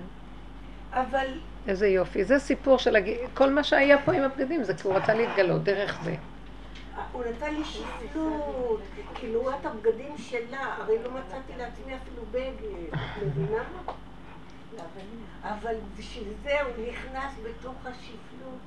אבל 0.93 1.28
איזה 1.67 1.88
יופי. 1.88 2.23
זה 2.23 2.39
סיפור 2.39 2.78
של 2.78 2.95
הג... 2.95 3.11
כל 3.34 3.49
מה 3.49 3.63
שהיה 3.63 3.97
פה 4.05 4.13
עם 4.13 4.23
הבגדים, 4.23 4.63
זה 4.63 4.73
כי 4.73 4.88
הוא 4.88 4.95
רצה 4.95 5.13
להתגלות 5.13 5.63
דרך 5.63 5.99
זה. 6.03 6.15
הוא 7.12 7.24
נתן 7.26 7.54
לי 7.54 7.64
שפלות, 7.64 8.82
כאילו 9.16 9.50
את 9.50 9.66
הבגדים 9.66 10.18
שלה, 10.18 10.76
הרי 10.78 11.04
לא 11.04 11.12
מצאתי 11.12 11.54
לעצמי 11.58 11.95
אפילו 11.95 12.22
בגד, 12.32 12.98
מבינה? 13.26 13.64
אבל 15.43 15.76
בשביל 15.98 16.34
זה 16.43 16.62
הוא 16.62 16.86
נכנס 16.89 17.34
בתוך 17.43 17.76
השפלות, 17.86 18.60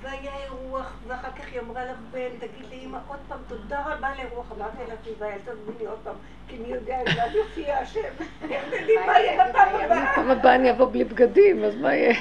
והיה 0.00 0.32
אירוח, 0.44 0.92
ואחר 1.06 1.30
כך 1.30 1.44
היא 1.52 1.60
אמרה 1.60 1.84
לבן, 1.84 2.38
תגיד 2.38 2.68
לי 2.70 2.80
אמא 2.84 2.98
עוד 3.08 3.18
פעם, 3.28 3.38
תודה 3.48 3.82
רבה 3.86 4.08
לאירוח, 4.16 4.52
אמרתי 4.56 4.76
לה 4.88 4.96
תודה, 4.96 5.26
אל 5.26 5.38
תזמיני 5.38 5.86
עוד 5.86 5.98
פעם, 6.04 6.14
כי 6.48 6.58
מי 6.58 6.68
יודע 6.68 7.00
אם 7.00 7.20
אז 7.20 7.34
יופיע 7.34 7.78
השם, 7.78 8.00
הם 8.42 8.50
יודעים 8.72 9.00
מה 9.06 9.18
יהיה 9.18 9.48
בפעם 9.48 9.74
הבאה, 9.74 10.14
פעם 10.14 10.30
הבאה 10.30 10.54
אני 10.54 10.70
אבוא 10.70 10.92
בלי 10.92 11.04
בגדים, 11.04 11.64
אז 11.64 11.74
מה 11.76 11.94
יהיה? 11.94 12.14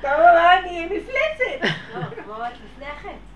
פעם 0.00 0.20
הבאה 0.20 0.58
אני 0.58 0.68
אהיה 0.68 0.86
מפלצת. 0.86 1.76
לא, 1.94 2.22
כמו 2.24 2.32
רק 2.32 2.52
לפני 2.52 2.86
החטא. 2.86 3.27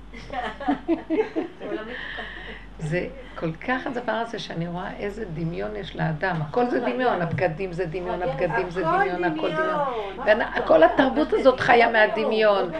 זה 2.78 3.06
כל 3.34 3.52
כך 3.52 3.86
הדבר 3.86 4.12
הזה 4.12 4.38
שאני 4.38 4.68
רואה 4.68 4.96
איזה 4.98 5.24
דמיון 5.24 5.76
יש 5.76 5.96
לאדם. 5.96 6.36
הכל 6.42 6.70
זה 6.70 6.80
דמיון, 6.80 7.22
הבגדים 7.22 7.72
זה 7.72 7.86
דמיון, 7.86 8.22
הבגדים 8.22 8.70
זה 8.70 8.82
דמיון, 8.82 9.24
הכל 9.24 9.50
דמיון. 9.52 10.40
וכל 10.64 10.82
התרבות 10.82 11.32
הזאת 11.32 11.60
חיה 11.60 11.90
מהדמיון. 11.90 12.70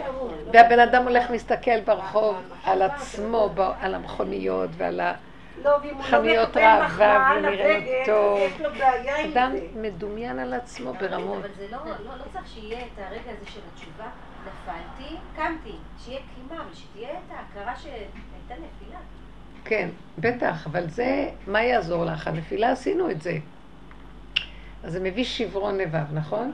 והבן 0.53 0.80
אדם 0.80 1.03
הולך 1.03 1.30
מסתכל 1.30 1.80
ברחוב 1.80 2.36
על 2.64 2.82
עצמו, 2.82 3.50
על 3.80 3.94
המכוניות 3.94 4.70
ועל 4.76 5.00
ה... 5.00 5.12
לא, 5.64 5.70
לא 5.70 6.03
חנויות 6.03 6.57
ראווה 6.57 7.32
ונראה 7.36 8.03
טוב. 8.07 8.40
אדם. 9.32 9.53
מדומיין 9.74 10.38
על 10.38 10.55
עצמו 10.55 10.92
ברמות. 10.92 11.38
אבל 11.38 11.48
זה 11.59 11.66
לא, 11.70 11.78
לא, 11.86 12.11
לא 12.18 12.24
צריך 12.32 12.46
שיהיה 12.55 12.78
את 12.78 12.98
הרגע 12.98 13.30
הזה 13.30 13.50
של 13.50 13.61
התשובה. 13.72 14.05
נפלתי, 14.47 15.16
קמתי. 15.36 15.76
שיהיה 16.05 16.20
קימה, 16.34 16.62
אבל 16.62 16.74
שתהיה 16.74 17.11
את 17.11 17.30
ההכרה 17.30 17.76
שהייתה 17.76 18.55
נפילה. 18.55 18.99
כן, 19.64 19.88
בטח, 20.18 20.66
אבל 20.66 20.88
זה, 20.88 21.30
מה 21.47 21.62
יעזור 21.62 22.05
לך? 22.05 22.26
הנפילה 22.26 22.70
עשינו 22.70 23.11
את 23.11 23.22
זה. 23.22 23.38
אז 24.84 24.93
זה 24.93 25.01
מביא 25.01 25.24
שברון 25.24 25.78
לבב, 25.78 26.12
נכון? 26.12 26.53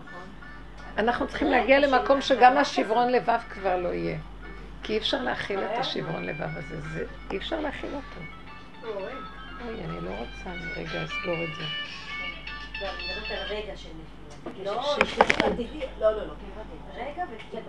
אנחנו 0.98 1.28
צריכים 1.28 1.48
להגיע 1.48 1.78
למקום 1.78 2.20
שגם 2.20 2.56
השברון 2.56 3.12
לבב 3.12 3.40
כבר 3.50 3.76
לא 3.76 3.88
יהיה. 3.88 4.18
כי 4.82 4.92
אי 4.92 4.98
אפשר 4.98 5.22
להכיל 5.22 5.60
את 5.60 5.78
השברון 5.78 6.24
לבב 6.24 6.56
הזה, 6.56 6.80
זה, 6.80 7.04
אי 7.30 7.36
אפשר 7.36 7.60
להכיל 7.60 7.90
אותו. 7.94 8.20
אוי, 8.84 9.84
אני 9.84 10.00
לא 10.00 10.10
רוצה, 10.10 10.50
אני 10.50 10.72
רגע 10.76 11.04
אסגור 11.04 11.44
את 11.44 11.54
זה. 11.56 11.64
לא, 12.80 12.88
אני 12.88 13.04
מדברת 13.04 13.30
על 13.30 13.56
רגע 13.56 13.76
של 13.76 13.88
נפילה. 13.88 14.72
לא, 14.72 14.96
עתידי, 15.44 15.80
לא, 16.00 16.16
לא, 16.16 16.22
לא. 16.98 17.60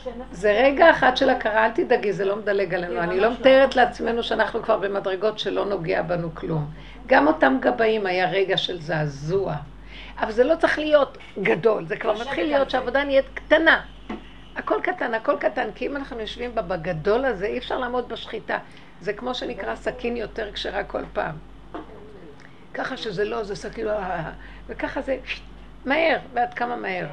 כאילו. 0.00 0.24
זה 0.32 0.60
רגע 0.64 0.90
אחד 0.90 1.16
של 1.16 1.30
הכרה, 1.30 1.66
אל 1.66 1.70
תדאגי, 1.70 2.12
זה 2.12 2.24
לא 2.24 2.36
מדלג 2.36 2.74
עלינו. 2.74 3.00
אני 3.00 3.20
לא 3.20 3.32
מתארת 3.32 3.76
לעצמנו 3.76 4.22
שאנחנו 4.22 4.62
כבר 4.62 4.78
במדרגות 4.78 5.38
שלא 5.38 5.64
נוגע 5.64 6.02
בנו 6.02 6.34
כלום. 6.34 6.70
גם 7.06 7.26
אותם 7.26 7.56
גבאים 7.60 8.06
היה 8.06 8.30
רגע 8.30 8.56
של 8.56 8.80
זעזוע. 8.80 9.54
אבל 10.18 10.32
זה 10.32 10.44
לא 10.44 10.54
צריך 10.56 10.78
להיות 10.78 11.18
גדול, 11.42 11.86
זה 11.86 11.96
כבר 11.96 12.12
מתחיל 12.12 12.46
להיות 12.46 12.70
שהעבודה 12.70 13.04
נהיית 13.04 13.26
קטנה. 13.34 13.80
הכל 14.56 14.80
קטן, 14.82 15.14
הכל 15.14 15.36
קטן, 15.40 15.68
כי 15.74 15.86
אם 15.86 15.96
אנחנו 15.96 16.20
יושבים 16.20 16.54
בה 16.54 16.62
בגדול 16.62 17.24
הזה, 17.24 17.46
אי 17.46 17.58
אפשר 17.58 17.78
לעמוד 17.78 18.08
בשחיטה. 18.08 18.58
זה 19.00 19.12
כמו 19.12 19.34
שנקרא 19.34 19.74
סכין 19.74 20.16
יותר 20.16 20.52
כשרה 20.52 20.84
כל 20.84 21.02
פעם. 21.12 21.34
ככה 22.74 22.96
שזה 22.96 23.24
לא, 23.24 23.42
זה 23.42 23.56
סכין, 23.56 23.88
אה, 23.88 24.30
וככה 24.66 25.02
זה 25.02 25.18
מהר, 25.84 26.18
ועד 26.34 26.54
כמה 26.54 26.76
מהר. 26.76 27.06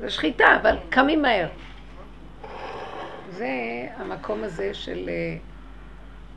זה 0.00 0.10
שחיטה, 0.10 0.56
אבל 0.62 0.76
קמים 0.88 1.22
מהר. 1.22 1.48
זה 3.30 3.48
המקום 3.96 4.44
הזה 4.44 4.74
של... 4.74 5.08
אה, 5.08 5.36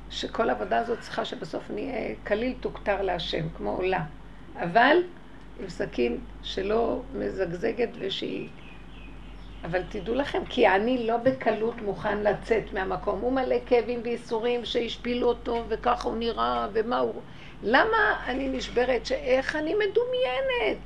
שכל 0.09 0.49
העבודה 0.49 0.79
הזאת 0.79 0.99
צריכה 0.99 1.25
שבסוף 1.25 1.63
נהיה 1.69 2.15
כליל 2.27 2.53
תוכתר 2.59 3.01
להשם, 3.01 3.49
כמו 3.57 3.69
עולה. 3.69 3.99
אבל 4.55 4.97
עם 5.59 5.69
סכין 5.69 6.17
שלא 6.43 7.01
מזגזגת 7.13 7.89
ושהיא... 7.99 8.47
אבל 9.63 9.81
תדעו 9.89 10.15
לכם, 10.15 10.45
כי 10.49 10.67
אני 10.67 11.07
לא 11.07 11.17
בקלות 11.17 11.81
מוכן 11.81 12.23
לצאת 12.23 12.73
מהמקום. 12.73 13.19
הוא 13.19 13.33
מלא 13.33 13.55
כאבים 13.65 13.99
וייסורים 14.03 14.65
שהשפילו 14.65 15.27
אותו, 15.27 15.63
וככה 15.67 16.09
הוא 16.09 16.17
נראה, 16.17 16.67
ומה 16.73 16.99
הוא... 16.99 17.21
למה 17.63 18.23
אני 18.27 18.47
נשברת? 18.47 19.05
שאיך 19.05 19.55
אני 19.55 19.73
מדומיינת? 19.73 20.77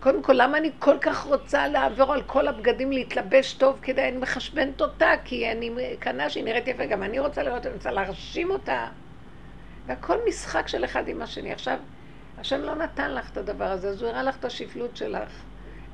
קודם 0.00 0.22
כל, 0.22 0.32
למה 0.36 0.58
אני 0.58 0.70
כל 0.78 0.98
כך 1.00 1.22
רוצה 1.22 1.68
לעבור 1.68 2.12
על 2.12 2.22
כל 2.22 2.48
הבגדים, 2.48 2.92
להתלבש 2.92 3.52
טוב 3.52 3.78
כדי, 3.82 4.08
אני 4.08 4.16
מחשבנת 4.16 4.80
אותה, 4.80 5.10
כי 5.24 5.52
אני 5.52 5.70
קנה 5.98 6.30
שהיא 6.30 6.44
נראית 6.44 6.68
יפה, 6.68 6.86
גם 6.86 7.02
אני 7.02 7.18
רוצה 7.18 7.42
לראות, 7.42 7.66
אני 7.66 7.74
רוצה 7.74 7.90
להרשים 7.90 8.50
אותה. 8.50 8.88
והכל 9.86 10.16
משחק 10.28 10.68
של 10.68 10.84
אחד 10.84 11.08
עם 11.08 11.22
השני. 11.22 11.52
עכשיו, 11.52 11.78
השם 12.38 12.60
לא 12.60 12.74
נתן 12.74 13.14
לך 13.14 13.30
את 13.30 13.36
הדבר 13.36 13.64
הזה, 13.64 13.88
אז 13.88 14.02
הוא 14.02 14.10
הראה 14.10 14.22
לך 14.22 14.36
את 14.36 14.44
השפלות 14.44 14.96
שלך. 14.96 15.28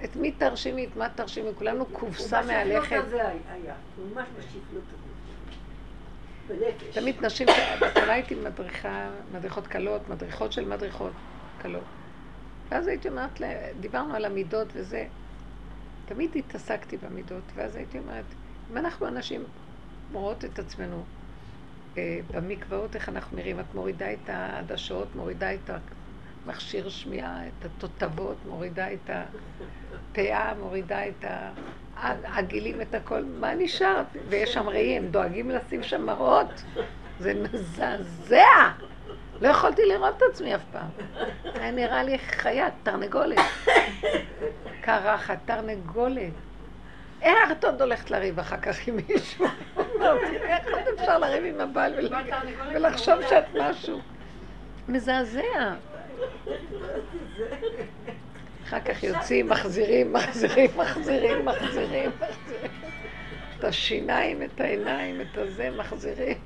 את 0.04 0.16
מי 0.16 0.32
תרשימי, 0.32 0.84
את 0.84 0.96
מה 0.96 1.08
תרשימי, 1.08 1.50
כולנו 1.58 1.86
קופסה 1.86 2.42
מהלכת. 2.42 2.82
בשפלות 2.82 3.06
הזה 3.06 3.22
היה, 3.28 3.74
ממש 3.98 4.26
בשפלות 4.38 4.84
הזאת. 4.88 5.12
תמיד 6.92 7.26
נשים, 7.26 7.46
בהתחלה 7.80 8.12
הייתי 8.12 8.34
מדריכה, 8.34 9.10
מדריכות 9.32 9.66
קלות, 9.66 10.08
מדריכות 10.08 10.52
של 10.52 10.68
מדריכות 10.68 11.12
קלות. 11.62 11.82
ואז 12.72 12.86
הייתי 12.86 13.08
אומרת, 13.08 13.40
לה- 13.40 13.72
דיברנו 13.80 14.14
על 14.14 14.24
המידות 14.24 14.68
וזה, 14.74 15.04
תמיד 16.06 16.30
התעסקתי 16.36 16.96
במידות, 16.96 17.42
ואז 17.54 17.76
הייתי 17.76 17.98
אומרת, 17.98 18.24
אם 18.70 18.76
אנחנו 18.76 19.08
אנשים 19.08 19.44
רואות 20.12 20.44
את 20.44 20.58
עצמנו 20.58 21.02
אה, 21.98 22.20
במקוואות, 22.34 22.94
איך 22.96 23.08
אנחנו 23.08 23.36
נראים, 23.36 23.60
את 23.60 23.74
מורידה 23.74 24.12
את 24.12 24.28
העדשות, 24.28 25.16
מורידה 25.16 25.54
את 25.54 25.70
המכשיר 26.46 26.88
שמיעה, 26.88 27.46
את 27.46 27.64
התותבות, 27.64 28.36
מורידה 28.48 28.92
את 28.92 29.10
הפאה, 30.12 30.54
מורידה 30.54 31.08
את 31.08 31.24
העגילים, 31.96 32.80
את 32.80 32.94
הכל, 32.94 33.24
מה 33.40 33.54
נשאר? 33.54 34.02
ויש 34.28 34.54
שם 34.54 34.68
ראי, 34.68 34.96
הם 34.96 35.06
דואגים 35.06 35.50
לשים 35.50 35.82
שם 35.82 36.06
מראות, 36.06 36.62
זה 37.18 37.34
מזעזע. 37.34 38.70
לא 39.42 39.48
יכולתי 39.48 39.82
לראות 39.86 40.16
את 40.16 40.22
עצמי 40.30 40.54
אף 40.54 40.60
פעם. 40.72 40.88
היה 41.54 41.70
נראה 41.70 42.02
לי 42.02 42.18
חיה, 42.18 42.68
תרנגולת. 42.82 43.38
קרחת, 44.80 45.38
תרנגולת. 45.44 46.32
איך 47.22 47.50
את 47.52 47.64
עוד 47.64 47.82
הולכת 47.82 48.10
לריב 48.10 48.38
אחר 48.38 48.56
כך 48.56 48.88
עם 48.88 48.96
מישהו? 49.08 49.44
איך 50.42 50.66
עוד 50.72 50.82
אפשר 51.00 51.18
לריב 51.18 51.44
עם 51.54 51.60
הבעל 51.60 51.94
ול- 51.98 52.14
ולחשוב 52.74 53.14
שאת 53.28 53.44
משהו? 53.60 54.00
מזעזע. 54.88 55.40
אחר 58.64 58.80
כך 58.80 59.02
יוצאים, 59.02 59.48
מחזירים, 59.48 60.12
מחזירים, 60.12 60.70
מחזירים, 60.76 61.44
מחזירים, 61.46 62.10
מחזירים. 62.10 62.10
את 63.58 63.64
השיניים, 63.64 64.42
את 64.42 64.60
העיניים, 64.60 65.20
את 65.20 65.38
הזה, 65.38 65.70
מחזירים. 65.70 66.38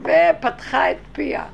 ופתחה 0.00 0.90
את 0.90 0.96
פיה. 1.12 1.44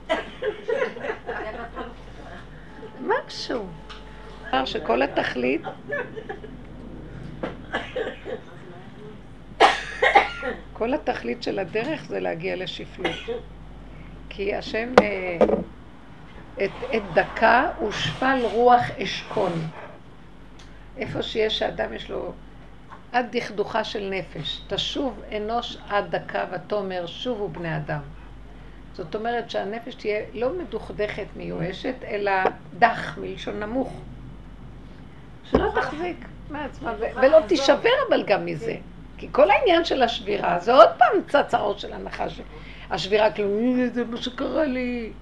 משהו. 3.00 3.66
אמר 4.52 4.64
שכל 4.64 5.02
התכלית 5.02 5.62
כל 10.72 10.94
התכלית 10.94 11.42
של 11.42 11.58
הדרך 11.58 12.04
זה 12.04 12.20
להגיע 12.20 12.56
לשפלות. 12.56 13.16
כי 14.28 14.54
השם 14.54 14.92
אה, 15.02 15.38
את, 16.64 16.70
את 16.96 17.02
דקה 17.14 17.70
ושפל 17.88 18.38
רוח 18.52 18.82
אשכון. 19.02 19.52
איפה 20.96 21.22
שיש 21.22 21.58
שאדם 21.58 21.94
יש 21.94 22.10
לו 22.10 22.32
עד 23.12 23.36
דכדוכה 23.36 23.84
של 23.84 24.10
נפש. 24.10 24.60
תשוב 24.68 25.20
אנוש 25.36 25.76
עד 25.88 26.16
דקה 26.16 26.44
ותאמר 26.52 27.06
שובו 27.06 27.48
בני 27.48 27.76
אדם. 27.76 28.00
זאת 29.00 29.14
אומרת 29.14 29.50
שהנפש 29.50 29.94
תהיה 29.94 30.20
לא 30.34 30.58
מדוכדכת 30.58 31.26
מיואשת, 31.36 31.94
אלא 32.08 32.32
דח 32.78 33.18
מלשון 33.18 33.60
נמוך. 33.60 33.92
שלא 35.44 35.70
תחזיק 35.74 36.16
מעצמה, 36.50 36.94
ו- 36.98 37.20
ולא 37.22 37.38
תישבר 37.46 37.90
אבל 38.08 38.22
גם 38.22 38.46
מזה. 38.46 38.76
כי 39.16 39.28
כל 39.32 39.50
העניין 39.50 39.84
של 39.84 40.02
השבירה 40.02 40.58
זה 40.58 40.72
עוד 40.74 40.88
פעם 40.98 41.42
האור 41.52 41.78
של 41.78 41.92
הנחש. 41.92 42.40
השבירה 42.90 43.30
כאילו, 43.30 43.58
"הנה, 43.58 43.88
זה 43.88 44.04
מה 44.04 44.16
שקרה 44.16 44.64
לי, 44.64 45.12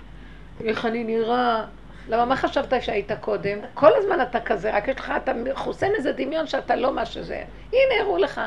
איך 0.65 0.85
אני 0.87 1.05
נראה. 1.05 1.65
למה, 2.09 2.25
מה 2.25 2.37
חשבת 2.37 2.83
שהיית 2.83 3.13
קודם? 3.21 3.59
כל 3.75 3.91
הזמן 3.97 4.23
אתה 4.23 4.41
כזה, 4.41 4.77
רק 4.77 4.89
יש 4.89 4.97
לך, 4.97 5.13
אתה 5.17 5.33
חוסם 5.55 5.89
איזה 5.97 6.13
דמיון 6.13 6.47
שאתה 6.47 6.77
לא 6.77 6.95
מה 6.95 7.07
שזה. 7.07 7.43
הנה, 7.73 8.01
הראו 8.01 8.19
לך. 8.19 8.41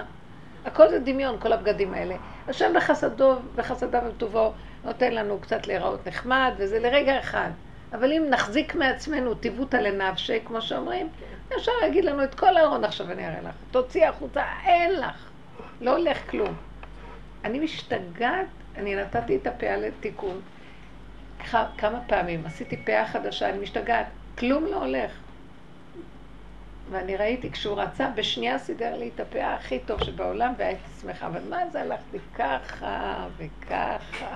הכל 0.65 0.89
זה 0.89 0.99
דמיון, 0.99 1.35
כל 1.39 1.53
הבגדים 1.53 1.93
האלה. 1.93 2.15
השם 2.47 2.71
בחסדו, 2.75 3.35
בחסדיו 3.55 4.01
וטובו, 4.09 4.53
נותן 4.83 5.13
לנו 5.13 5.39
קצת 5.39 5.67
להיראות 5.67 6.07
נחמד, 6.07 6.53
וזה 6.57 6.79
לרגע 6.79 7.19
אחד. 7.19 7.49
אבל 7.93 8.13
אם 8.13 8.25
נחזיק 8.29 8.75
מעצמנו 8.75 9.35
טיבותא 9.35 9.77
לנפשי, 9.77 10.39
כמו 10.45 10.61
שאומרים, 10.61 11.09
אפשר 11.57 11.71
להגיד 11.81 12.05
לנו 12.05 12.23
את 12.23 12.35
כל 12.35 12.57
הארון 12.57 12.83
עכשיו 12.83 13.11
אני 13.11 13.27
אראה 13.27 13.41
לך. 13.41 13.55
תוציאי 13.71 14.05
החוצה, 14.05 14.43
אין 14.65 14.99
לך. 14.99 15.29
לא 15.81 15.97
הולך 15.97 16.29
כלום. 16.29 16.53
אני 17.45 17.59
משתגעת, 17.59 18.47
אני 18.77 18.95
נתתי 18.95 19.35
את 19.35 19.47
הפאה 19.47 19.77
לתיקון. 19.77 20.41
כמה 21.77 21.99
פעמים, 22.07 22.45
עשיתי 22.45 22.77
פאה 22.77 23.07
חדשה, 23.07 23.49
אני 23.49 23.57
משתגעת, 23.57 24.05
כלום 24.37 24.65
לא 24.65 24.75
הולך. 24.75 25.11
ואני 26.91 27.17
ראיתי, 27.17 27.51
כשהוא 27.51 27.81
רצה, 27.81 28.09
בשנייה 28.15 28.59
סידר 28.59 28.97
לי 28.97 29.11
את 29.15 29.19
הפאה 29.19 29.53
הכי 29.53 29.79
טוב 29.79 30.03
שבעולם, 30.03 30.53
והייתי 30.57 30.81
שמחה. 31.01 31.27
אבל 31.27 31.41
מה 31.49 31.69
זה 31.69 31.81
הלך 31.81 31.99
לי 32.13 32.19
ככה 32.35 33.27
וככה? 33.37 34.35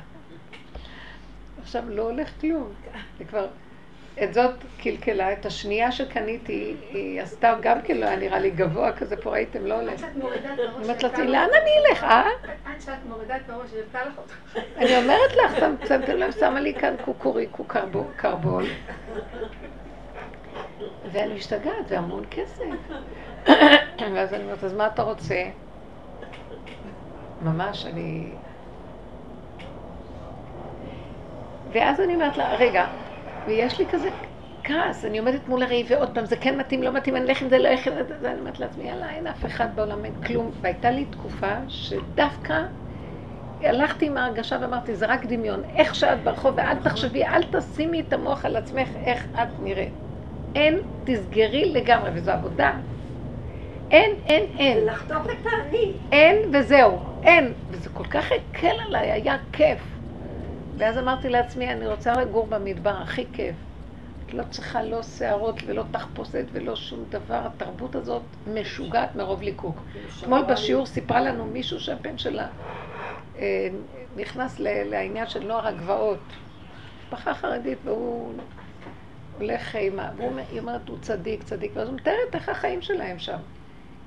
עכשיו 1.66 1.84
לא 1.90 2.02
הולך 2.02 2.30
כלום. 2.42 2.74
זה 3.18 3.26
כבר... 3.26 3.48
את 4.24 4.34
זאת 4.34 4.54
קלקלה, 4.78 5.34
את 5.34 5.46
השנייה 5.46 5.92
שקניתי, 5.92 6.76
היא 6.92 7.22
עשתה 7.22 7.56
גם 7.62 7.82
כן 7.82 7.98
לא 7.98 8.06
היה 8.06 8.16
נראה 8.16 8.40
לי 8.40 8.52
גבוה 8.52 8.92
כזה, 8.92 9.18
פה 9.18 9.30
ראיתם, 9.30 9.66
לא 9.66 9.78
עולה. 9.78 9.92
עד 9.92 9.98
שאת 9.98 10.16
מורידה 10.16 10.54
את 10.54 10.60
הראש, 10.60 10.84
אומרת 10.84 10.98
יצא 10.98 11.08
לעצמי, 11.08 11.28
לאן 11.28 11.50
אני 11.62 11.90
אלך, 11.90 12.04
אה? 12.04 12.30
עד 12.66 12.82
שאת 12.82 12.94
מורידה 13.10 13.36
את 13.36 13.50
הראש, 13.50 13.70
יצא 13.88 14.00
לך 14.04 14.18
אותו. 14.18 14.34
אני 14.78 14.98
אומרת 14.98 15.32
לך, 15.46 15.56
שמתם 15.88 16.16
לב, 16.16 16.32
שמה 16.32 16.60
לי 16.60 16.74
כאן 16.74 16.96
קוקוריקו 17.06 17.64
קרבו- 17.64 18.08
קרבול. 18.16 18.66
ואני 21.12 21.34
משתגעת, 21.34 21.88
זה 21.88 21.98
המון 21.98 22.24
כסף. 22.32 22.64
ואז 24.16 24.34
אני 24.34 24.44
אומרת, 24.44 24.64
אז 24.64 24.74
מה 24.74 24.88
אתה 24.88 25.02
רוצה? 25.02 25.44
ממש, 27.42 27.86
אני... 27.86 28.32
ואז 31.72 32.00
אני 32.02 32.16
אומרת 32.16 32.38
לה, 32.38 32.56
רגע, 32.56 32.86
ויש 33.46 33.80
לי 33.80 33.88
כזה 33.88 34.10
כעס, 34.64 35.06
אני 35.06 35.20
עומדת 35.20 35.48
מול 35.48 35.64
הראי, 35.64 35.84
ועוד 35.88 36.10
פעם, 36.14 36.26
זה 36.26 36.36
כן 36.36 36.58
מתאים, 36.58 36.84
לא 36.84 36.92
מתאים, 36.92 37.16
אני 37.16 37.26
אלך 37.26 37.42
עם 37.42 37.50
זה, 37.50 37.58
לא 37.58 37.68
אלך 37.70 37.88
עם 37.88 37.94
זה, 38.08 38.20
זה, 38.20 38.32
אני 38.32 38.40
אומרת 38.40 38.60
לעצמי, 38.60 38.84
יאללה, 38.84 39.10
אין 39.10 39.28
אף 39.28 39.46
אחד 39.46 39.76
בעולם, 39.76 40.06
אין 40.06 40.14
כלום. 40.14 40.52
והייתה 40.62 40.90
לי 40.92 41.06
תקופה 41.06 41.54
שדווקא 41.68 42.62
הלכתי 43.62 44.06
עם 44.06 44.18
ההרגשה 44.18 44.58
ואמרתי, 44.62 44.96
זה 44.96 45.06
רק 45.06 45.26
דמיון. 45.26 45.64
איך 45.76 45.96
שאת 45.96 46.24
ברחוב, 46.24 46.54
ואל 46.58 46.78
תחשבי, 46.78 47.26
אל 47.26 47.44
תשימי 47.44 48.00
את 48.00 48.14
המוח 48.14 48.46
על 48.46 48.56
עצמך, 48.56 48.90
איך 48.96 49.28
את 49.34 49.60
נראית. 49.60 49.94
אין, 50.56 50.80
תסגרי 51.04 51.74
לגמרי, 51.74 52.10
וזו 52.14 52.32
עבודה. 52.32 52.74
אין, 53.92 54.12
אין, 54.26 54.44
אין. 54.58 54.86
לחתוך 54.86 55.26
את 55.26 55.46
האני. 55.46 55.94
אין 56.12 56.36
וזהו, 56.54 57.00
אין. 57.24 57.54
וזה 57.70 57.90
כל 57.90 58.04
כך 58.04 58.32
הקל 58.32 58.76
עליי, 58.88 59.12
היה 59.12 59.38
כיף. 59.52 59.95
ואז 60.78 60.98
אמרתי 60.98 61.30
לעצמי, 61.30 61.72
אני 61.72 61.88
רוצה 61.88 62.14
לגור 62.14 62.48
במדבר, 62.48 62.98
הכי 63.02 63.26
כיף. 63.34 63.56
את 64.26 64.34
לא 64.34 64.44
צריכה 64.50 64.84
לא 64.84 65.04
שערות 65.04 65.56
ולא 65.66 65.84
תחפושת 65.92 66.46
ולא 66.52 66.76
שום 66.76 67.04
דבר. 67.10 67.42
התרבות 67.46 67.96
הזאת 67.96 68.22
משוגעת 68.54 69.16
מרוב 69.16 69.42
ליקוק. 69.42 69.80
אתמול 70.24 70.42
בשיעור 70.54 70.86
סיפרה 70.86 71.22
לנו 71.22 71.46
מישהו 71.46 71.80
שהבן 71.80 72.18
שלה 72.18 72.48
אה, 73.38 73.68
נכנס 74.18 74.60
ל- 74.60 74.84
לעניין 74.90 75.28
של 75.28 75.48
נוער 75.48 75.68
הגבעות. 75.68 76.20
משפחה 77.04 77.34
חרדית, 77.34 77.78
והוא 77.84 78.34
הולך 79.40 79.76
עם 79.76 80.00
ה... 80.00 80.10
והוא 80.18 80.28
אומר- 80.30 80.44
היא 80.52 80.60
אומרת, 80.60 80.90
הוא 80.90 80.98
צדיק, 81.02 81.44
צדיק, 81.44 81.72
ואז 81.76 81.88
הוא 81.88 81.96
מתארת 81.96 82.36
איך 82.36 82.50
החיים 82.50 82.82
שלהם 82.82 83.20
שם. 83.20 83.38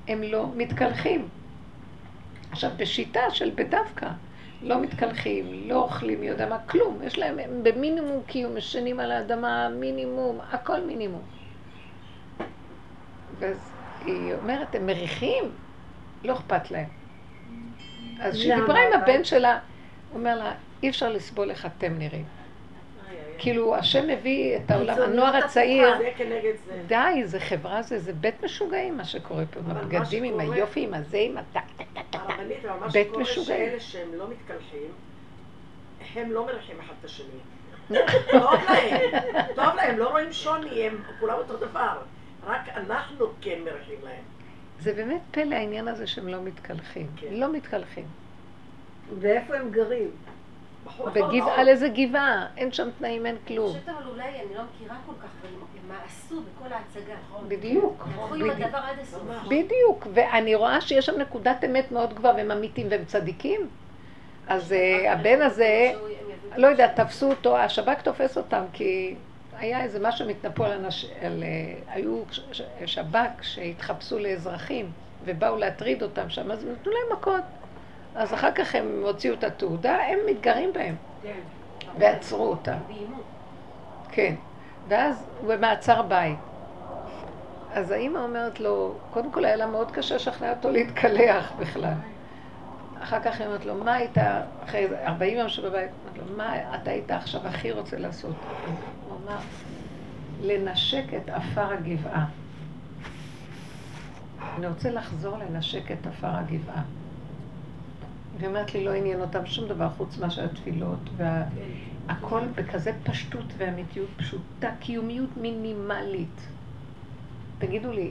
הם 0.08 0.22
לא 0.22 0.46
מתקלחים. 0.56 1.28
עכשיו, 2.50 2.70
בשיטה 2.76 3.20
של 3.30 3.50
בדווקא, 3.54 4.08
לא 4.62 4.80
מתקלחים, 4.82 5.68
לא 5.68 5.82
אוכלים, 5.82 6.20
מי 6.20 6.26
יודע 6.26 6.48
מה, 6.48 6.58
כלום. 6.58 6.98
יש 7.02 7.18
להם, 7.18 7.38
הם 7.38 7.62
במינימום 7.62 8.22
קיום, 8.26 8.56
ישנים 8.56 9.00
על 9.00 9.12
האדמה, 9.12 9.68
מינימום, 9.68 10.40
הכל 10.50 10.80
מינימום. 10.80 11.22
ואז 13.38 13.72
היא 14.00 14.34
אומרת, 14.34 14.74
הם 14.74 14.86
מריחים, 14.86 15.44
לא 16.24 16.32
אכפת 16.32 16.70
להם. 16.70 16.88
אז 18.20 18.34
כשהיא? 18.34 18.54
דיברה 18.54 18.78
עם 18.86 19.02
הבן 19.02 19.24
שלה, 19.24 19.58
הוא 20.10 20.18
אומר 20.18 20.38
לה, 20.38 20.52
אי 20.82 20.88
אפשר 20.88 21.08
לסבול 21.08 21.50
איך 21.50 21.66
אתם 21.66 21.98
נראים. 21.98 22.37
כאילו, 23.38 23.76
השם 23.76 24.06
מביא 24.06 24.56
את 24.56 24.70
העולם, 24.70 25.02
הנוער. 25.02 25.36
הצעיר. 25.36 25.88
די, 26.86 27.22
זה 27.24 27.40
חברה, 27.40 27.82
זה, 27.82 27.98
זה 27.98 28.12
בית 28.12 28.44
משוגעים 28.44 28.96
מה 28.96 29.04
שקורה 29.04 29.44
פה, 29.46 29.60
עם 29.60 29.76
הבגדים, 29.76 30.24
עם 30.24 30.40
היופי, 30.40 30.84
עם 30.84 30.94
הזה, 30.94 31.18
עם 31.18 31.36
טק, 31.52 31.60
טק. 31.76 32.00
הרבנית, 32.12 32.64
אבל 32.64 32.78
מה 32.80 32.88
בית 32.88 33.06
שקורה 33.06 33.22
משוגעים. 33.22 33.68
שאלה 33.68 33.80
שהם 33.80 34.14
לא 34.14 34.28
מתקלחים, 34.28 34.88
הם 36.14 36.32
לא 36.32 36.46
מריחים 36.46 36.76
אחד 36.80 36.94
את 37.00 37.04
השני. 37.04 37.26
טוב 38.30 38.54
להם, 38.68 39.22
טוב 39.54 39.74
להם, 39.76 39.98
לא 39.98 40.08
רואים 40.08 40.32
שוני, 40.32 40.86
הם 40.86 41.02
כולם 41.20 41.34
אותו 41.34 41.56
דבר. 41.56 41.98
רק 42.46 42.68
אנחנו 42.76 43.26
כן 43.40 43.58
מריחים 43.64 43.98
להם. 44.04 44.22
זה 44.80 44.92
באמת 44.92 45.20
פלא 45.30 45.54
העניין 45.54 45.88
הזה 45.88 46.06
שהם 46.06 46.28
לא 46.28 46.42
מתקלחים. 46.42 47.06
כן. 47.16 47.26
לא 47.30 47.52
מתקלחים. 47.52 48.04
ואיפה 49.20 49.56
הם 49.56 49.70
גרים? 49.70 50.10
בגבעה, 51.12 51.60
על 51.60 51.68
איזה 51.68 51.88
גבעה, 51.88 52.46
אין 52.56 52.72
שם 52.72 52.88
תנאים, 52.98 53.26
אין 53.26 53.36
אני 53.36 53.46
כלום. 53.46 53.68
חושבת 53.68 53.88
אבל 53.88 54.08
אולי, 54.08 54.24
אני 54.24 54.54
לא 54.54 54.62
מכירה 54.74 54.96
כל 55.06 55.12
כך, 55.22 55.28
מה 55.88 55.94
עשו 56.06 56.34
בכל 56.40 56.72
ההצגה. 56.72 57.14
בדיוק. 57.48 58.06
הם 58.06 58.20
הלכו 58.20 58.34
עם 58.34 58.40
בדיוק. 58.40 58.66
הדבר 58.66 58.78
עד 58.78 58.98
הסוף. 59.02 59.22
בדיוק, 59.48 60.06
ואני 60.14 60.54
רואה 60.54 60.80
שיש 60.80 61.06
שם 61.06 61.20
נקודת 61.20 61.64
אמת 61.64 61.92
מאוד 61.92 62.14
גבוהה, 62.14 62.34
והם 62.34 62.50
אמיתים 62.50 62.86
והם 62.90 63.04
צדיקים. 63.04 63.68
אז 64.48 64.72
אה, 64.72 65.12
הבן 65.12 65.42
הזה, 65.42 65.92
לא 66.56 66.66
יודע, 66.66 66.86
תפסו 66.86 67.30
אותו, 67.30 67.58
השב"כ 67.58 68.02
תופס 68.02 68.38
אותם, 68.38 68.64
כי 68.72 69.14
היה 69.58 69.82
איזה 69.82 69.98
משהו, 70.02 70.24
הם 70.24 70.30
התנפלו 70.30 70.64
על 70.64 70.72
אנשים, 70.72 71.10
אה, 71.22 71.28
היו 71.88 72.22
שב"כ 72.86 73.42
שהתחפשו 73.42 74.18
לאזרחים, 74.18 74.90
ובאו 75.24 75.56
להטריד 75.56 76.02
אותם 76.02 76.30
שם, 76.30 76.50
אז 76.50 76.64
נתנו 76.64 76.92
להם 76.92 77.18
מכות. 77.18 77.57
אז 78.14 78.34
אחר 78.34 78.52
כך 78.52 78.74
הם 78.74 79.02
הוציאו 79.02 79.34
את 79.34 79.44
התעודה, 79.44 79.96
הם 79.96 80.18
מתגרים 80.30 80.72
בהם, 80.72 80.94
כן. 81.22 81.38
ועצרו 81.98 82.46
אותם. 82.46 82.76
כן. 84.10 84.34
ואז 84.88 85.28
הוא 85.40 85.54
במעצר 85.54 86.02
בית. 86.02 86.38
אז 87.72 87.90
האימא 87.90 88.18
אומרת 88.18 88.60
לו, 88.60 88.94
קודם 89.10 89.32
כל 89.32 89.44
היה 89.44 89.56
לה 89.56 89.66
מאוד 89.66 89.90
קשה 89.90 90.14
לשכנע 90.14 90.50
אותו 90.50 90.70
להתקלח 90.70 91.52
בכלל. 91.58 91.94
אחר 93.02 93.20
כך 93.20 93.40
היא 93.40 93.46
אומרת 93.46 93.64
לו, 93.64 93.74
מה 93.74 93.94
היית, 93.94 94.18
אחרי 94.64 94.80
איזה 94.80 95.06
40 95.06 95.38
יום 95.38 95.48
שבבית, 95.48 95.90
אומרת 96.00 96.28
לו, 96.28 96.36
מה 96.36 96.74
אתה 96.74 96.90
היית 96.90 97.10
עכשיו 97.10 97.46
הכי 97.46 97.72
רוצה 97.72 97.98
לעשות? 97.98 98.34
הוא 99.08 99.18
אמר, 99.24 99.38
לנשק 100.42 101.04
את 101.16 101.28
עפר 101.28 101.72
הגבעה. 101.72 102.26
אני 104.58 104.66
רוצה 104.66 104.90
לחזור 104.90 105.36
לנשק 105.38 105.92
את 105.92 106.06
עפר 106.06 106.30
הגבעה. 106.30 106.82
והיא 108.38 108.48
אומרת 108.48 108.74
לי, 108.74 108.84
לא 108.84 108.92
עניין 108.92 109.20
אותם 109.20 109.46
שום 109.46 109.68
דבר 109.68 109.88
חוץ 109.96 110.18
מאשר 110.18 110.44
התפילות, 110.44 110.98
והכל 111.16 112.40
בכזה 112.54 112.92
פשטות 113.04 113.44
ואמיתיות 113.56 114.08
פשוטה, 114.16 114.70
קיומיות 114.80 115.36
מינימלית. 115.36 116.48
תגידו 117.58 117.92
לי, 117.92 118.10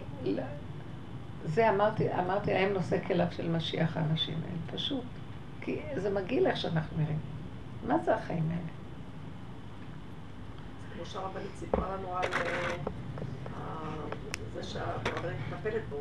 זה 1.45 1.69
אמרתי, 1.69 2.13
אמרתי 2.13 2.53
להם 2.53 2.73
נושא 2.73 2.97
כליו 3.07 3.27
של 3.31 3.49
משיח 3.49 3.97
האנשים 3.97 4.33
האלה, 4.33 4.77
פשוט. 4.77 5.03
כי 5.61 5.79
זה 5.95 6.09
מגעיל 6.09 6.47
איך 6.47 6.57
שאנחנו 6.57 6.97
נראים. 6.97 7.19
מה 7.87 7.97
זה 8.05 8.15
החיים 8.15 8.49
האלה? 8.49 8.71
כמו 10.95 11.05
שהרבנית 11.05 11.55
סיפרה 11.55 11.95
לנו 11.95 12.17
על 12.17 12.25
אה, 12.25 13.59
זה 14.53 14.63
שהרבנית 14.63 15.37
מטפלת 15.53 15.81
בו, 15.89 15.97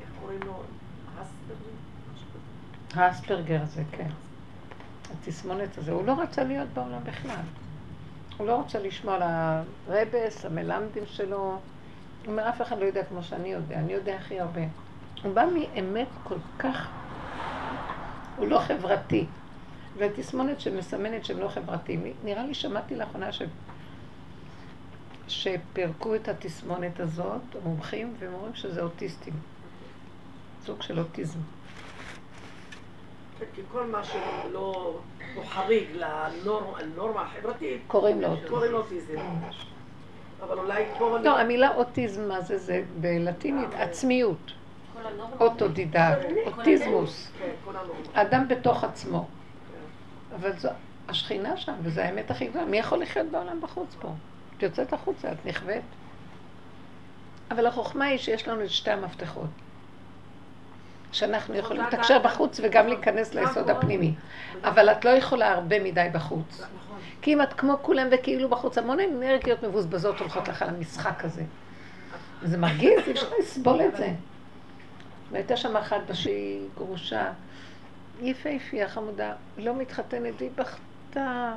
איך 0.00 0.10
קוראים 0.20 0.40
לו? 0.46 0.62
האספרגר 2.94 3.60
זה, 3.64 3.82
כן. 3.92 4.08
התסמונת 5.12 5.78
הזה. 5.78 5.92
הוא 5.92 6.06
לא 6.06 6.20
רצה 6.20 6.44
להיות 6.44 6.68
בעולם 6.68 7.04
בכלל. 7.04 7.44
הוא 8.36 8.46
לא 8.46 8.60
רצה 8.60 8.78
לשמוע 8.78 9.14
על 9.14 9.22
הרבס, 9.22 10.44
המלמדים 10.44 11.06
שלו. 11.06 11.36
הוא 11.38 11.58
אומר, 12.26 12.48
אף 12.48 12.62
אחד 12.62 12.78
לא 12.78 12.84
יודע 12.84 13.04
כמו 13.04 13.22
שאני 13.22 13.48
יודע, 13.48 13.78
אני 13.78 13.92
יודע 13.92 14.16
הכי 14.16 14.40
הרבה. 14.40 14.60
הוא 15.22 15.34
בא 15.34 15.44
מאמת 15.54 16.08
כל 16.24 16.38
כך, 16.58 16.88
הוא 18.36 18.46
לא 18.46 18.58
חברתי. 18.58 19.26
ותסמונת 19.96 20.60
שמסמנת 20.60 21.24
שהם 21.24 21.38
לא 21.38 21.48
חברתיים. 21.48 22.02
נראה 22.24 22.44
לי, 22.44 22.54
שמעתי 22.54 22.96
לאחרונה 22.96 23.32
ש... 23.32 23.42
שפירקו 25.28 26.14
את 26.14 26.28
התסמונת 26.28 27.00
הזאת, 27.00 27.42
המומחים, 27.62 28.14
והם 28.18 28.34
אומרים 28.34 28.54
שזה 28.54 28.82
אוטיסטים. 28.82 29.34
סוג 30.64 30.82
של 30.82 30.98
אוטיזם. 30.98 31.38
כי 33.54 33.62
כל 33.72 33.86
מה 33.86 34.04
שלא 34.04 35.00
הוא 35.34 35.44
חריג 35.44 35.88
לנורמה 35.94 37.22
החברתית, 37.22 37.80
קוראים 37.86 38.20
לו 38.20 38.28
אוטיזם. 38.72 39.18
אבל 40.42 40.58
אולי 40.58 40.84
פה... 40.98 41.18
לא, 41.18 41.38
המילה 41.38 41.74
אוטיזם, 41.74 42.28
מה 42.28 42.40
זה? 42.40 42.58
זה 42.58 42.82
בלטינית 43.00 43.74
עצמיות. 43.74 44.52
אוטודידקט, 45.40 46.26
אוטיזמוס. 46.46 47.30
כן, 47.38 47.72
אדם 48.12 48.48
בתוך 48.48 48.84
עצמו. 48.84 49.26
אבל 50.34 50.58
זו 50.58 50.68
השכינה 51.08 51.56
שם, 51.56 51.74
וזו 51.82 52.00
האמת 52.00 52.30
הכי 52.30 52.46
גדולה. 52.46 52.64
מי 52.64 52.76
יכול 52.76 52.98
לחיות 53.02 53.26
בעולם 53.26 53.60
בחוץ 53.60 53.96
פה? 54.00 54.08
את 54.56 54.62
יוצאת 54.62 54.92
החוצה, 54.92 55.32
את 55.32 55.46
נכווית. 55.46 55.84
אבל 57.50 57.66
החוכמה 57.66 58.04
היא 58.04 58.18
שיש 58.18 58.48
לנו 58.48 58.64
את 58.64 58.70
שתי 58.70 58.90
המפתחות. 58.90 59.50
שאנחנו 61.12 61.54
יכולים 61.54 61.82
לתקשר 61.82 62.18
בחוץ 62.18 62.60
וגם 62.62 62.86
להיכנס 62.86 63.34
ליסוד 63.34 63.70
הפנימי. 63.70 64.14
אבל 64.64 64.90
את 64.90 65.04
לא 65.04 65.10
יכולה 65.10 65.52
הרבה 65.52 65.84
מדי 65.84 66.06
בחוץ. 66.12 66.62
כי 67.22 67.34
אם 67.34 67.42
את 67.42 67.52
כמו 67.52 67.78
כולם 67.82 68.06
וכאילו 68.10 68.48
בחוץ, 68.48 68.78
המון 68.78 68.98
אנרגיות 69.00 69.62
מבוזבזות 69.62 70.18
הולכות 70.18 70.48
לך 70.48 70.64
למשחק 70.68 71.24
הזה. 71.24 71.42
זה 72.42 72.58
מרגיז, 72.58 73.00
אי 73.06 73.12
אפשר 73.12 73.26
לסבול 73.38 73.80
את 73.82 73.96
זה. 73.96 74.12
והייתה 75.32 75.56
שם 75.56 75.76
אחת 75.76 76.00
שהיא 76.12 76.68
גרושה, 76.76 77.32
יפהפייה, 78.22 78.88
חמודה, 78.88 79.32
לא 79.58 79.74
מתחתנת, 79.74 80.34
והיא 80.38 80.50
בכתה, 80.56 81.52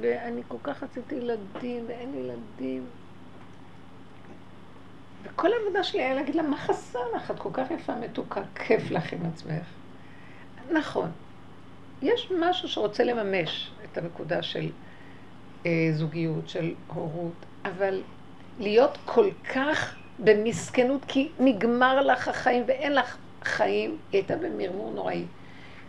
ואני 0.00 0.42
כל 0.48 0.56
כך 0.62 0.82
רציתי 0.82 1.14
ילדים, 1.14 1.84
ואין 1.88 2.14
ילדים. 2.14 2.84
וכל 5.24 5.48
העבודה 5.52 5.84
שלי 5.84 6.02
היה 6.02 6.14
להגיד 6.14 6.34
לה, 6.34 6.42
מה 6.42 6.56
חסר 6.56 6.98
לך? 7.16 7.30
את 7.30 7.38
כל 7.38 7.48
כך 7.52 7.70
יפה, 7.70 7.94
מתוקה, 7.94 8.40
כיף 8.54 8.90
לך 8.90 9.12
עם 9.12 9.20
עצמך. 9.34 9.66
נכון, 10.70 11.10
יש 12.02 12.32
משהו 12.40 12.68
שרוצה 12.68 13.04
לממש 13.04 13.70
את 13.84 13.98
הנקודה 13.98 14.42
של 14.42 14.70
אה, 15.66 15.88
זוגיות, 15.92 16.48
של 16.48 16.74
הורות, 16.86 17.46
אבל 17.64 18.02
להיות 18.58 18.98
כל 19.04 19.28
כך 19.54 19.94
במסכנות, 20.18 21.04
כי 21.08 21.28
נגמר 21.40 22.00
לך 22.00 22.28
החיים 22.28 22.64
ואין 22.66 22.94
לך 22.94 23.16
חיים, 23.44 23.90
היא 23.90 24.18
הייתה 24.18 24.36
במרמור 24.36 24.92
נוראי. 24.94 25.24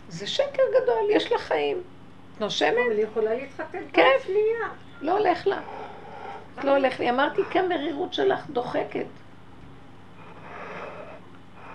זה 0.10 0.28
שקר 0.28 0.64
גדול, 0.82 1.10
יש 1.10 1.32
לה 1.32 1.38
חיים. 1.38 1.78
נושמת? 2.40 2.74
אבל 2.88 2.98
היא 2.98 3.04
יכולה 3.04 3.34
להתחתן 3.34 3.84
כן. 3.94 4.10
שנייה. 4.24 4.70
לא 5.02 5.18
הולך 5.18 5.48
לה. 5.48 5.62
לא 6.64 6.72
הולך 6.72 7.00
לי. 7.00 7.10
אמרתי, 7.10 7.42
כי 7.52 7.60
המרירות 7.60 8.14
שלך 8.14 8.50
דוחקת. 8.50 9.06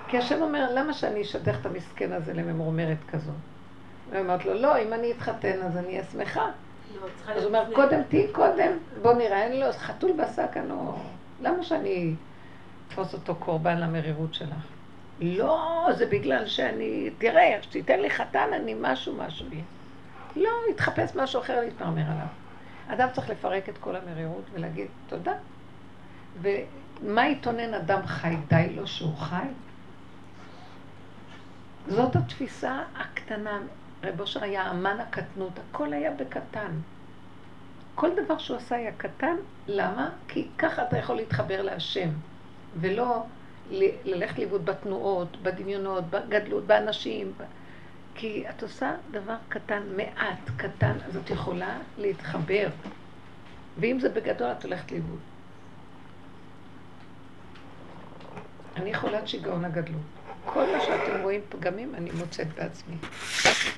כי 0.08 0.18
השם 0.18 0.42
אומר, 0.42 0.68
למה 0.74 0.92
שאני 0.92 1.22
אשדך 1.22 1.56
את 1.60 1.66
המסכן 1.66 2.12
הזה 2.12 2.32
לממורמרת 2.32 2.98
כזאת? 3.08 3.34
והיא 4.10 4.22
אומרת 4.22 4.44
לו, 4.44 4.54
לא, 4.54 4.82
אם 4.82 4.92
אני 4.92 5.12
אתחתן 5.12 5.62
אז 5.62 5.76
אני 5.76 5.86
אהיה 5.86 6.04
שמחה. 6.04 6.46
לא, 7.00 7.32
אז 7.32 7.42
הוא 7.42 7.48
אומר, 7.48 7.74
קודם 7.74 8.00
תהיי 8.08 8.28
קודם, 8.32 8.72
בוא 9.02 9.12
נראה, 9.12 9.42
אין 9.42 9.60
לו 9.60 9.66
חתול 9.72 10.12
בשק, 10.12 10.56
אני 10.56 10.68
לא... 10.68 10.96
למה 11.40 11.62
שאני 11.62 12.14
אתפוס 12.88 13.14
אותו 13.14 13.34
קורבן 13.34 13.78
למרירות 13.78 14.34
שלך? 14.34 14.66
לא, 15.20 15.86
זה 15.98 16.06
בגלל 16.06 16.46
שאני, 16.46 17.10
תראה, 17.18 17.58
שתיתן 17.62 18.00
לי 18.00 18.10
חתן, 18.10 18.48
אני 18.52 18.74
משהו 18.80 19.14
משהו 19.14 19.46
יהיה. 19.52 19.64
לא, 20.36 20.50
יתחפש 20.70 21.16
משהו 21.16 21.40
אחר 21.40 21.60
להתמרמר 21.60 22.02
עליו. 22.02 22.26
אדם 22.88 23.08
צריך 23.12 23.30
לפרק 23.30 23.68
את 23.68 23.78
כל 23.78 23.96
המרירות 23.96 24.44
ולהגיד 24.52 24.86
תודה. 25.08 25.32
ומה 26.42 27.28
יתונן 27.28 27.74
אדם 27.74 28.06
חי? 28.06 28.36
די 28.48 28.68
לו 28.76 28.86
שהוא 28.86 29.16
חי? 29.16 29.46
זאת 31.88 32.16
התפיסה 32.16 32.82
הקטנה. 32.96 33.58
רב 34.04 34.20
אושר 34.20 34.42
היה 34.42 34.70
אמן 34.70 35.00
הקטנות, 35.00 35.52
הכל 35.58 35.92
היה 35.92 36.10
בקטן. 36.10 36.70
כל 37.94 38.10
דבר 38.24 38.38
שהוא 38.38 38.56
עשה 38.56 38.76
היה 38.76 38.92
קטן, 38.92 39.36
למה? 39.66 40.10
כי 40.28 40.48
ככה 40.58 40.82
אתה 40.82 40.98
יכול 40.98 41.16
להתחבר 41.16 41.62
להשם, 41.62 42.08
ולא 42.80 43.24
ללכת 44.04 44.38
לאיבוד 44.38 44.64
בתנועות, 44.64 45.42
בדמיונות, 45.42 46.04
בגדלות, 46.10 46.64
באנשים. 46.66 47.32
כי 48.14 48.44
את 48.50 48.62
עושה 48.62 48.94
דבר 49.10 49.36
קטן, 49.48 49.82
מעט, 49.96 50.50
קטן, 50.56 50.92
אז 51.08 51.16
את 51.16 51.30
יכולה 51.30 51.78
להתחבר. 51.98 52.68
ואם 53.78 54.00
זה 54.00 54.08
בגדול, 54.08 54.52
את 54.52 54.64
הולכת 54.64 54.92
לאיבוד. 54.92 55.18
אני 58.76 58.94
חולת 58.94 59.28
שיגעון 59.28 59.64
הגדלות. 59.64 60.17
כל 60.52 60.66
מה 60.76 60.80
שאתם 60.80 61.22
רואים 61.22 61.40
פגמים, 61.48 61.94
אני 61.94 62.10
מוצאת 62.10 62.46
בעצמי. 62.54 62.96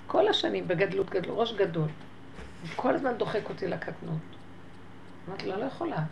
כל 0.07 0.29
השנים 0.29 0.68
בגדלות 0.68 1.11
גדלות, 1.11 1.39
ראש 1.39 1.53
גדול. 1.53 1.89
כל 2.77 2.95
הזמן 2.95 3.14
דוחק 3.16 3.49
אותי 3.49 3.68
לקטנות. 3.68 4.18
אמרתי 5.29 5.47
לו, 5.47 5.57
לא 5.57 5.64
יכולה. 5.64 6.03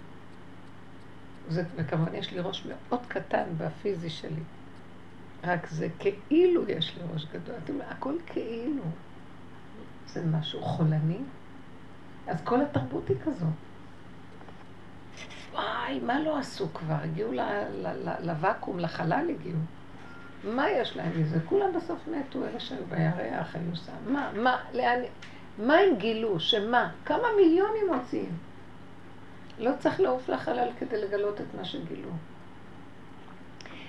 זה, 1.48 1.62
וכמובן 1.76 2.14
יש 2.14 2.32
לי 2.32 2.40
ראש 2.40 2.66
מאוד 2.66 3.00
קטן 3.08 3.44
בפיזי 3.58 4.10
שלי. 4.10 4.42
רק 5.44 5.66
זה 5.70 5.88
כאילו 5.98 6.68
יש 6.68 6.96
לי 6.96 7.02
ראש 7.12 7.26
גדול. 7.32 7.54
אתם 7.64 7.74
הכל 7.88 8.14
כאילו. 8.26 8.82
זה 10.06 10.26
משהו 10.26 10.62
חולני. 10.62 11.18
אז 12.26 12.36
כל 12.44 12.60
התרבות 12.60 13.08
היא 13.08 13.16
כזאת. 13.24 13.48
וואי, 15.52 16.00
מה 16.00 16.20
לא 16.20 16.38
עשו 16.38 16.68
כבר? 16.74 16.94
הגיעו 17.02 17.32
לוואקום, 18.22 18.78
לחלל 18.78 19.26
הגיעו. 19.30 19.58
מה 20.44 20.70
יש 20.70 20.96
להם 20.96 21.20
מזה? 21.20 21.38
כולם 21.44 21.72
בסוף 21.76 22.08
מתו, 22.08 22.44
אלה 22.44 22.60
שהיו 22.60 22.84
בירח, 22.88 23.54
היו 23.54 23.76
שם. 23.76 24.12
מה, 24.12 24.30
מה, 24.34 24.58
לאן... 24.74 25.00
מה 25.58 25.74
הם 25.74 25.96
גילו? 25.96 26.40
שמה? 26.40 26.90
כמה 27.04 27.28
מיליונים 27.36 27.92
מוציאים? 27.94 28.36
לא 29.58 29.70
צריך 29.78 30.00
לעוף 30.00 30.28
לחלל 30.28 30.68
כדי 30.78 31.00
לגלות 31.00 31.40
את 31.40 31.46
מה 31.56 31.64
שגילו. 31.64 32.10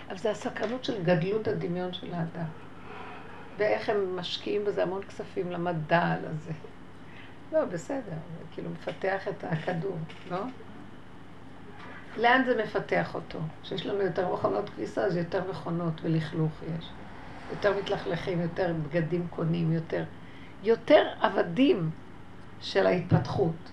אבל 0.10 0.18
זה 0.18 0.32
הסקרנות 0.32 0.84
של 0.84 1.04
גדלות 1.04 1.47
הדמיון 1.47 1.93
של 1.93 2.14
האדם. 2.14 2.47
ואיך 3.58 3.89
הם 3.89 4.16
משקיעים 4.16 4.66
בזה 4.66 4.84
המון 4.84 5.04
כספים 5.04 5.52
למדע, 5.52 6.16
לזה. 6.24 6.52
לא, 7.52 7.66
בסדר, 7.66 8.18
כאילו 8.52 8.70
מפתח 8.70 9.28
את 9.28 9.43
הכדור, 9.43 9.97
לא? 10.32 10.38
לאן 12.18 12.43
זה 12.45 12.64
מפתח 12.64 13.16
אותו? 13.16 13.39
שיש 13.64 13.86
לנו 13.86 14.01
יותר 14.01 14.34
מכונות 14.34 14.70
כביסה, 14.70 15.03
אז 15.03 15.18
יותר 15.18 15.49
מכונות 15.49 15.93
ולכלוך 16.03 16.51
יש. 16.64 16.89
יותר 17.49 17.78
מתלכלכים, 17.78 18.41
יותר 18.41 18.74
בגדים 18.84 19.28
קונים, 19.30 19.74
יותר... 19.74 20.03
יותר 20.64 21.07
עבדים 21.22 21.89
של 22.62 22.88
ההתפתחות. 22.88 23.72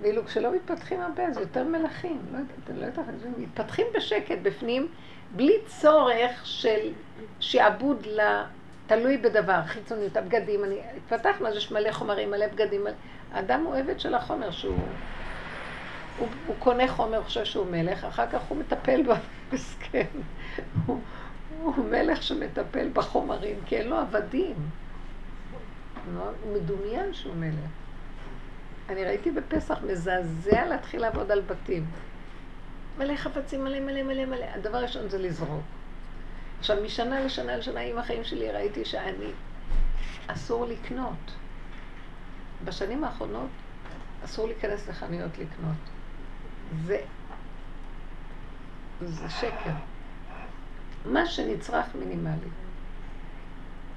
ואילו 0.00 0.24
כשלא 0.24 0.54
מתפתחים 0.54 1.00
הרבה, 1.00 1.32
זה 1.32 1.40
יותר 1.40 1.64
מלכים. 1.64 2.20
לא 2.32 2.38
יודעת, 2.38 2.78
לא 2.80 2.84
יודעת, 2.84 3.38
מתפתחים 3.38 3.86
בשקט 3.96 4.38
בפנים, 4.42 4.88
בלי 5.36 5.54
צורך 5.66 6.46
של 6.46 6.92
שעבוד 7.40 8.06
ל... 8.06 8.20
תלוי 8.86 9.16
בדבר, 9.16 9.62
חיצוניות, 9.66 10.16
הבגדים, 10.16 10.64
אני 10.64 10.76
התפתחנו, 10.96 11.48
אז 11.48 11.56
יש 11.56 11.72
מלא 11.72 11.92
חומרים, 11.92 12.30
מלא 12.30 12.46
בגדים, 12.46 12.84
מלא... 12.84 12.92
האדם 13.32 13.64
הוא 13.64 13.76
עבד 13.76 14.00
של 14.00 14.14
החומר 14.14 14.50
שהוא 14.50 14.96
הוא, 16.18 16.28
הוא 16.46 16.56
קונה 16.58 16.88
חומר, 16.88 17.22
חושב 17.22 17.44
שהוא 17.44 17.66
מלך, 17.66 18.04
אחר 18.04 18.30
כך 18.30 18.42
הוא 18.48 18.58
מטפל 18.58 19.02
בו, 19.02 19.12
מסכן. 19.52 20.06
הוא, 20.86 21.00
הוא 21.62 21.84
מלך 21.84 22.22
שמטפל 22.22 22.88
בחומרים, 22.92 23.56
כי 23.66 23.76
אין 23.76 23.88
לו 23.88 23.96
עבדים. 23.96 24.54
הוא 26.14 26.56
מדומיין 26.56 27.14
שהוא 27.14 27.34
מלך. 27.34 27.70
אני 28.88 29.04
ראיתי 29.04 29.30
בפסח 29.30 29.78
מזעזע 29.82 30.66
להתחיל 30.66 31.00
לעבוד 31.00 31.30
על 31.30 31.40
בתים. 31.40 31.86
מלא 32.98 33.16
חפצים, 33.16 33.64
מלא 33.64 33.80
מלא 33.80 34.02
מלא 34.02 34.24
מלא. 34.24 34.46
הדבר 34.54 34.78
הראשון 34.78 35.08
זה 35.08 35.18
לזרוק. 35.18 35.62
עכשיו, 36.58 36.76
משנה 36.84 37.20
לשנה 37.20 37.56
לשנה 37.56 37.80
עם 37.80 37.98
החיים 37.98 38.24
שלי 38.24 38.52
ראיתי 38.52 38.84
שאני, 38.84 39.30
אסור 40.26 40.66
לקנות. 40.66 41.32
בשנים 42.64 43.04
האחרונות 43.04 43.48
אסור 44.24 44.46
להיכנס 44.46 44.88
לחנויות 44.88 45.38
לקנות. 45.38 45.97
זה, 46.84 47.00
זה 49.00 49.30
שקר. 49.30 49.70
מה 51.04 51.26
שנצרך 51.26 51.86
מינימלי. 51.94 52.48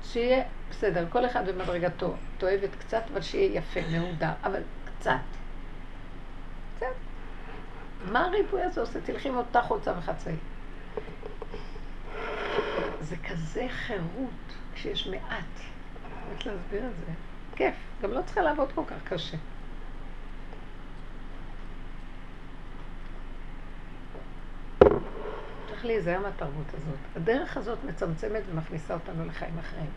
שיהיה 0.03 0.43
בסדר, 0.69 1.05
כל 1.09 1.26
אחד 1.26 1.49
במדרגתו. 1.49 2.13
את 2.38 2.43
אוהבת 2.43 2.69
קצת, 2.80 3.03
אבל 3.13 3.22
שיהיה 3.22 3.57
יפה, 3.57 3.80
מהודר, 3.91 4.32
אבל 4.43 4.61
קצת. 4.86 5.11
קצת. 6.76 6.86
מה 8.11 8.26
הריבוי 8.26 8.61
הזה 8.61 8.82
עושה? 8.82 9.01
תלכי 9.01 9.30
עם 9.30 9.38
אותה 9.38 9.61
חולצה 9.61 9.93
וחצאי. 9.97 10.36
זה 13.01 13.15
כזה 13.30 13.67
חירות 13.69 14.55
כשיש 14.74 15.07
מעט. 15.07 15.43
באמת 16.30 16.45
להסביר 16.45 16.86
את 16.86 16.95
זה. 17.05 17.11
כיף. 17.55 17.76
גם 18.01 18.11
לא 18.11 18.22
צריכה 18.26 18.41
לעבוד 18.41 18.72
כל 18.76 18.84
כך 18.88 19.13
קשה. 19.13 19.38
צריך 25.82 25.93
להיזהר 25.93 26.19
מהתרבות 26.19 26.65
הזאת. 26.73 26.97
הדרך 27.15 27.57
הזאת 27.57 27.77
מצמצמת 27.84 28.41
ומכניסה 28.51 28.93
אותנו 28.93 29.25
לחיים 29.25 29.59
אחרים. 29.59 29.89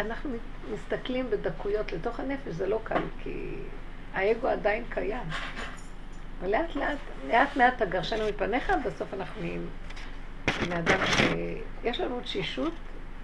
אנחנו 0.00 0.30
מסתכלים 0.72 1.30
בדקויות 1.30 1.92
לתוך 1.92 2.20
הנפש, 2.20 2.52
זה 2.52 2.66
לא 2.66 2.80
קל, 2.84 3.02
כי 3.22 3.56
האגו 4.14 4.48
עדיין 4.48 4.84
קיים. 4.88 5.28
ולאט 6.40 6.76
לאט, 6.76 6.98
לאט 7.28 7.56
מעט 7.56 7.82
תגרשנו 7.82 8.28
מפניך, 8.28 8.72
בסוף 8.84 9.14
אנחנו 9.14 9.40
נהיים 9.40 9.66
מאדם 10.68 10.98
שיש 11.06 12.00
לנו 12.00 12.20
תשישות 12.20 12.72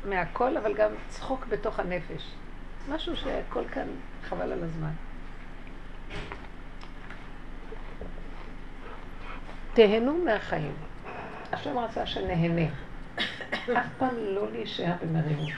מהכל, 0.04 0.56
אבל 0.56 0.74
גם 0.74 0.90
צחוק 1.08 1.46
בתוך 1.46 1.78
הנפש. 1.80 2.34
משהו 2.88 3.16
שהכל 3.16 3.64
כאן 3.72 3.86
חבל 4.28 4.52
על 4.52 4.62
הזמן. 4.62 4.92
תהנו 9.74 10.24
מהחיים. 10.24 10.93
השם 11.54 11.78
רצה 11.78 12.06
שנהנה. 12.06 12.66
אף 13.78 13.86
פעם 13.98 14.16
לא 14.18 14.52
להישאר 14.52 14.92
במרירות. 15.02 15.52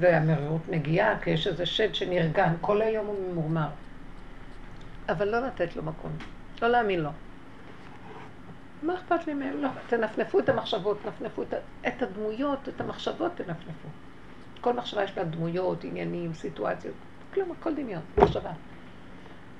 והמרירות 0.00 0.68
מגיעה, 0.68 1.18
כי 1.18 1.30
יש 1.30 1.46
איזה 1.46 1.66
שד 1.66 1.94
שנרגן, 1.94 2.54
כל 2.60 2.82
היום 2.82 3.06
הוא 3.06 3.32
ממורמר. 3.32 3.68
אבל 5.08 5.28
לא 5.28 5.46
לתת 5.46 5.76
לו 5.76 5.82
מקום, 5.82 6.10
לא 6.62 6.68
להאמין 6.68 7.00
לו. 7.00 7.10
מה 8.82 8.94
אכפת 8.94 9.26
לי 9.26 9.34
מהם? 9.34 9.62
לא, 9.62 9.68
תנפנפו 9.86 10.38
את 10.38 10.48
המחשבות, 10.48 10.98
תנפנפו 11.02 11.42
את, 11.42 11.54
את 11.88 12.02
הדמויות, 12.02 12.68
את 12.68 12.80
המחשבות 12.80 13.32
תנפנפו. 13.34 13.88
כל 14.60 14.72
מחשבה 14.72 15.04
יש 15.04 15.18
לה 15.18 15.24
דמויות, 15.24 15.84
עניינים, 15.84 16.34
סיטואציות, 16.34 16.94
כלום, 17.34 17.52
הכל 17.60 17.74
דמיון, 17.74 18.02
מחשבה. 18.18 18.50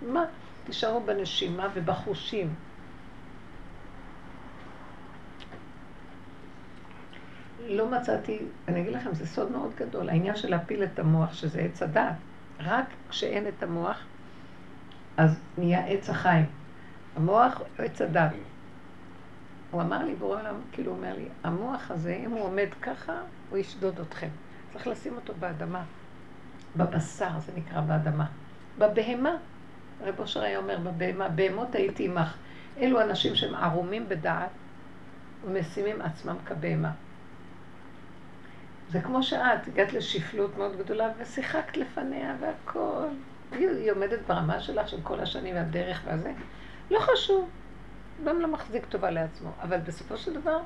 מה? 0.03 0.25
תישארו 0.65 1.01
בנשימה 1.01 1.69
ובחושים. 1.75 2.55
לא 7.69 7.91
מצאתי, 7.91 8.39
אני 8.69 8.81
אגיד 8.81 8.93
לכם, 8.93 9.15
זה 9.15 9.27
סוד 9.27 9.53
מאוד 9.53 9.73
גדול, 9.77 10.09
העניין 10.09 10.37
של 10.37 10.51
להפיל 10.51 10.85
את 10.85 10.99
המוח, 10.99 11.33
שזה 11.33 11.61
עץ 11.61 11.83
הדעת. 11.83 12.15
רק 12.61 12.85
כשאין 13.11 13.49
את 13.49 13.63
המוח, 13.63 14.05
אז 15.17 15.41
נהיה 15.59 15.87
עץ 15.87 16.11
החיים. 16.11 16.47
המוח 17.17 17.59
הוא 17.59 17.85
עץ 17.85 18.03
הדעת. 18.03 18.33
הוא 19.71 19.83
אמר 19.83 20.05
לי, 20.05 20.15
בורא 20.15 20.41
עולם, 20.41 20.55
כאילו 20.73 20.91
הוא 20.91 20.99
אומר 20.99 21.15
לי, 21.15 21.29
המוח 21.45 21.91
הזה, 21.91 22.21
אם 22.25 22.31
הוא 22.31 22.41
עומד 22.41 22.69
ככה, 22.83 23.13
הוא 23.51 23.59
ישדוד 23.59 24.01
אתכם. 24.01 24.29
צריך 24.73 24.87
לשים 24.87 25.15
אותו 25.15 25.33
באדמה. 25.41 25.83
בבשר, 26.77 27.39
זה 27.39 27.53
נקרא 27.57 27.81
באדמה. 27.81 28.27
בבהמה. 28.79 29.37
רב 30.01 30.21
אושר 30.21 30.43
היה 30.43 30.59
אומר, 30.59 30.79
בבהמה, 30.79 31.29
בהמות 31.29 31.75
הייתי 31.75 32.05
עמך. 32.05 32.37
אלו 32.79 33.01
אנשים 33.01 33.35
שהם 33.35 33.55
ערומים 33.55 34.09
בדעת 34.09 34.51
ומשימים 35.45 36.03
עצמם 36.03 36.37
כבהמה. 36.47 36.91
זה 38.95 39.01
כמו 39.01 39.23
שאת, 39.23 39.69
הגעת 39.69 39.93
לשפלות 39.93 40.59
מאוד 40.59 40.77
גדולה 40.77 41.11
ושיחקת 41.19 41.77
לפניה 41.77 42.37
והכל. 42.41 43.07
היא, 43.53 43.69
היא 43.69 43.93
עומדת 43.93 44.19
ברמה 44.27 44.61
שלך 44.61 44.89
של 44.89 44.97
כל 45.03 45.21
השנים 45.21 45.55
והדרך 45.55 46.03
והזה. 46.05 46.33
לא 46.91 46.99
חשוב. 47.01 47.49
גם 48.25 48.41
לא 48.41 48.49
מחזיק 48.49 48.87
טובה 48.87 49.11
לעצמו. 49.11 49.51
אבל 49.63 49.79
בסופו 49.79 50.17
של 50.17 50.35
דבר, 50.35 50.59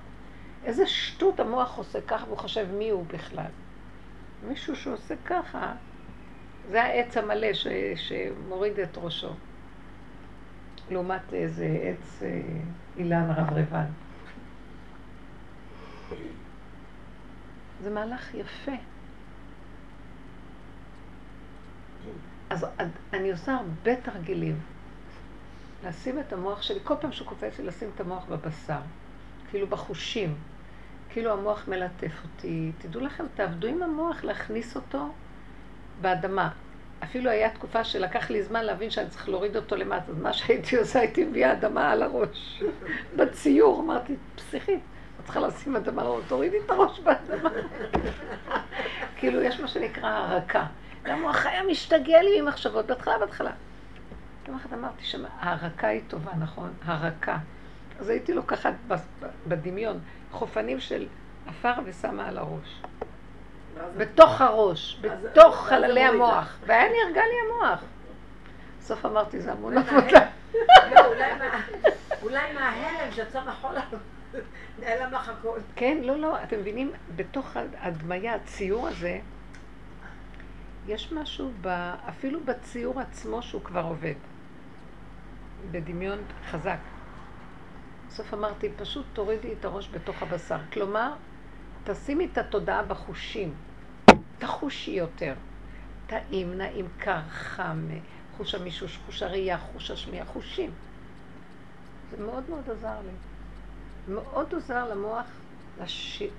איזה 0.64 0.86
שטות 0.86 1.40
המוח 1.40 1.78
עושה 1.78 2.00
ככה 2.00 2.24
והוא 2.26 2.38
חושב 2.38 2.66
מי 2.72 2.90
הוא 2.90 3.04
בכלל. 3.06 3.50
מישהו 4.48 4.76
שעושה 4.76 5.14
ככה, 5.24 5.72
זה 6.70 6.82
העץ 6.82 7.16
המלא 7.16 7.52
ש, 7.52 7.66
שמוריד 7.96 8.78
את 8.78 8.98
ראשו. 8.98 9.32
לעומת 10.90 11.32
איזה 11.32 11.78
עץ 11.82 12.22
אה, 12.22 12.40
אילן 12.96 13.30
רברבן. 13.30 13.86
זה 17.82 17.90
מהלך 17.90 18.34
יפה. 18.34 18.72
אז 22.50 22.66
אני 23.12 23.30
עושה 23.30 23.54
הרבה 23.54 23.96
תרגילים. 23.96 24.60
לשים 25.86 26.18
את 26.18 26.32
המוח 26.32 26.62
שלי, 26.62 26.78
כל 26.84 26.94
פעם 27.00 27.12
שהוא 27.12 27.28
קופץ 27.28 27.58
לי, 27.58 27.66
לשים 27.66 27.90
את 27.94 28.00
המוח 28.00 28.24
בבשר. 28.24 28.78
כאילו 29.50 29.66
בחושים. 29.66 30.34
כאילו 31.10 31.32
המוח 31.32 31.68
מלטף 31.68 32.22
אותי. 32.24 32.72
תדעו 32.78 33.00
לכם, 33.00 33.24
תעבדו 33.34 33.68
עם 33.68 33.82
המוח, 33.82 34.24
להכניס 34.24 34.76
אותו 34.76 35.08
באדמה. 36.00 36.50
אפילו 37.04 37.30
היה 37.30 37.50
תקופה 37.50 37.84
שלקח 37.84 38.30
לי 38.30 38.42
זמן 38.42 38.64
להבין 38.64 38.90
שאני 38.90 39.08
צריך 39.08 39.28
להוריד 39.28 39.56
אותו 39.56 39.76
למטה. 39.76 40.12
אז 40.12 40.18
מה 40.18 40.32
שהייתי 40.32 40.76
עושה, 40.76 41.00
הייתי 41.00 41.24
מביאה 41.24 41.52
אדמה 41.52 41.90
על 41.90 42.02
הראש. 42.02 42.62
בציור, 43.16 43.80
אמרתי, 43.80 44.14
פסיכית. 44.36 44.80
צריכה 45.24 45.40
לשים 45.40 45.76
אדמה 45.76 46.02
על 46.02 46.08
הראש, 46.08 46.24
תורידי 46.28 46.56
את 46.66 46.70
הראש 46.70 47.00
באדמה. 47.00 47.50
כאילו, 49.18 49.42
יש 49.42 49.60
מה 49.60 49.68
שנקרא 49.68 50.08
הרקה. 50.08 50.66
גם 51.02 51.22
הוא 51.22 51.30
החיה 51.30 51.62
משתגע 51.62 52.22
לי 52.22 52.40
ממחשבות, 52.40 52.86
בהתחלה, 52.86 53.18
בהתחלה. 53.18 53.50
יום 54.48 54.56
אחד 54.56 54.72
אמרתי 54.72 55.04
שההרקה 55.04 55.86
היא 55.86 56.00
טובה, 56.08 56.32
נכון? 56.38 56.72
הרקה. 56.84 57.36
אז 58.00 58.08
הייתי 58.08 58.32
לוקחת 58.32 58.74
בדמיון 59.48 60.00
חופנים 60.32 60.80
של 60.80 61.06
עפר 61.46 61.72
ושמה 61.84 62.28
על 62.28 62.38
הראש. 62.38 62.82
בתוך 63.96 64.40
הראש, 64.40 65.00
בתוך 65.00 65.66
חללי 65.68 66.00
המוח. 66.00 66.56
והיה 66.66 66.84
נרגע 66.84 67.22
לי 67.22 67.34
המוח. 67.46 67.80
בסוף 68.80 69.06
אמרתי, 69.06 69.40
זה 69.40 69.52
המון 69.52 69.78
עבודה. 69.78 70.26
לא, 70.94 71.00
אולי 72.22 72.52
מההלם 72.52 73.12
שיצא 73.12 73.40
מחול 73.46 73.76
נעלם 74.80 75.12
לך 75.12 75.28
הכל. 75.28 75.58
כן, 75.76 75.98
לא, 76.02 76.18
לא, 76.18 76.42
אתם 76.42 76.60
מבינים, 76.60 76.92
בתוך 77.16 77.56
הדמיה, 77.80 78.34
הציור 78.34 78.88
הזה, 78.88 79.20
יש 80.86 81.12
משהו, 81.12 81.52
ב, 81.60 81.68
אפילו 82.08 82.40
בציור 82.44 83.00
עצמו 83.00 83.42
שהוא 83.42 83.62
כבר 83.62 83.84
עובד. 83.84 84.14
בדמיון 85.70 86.18
חזק. 86.50 86.78
בסוף 88.08 88.34
אמרתי, 88.34 88.68
פשוט 88.76 89.06
תורידי 89.12 89.52
את 89.52 89.64
הראש 89.64 89.88
בתוך 89.92 90.22
הבשר. 90.22 90.58
כלומר, 90.72 91.12
תשימי 91.84 92.28
את 92.32 92.38
התודעה 92.38 92.82
בחושים. 92.82 93.54
תחושי 94.38 94.90
יותר. 94.90 95.34
טעים, 96.06 96.58
נעים, 96.58 96.88
קר, 96.98 97.20
חם, 97.28 97.88
חוש 98.36 98.54
המישוש, 98.54 98.98
חוש 99.06 99.22
הראייה, 99.22 99.58
חוש 99.58 99.90
השמיעה, 99.90 100.24
חושים. 100.26 100.70
זה 102.10 102.24
מאוד 102.24 102.50
מאוד 102.50 102.70
עזר 102.70 102.96
לי. 103.04 103.12
מאוד 104.08 104.52
עוזר 104.52 104.88
למוח 104.88 105.26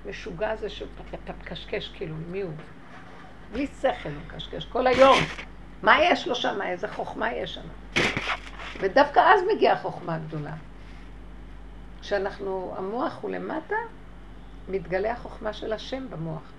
המשוגע 0.05 0.49
הזה 0.49 0.70
שאתה 0.70 1.34
מקשקש, 1.39 1.88
כאילו, 1.88 2.15
מי 2.32 2.41
הוא? 2.41 2.51
בלי 3.51 3.67
שכל 3.82 4.09
הוא 4.09 4.22
מקשקש, 4.28 4.65
כל 4.65 4.88
היום. 4.88 5.17
מה 5.84 6.03
יש 6.03 6.28
לו 6.28 6.36
שם? 6.36 6.61
איזה 6.61 6.88
חוכמה 6.88 7.34
יש 7.34 7.53
שם? 7.53 8.01
ודווקא 8.80 9.20
אז 9.20 9.41
מגיעה 9.55 9.74
החוכמה 9.74 10.15
הגדולה. 10.15 10.53
כשאנחנו, 12.01 12.74
המוח 12.78 13.17
הוא 13.22 13.32
למטה, 13.32 13.76
מתגלה 14.70 15.11
החוכמה 15.11 15.53
של 15.53 15.74
השם 15.74 16.09
במוח. 16.09 16.51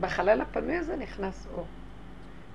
בחלל 0.00 0.40
הפנוי 0.40 0.76
הזה 0.76 0.96
נכנס 0.96 1.46
אור. 1.54 1.66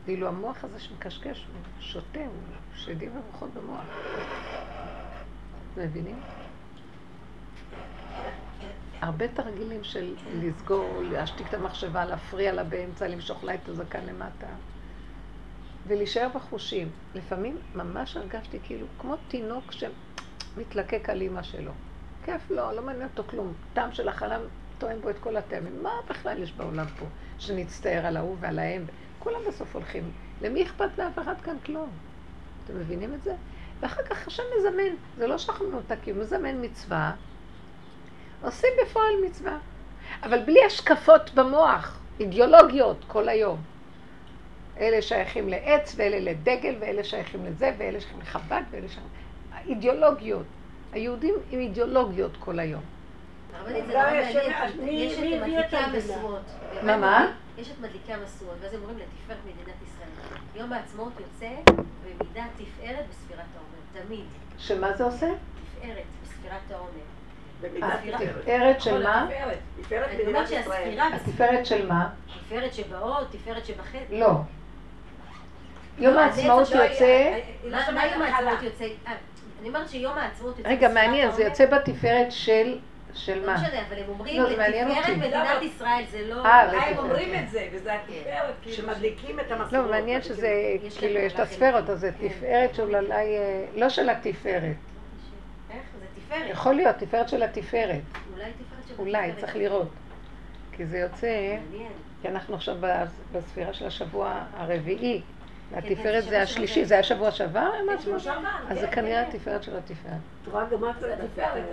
ואילו 0.05 0.27
המוח 0.27 0.63
הזה 0.63 0.79
שמקשקש, 0.79 1.45
הוא 1.45 1.81
שותה, 1.81 2.19
הוא 2.19 2.75
שדים 2.75 3.11
ורוחות 3.17 3.49
במוח. 3.53 3.85
מבינים? 5.77 6.19
הרבה 9.01 9.27
תרגילים 9.27 9.83
של 9.83 10.15
לסגור, 10.41 11.01
להשתיק 11.11 11.47
את 11.47 11.53
המחשבה, 11.53 12.05
להפריע 12.05 12.53
לה 12.53 12.63
באמצע, 12.63 13.07
למשוך 13.07 13.43
לה 13.43 13.53
את 13.53 13.69
הזקן 13.69 14.05
למטה. 14.05 14.47
ולהישאר 15.87 16.27
בחושים. 16.35 16.89
לפעמים 17.15 17.57
ממש 17.75 18.17
הרגשתי 18.17 18.59
כאילו 18.63 18.87
כמו 18.99 19.15
תינוק 19.27 19.63
שמתלקק 19.71 21.09
על 21.09 21.21
אימא 21.21 21.43
שלו. 21.43 21.71
כיף 22.25 22.51
לו, 22.51 22.71
לא 22.71 22.81
מעניין 22.81 23.07
אותו 23.09 23.23
כלום. 23.29 23.53
טעם 23.73 23.91
של 23.91 24.09
החלב 24.09 24.41
טוען 24.77 25.01
בו 25.01 25.09
את 25.09 25.19
כל 25.19 25.37
הטעמים. 25.37 25.83
מה 25.83 25.91
בכלל 26.09 26.43
יש 26.43 26.53
בעולם 26.53 26.85
פה 26.99 27.05
שנצטער 27.39 28.05
על 28.05 28.17
ההוא 28.17 28.35
ועל 28.39 28.59
ההם? 28.59 28.85
כולם 29.19 29.39
בסוף 29.47 29.75
הולכים. 29.75 30.11
למי 30.41 30.63
אכפת 30.63 30.97
לאף 30.97 31.19
אחד 31.19 31.41
כאן 31.41 31.55
כלום? 31.65 31.89
אתם 32.65 32.79
מבינים 32.79 33.13
את 33.13 33.23
זה? 33.23 33.35
ואחר 33.79 34.03
כך 34.03 34.27
השם 34.27 34.43
מזמן, 34.57 34.95
זה 35.17 35.27
לא 35.27 35.37
שכחנו 35.37 35.73
אותה, 35.73 35.95
הוא 36.05 36.13
מזמן 36.15 36.65
מצווה, 36.65 37.15
עושים 38.41 38.69
בפועל 38.81 39.13
מצווה. 39.25 39.57
אבל 40.23 40.43
בלי 40.43 40.65
השקפות 40.65 41.33
במוח, 41.33 41.99
אידיאולוגיות 42.19 43.05
כל 43.07 43.29
היום. 43.29 43.61
אלה 44.79 45.01
שייכים 45.01 45.49
לעץ, 45.49 45.95
ואלה 45.97 46.19
לדגל, 46.19 46.75
ואלה 46.79 47.03
שייכים 47.03 47.45
לזה, 47.45 47.71
ואלה 47.77 48.01
שייכים 48.01 48.21
לחב"ד, 48.21 48.61
ואלה 48.71 48.87
שייכים... 48.87 49.09
אידיאולוגיות. 49.67 50.45
היהודים 50.91 51.33
עם 51.51 51.59
אידיאולוגיות 51.59 52.31
כל 52.39 52.59
היום. 52.59 52.81
מעניין, 53.65 54.37
יש 54.79 55.17
את 55.17 55.23
מדליקי 55.41 55.77
המשואות. 55.77 56.41
מה, 56.83 56.97
מה? 56.97 57.33
יש 57.57 57.71
את 57.71 57.79
מדליקי 57.79 58.13
המשואות, 58.13 58.55
ואז 58.61 58.73
הם 58.73 58.79
אומרים 58.81 58.97
לתפארת 58.97 59.37
מדינת 59.43 59.77
ישראל. 59.83 60.09
יום 60.55 60.73
העצמאות 60.73 61.13
יוצא 61.19 61.49
במידה 62.03 62.43
תפארת 62.57 63.05
בספירת 63.09 63.45
העומר, 63.55 64.05
תמיד. 64.07 64.25
שמה 64.57 64.97
זה 64.97 65.03
עושה? 65.03 65.27
תפארת 65.27 66.03
בספירת 66.23 66.71
העומר. 66.71 67.09
במידת 67.62 67.88
תפארת. 68.03 68.36
התפארת 68.38 68.82
של 68.82 69.03
מה? 69.03 69.28
תפארת 69.82 70.10
אני 70.10 70.22
אומרת 70.28 70.43
מדינת 70.43 70.45
ישראל. 70.45 70.84
שהספירה, 70.84 71.07
התפארת 71.07 71.66
של 71.66 71.88
מה? 71.88 72.10
תפארת 72.47 72.74
שבאות, 72.74 73.28
תפארת 73.32 73.66
שבחטא. 73.66 73.97
לא. 74.10 74.32
יום 75.97 76.18
העצמאות 76.18 76.72
יוצא... 76.72 77.39
מה 77.72 77.91
מה 77.93 78.05
יום 78.05 78.22
העצמאות 78.22 78.64
יוצא? 78.64 78.86
אה, 79.07 79.14
אני 79.60 79.68
אומרת 79.68 79.89
שיום 79.89 80.18
העצמאות 80.18 80.57
יוצא 80.57 80.70
רגע, 80.70 80.88
מעניין, 80.89 81.32
זה. 81.32 81.43
יוצא 81.43 81.66
בתפארת 81.66 82.32
של... 82.32 82.80
של 83.14 83.39
לא 83.39 83.47
מה? 83.47 83.53
משנה, 83.53 83.82
אבל 83.88 83.97
הם 83.97 84.10
אומרים 84.10 84.41
לא, 84.41 84.49
לתפארת. 84.49 85.18
מדינת 85.18 85.62
ישראל, 85.62 86.03
זה 86.12 86.22
לא... 86.28 86.45
אה, 86.45 86.74
אה, 86.74 86.89
הם. 86.89 86.97
אומרים 86.97 87.43
את 87.43 87.49
זה, 87.49 87.68
וזה 87.74 87.93
התפארת, 87.93 88.53
כאילו. 88.62 88.76
שמדליקים 88.76 89.39
את 89.39 89.51
המסורות. 89.51 89.74
לא, 89.74 89.91
מעניין 89.91 90.22
שזה, 90.22 90.49
יש 90.84 90.97
כאילו, 90.97 91.20
יש 91.20 91.34
את. 91.34 91.39
הספרות, 91.39 91.89
אז 91.89 91.99
זה 91.99 92.12
כן. 92.20 92.28
תפארת 92.28 92.76
של 92.76 92.95
אולי... 92.95 93.38
אה, 93.38 93.66
לא 93.76 93.89
של 93.89 94.10
התפארת. 94.10 94.76
איך? 96.32 96.39
זה 96.39 96.45
תפארת. 96.45 96.51
יכול 96.51 96.73
להיות, 96.75 96.95
תפארת 96.95 97.30
של 97.30 97.43
התפארת. 97.43 98.01
אולי 98.34 98.51
תפארת 98.51 98.88
של 98.88 98.93
אולי, 98.99 99.17
התפארת. 99.17 99.39
צריך 99.39 99.55
לראות. 99.55 99.89
כי 100.71 100.86
זה 100.86 100.97
יוצא, 100.97 101.57
מעניין. 101.71 101.91
כי 102.21 102.27
אנחנו 102.27 102.55
עכשיו 102.55 102.75
בס- 102.82 103.19
בספירה 103.32 103.73
של 103.73 103.88
השבוע 103.88 104.43
הרביעי. 104.57 105.21
כן, 105.21 105.75
והתפארת 105.75 106.23
זה 106.23 106.30
זה 106.30 106.41
השלישי. 106.41 106.86
זה 106.86 106.93
היה 106.93 107.03
שבוע 107.03 107.32
שעבר? 107.32 107.71
אז 108.69 108.80
זה 108.80 108.88
כן, 108.88 108.93
כנראה 108.95 109.23
כן. 109.25 109.30
התפארת 109.36 109.63
של 109.63 109.77
התפארת. 109.77 110.13
את 110.43 110.47
רואה 110.47 110.65
גם 110.65 110.89
את 110.89 110.99
זה 110.99 111.13
התפארת, 111.23 111.63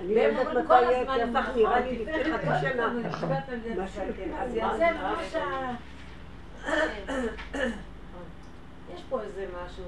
אני 0.00 0.14
לא 0.14 0.20
יודעת 0.20 0.46
מתי 0.46 1.24
נכון, 1.32 1.54
נראה 1.56 1.80
לי 1.80 1.98
לפני 1.98 2.24
חצי 2.24 2.66
שנה. 2.72 2.92
נכון. 3.08 3.28
כן. 7.52 7.70
יש 8.94 9.02
פה 9.08 9.20
איזה 9.22 9.46
משהו 9.64 9.84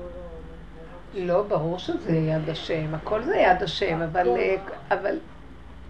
לא... 1.14 1.42
ברור 1.42 1.78
שזה 1.78 2.12
יד 2.12 2.48
השם, 2.48 2.94
הכל 2.94 3.22
זה 3.22 3.36
יד 3.36 3.62
השם, 3.62 4.02
אבל, 4.02 4.28
אה, 4.28 4.56
אבל 4.90 5.18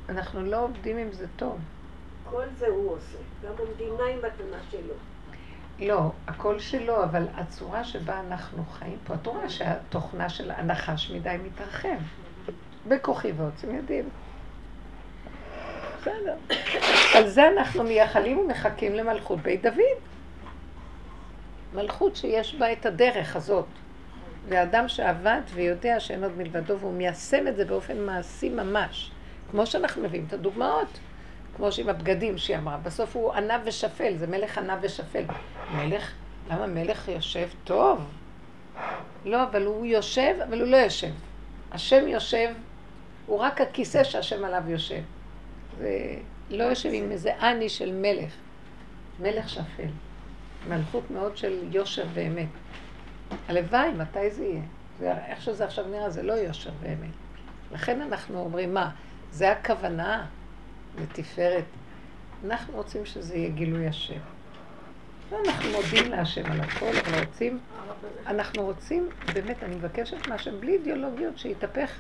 אנחנו 0.09 0.43
לא 0.43 0.65
עובדים 0.65 0.97
עם 0.97 1.13
זה 1.13 1.27
טוב. 1.37 1.59
כל 2.31 2.45
זה 2.59 2.67
הוא 2.67 2.93
עושה. 2.93 3.19
גם 3.45 3.53
המדינה 3.59 4.05
היא 4.05 4.17
מתנה 4.17 4.57
שלו. 4.71 4.95
לא, 5.79 6.11
הכל 6.29 6.59
שלו, 6.59 7.05
אבל 7.05 7.27
הצורה 7.35 7.85
שבה 7.85 8.21
אנחנו 8.21 8.65
חיים 8.73 8.97
פה, 9.07 9.15
את 9.15 9.27
רואה 9.27 9.49
שהתוכנה 9.49 10.29
של 10.29 10.51
הנחש 10.51 11.11
מדי 11.11 11.37
מתרחב. 11.45 11.99
בכוחי 12.89 13.33
ועוצם 13.33 13.75
ידים. 13.75 14.09
בסדר. 16.01 16.37
על 17.15 17.29
זה 17.29 17.49
אנחנו 17.49 17.83
מייחלים 17.83 18.39
ומחכים 18.39 18.95
למלכות 18.95 19.39
בית 19.39 19.63
דוד. 19.63 19.99
מלכות 21.75 22.17
שיש 22.17 22.55
בה 22.55 22.73
את 22.73 22.87
הדרך 22.87 23.37
הזאת. 23.37 23.67
ואדם 24.49 24.89
שעבד 24.89 25.41
ויודע 25.55 26.01
שאין 26.01 26.25
עוד 26.25 26.37
מלבדו 26.39 26.79
והוא 26.79 26.93
מיישם 26.93 27.49
את 27.49 27.57
זה 27.57 27.65
באופן 27.65 27.99
מעשי 27.99 28.49
ממש. 28.49 29.11
כמו 29.51 29.67
שאנחנו 29.67 30.03
מביאים 30.03 30.25
את 30.29 30.33
הדוגמאות. 30.33 30.99
כמו 31.57 31.73
שעם 31.73 31.89
הבגדים 31.89 32.39
שהיא 32.39 32.57
אמרה, 32.57 32.77
בסוף 32.77 33.17
הוא 33.17 33.33
ענב 33.33 33.61
ושפל, 33.65 34.17
זה 34.17 34.27
מלך 34.27 34.59
ענב 34.59 34.79
ושפל. 34.83 35.25
מלך, 35.75 36.13
למה 36.51 36.67
מלך 36.67 37.09
יושב 37.09 37.49
טוב? 37.65 38.01
לא, 39.25 39.43
אבל 39.43 39.67
הוא 39.67 39.87
יושב, 39.87 40.35
אבל 40.49 40.61
הוא 40.61 40.69
לא 40.69 40.77
יושב. 40.77 41.11
השם 41.73 42.09
יושב, 42.09 42.49
הוא 43.27 43.39
רק 43.39 43.61
הכיסא 43.61 44.05
שהשם 44.05 44.45
עליו 44.45 44.63
יושב. 44.67 45.01
זה 45.79 46.17
לא 46.51 46.65
יושב 46.65 46.91
עם 46.93 47.13
איזה 47.13 47.37
אני 47.37 47.69
של 47.69 47.93
מלך. 47.93 48.33
מלך 49.21 49.49
שפל. 49.49 49.89
מלכות 50.69 51.11
מאוד 51.11 51.37
של 51.37 51.59
יושר 51.71 52.05
ואמת. 52.15 52.49
הלוואי, 53.49 53.91
מתי 53.93 54.31
זה 54.31 54.45
יהיה? 54.45 54.63
זה, 54.99 55.13
איך 55.27 55.43
שזה 55.43 55.65
עכשיו 55.65 55.87
נראה, 55.89 56.11
זה 56.11 56.23
לא 56.23 56.33
יושר 56.33 56.71
ואמת. 56.81 57.11
לכן 57.73 58.01
אנחנו 58.01 58.41
אומרים, 58.41 58.75
מה, 58.75 58.91
זה 59.31 59.53
הכוונה 59.53 60.27
לתפארת. 61.03 61.65
אנחנו 62.45 62.77
רוצים 62.77 63.07
שזה 63.07 63.35
יהיה 63.35 63.51
גילוי 63.51 63.89
השם. 63.89 64.21
ואנחנו 65.31 65.71
מודים 65.71 66.11
להשם 66.11 66.53
על 66.53 66.61
הכל, 66.61 66.91
אבל 67.07 67.25
רוצים, 67.25 67.59
אנחנו 68.27 68.63
רוצים, 68.63 69.09
באמת, 69.35 69.63
אני 69.63 69.75
מבקשת 69.75 70.29
מהשם, 70.29 70.61
בלי 70.61 70.73
אידיאולוגיות, 70.73 71.39
שיתהפך 71.39 71.91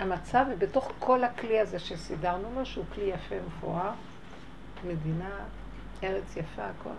המצב, 0.00 0.44
ובתוך 0.50 0.92
כל 0.98 1.24
הכלי 1.24 1.60
הזה 1.60 1.78
שסידרנו 1.78 2.48
לו, 2.54 2.66
שהוא 2.66 2.84
כלי 2.94 3.04
יפה 3.04 3.34
ומפואר, 3.44 3.90
מדינה, 4.84 5.30
ארץ 6.02 6.36
יפה, 6.36 6.62
הכל, 6.64 6.90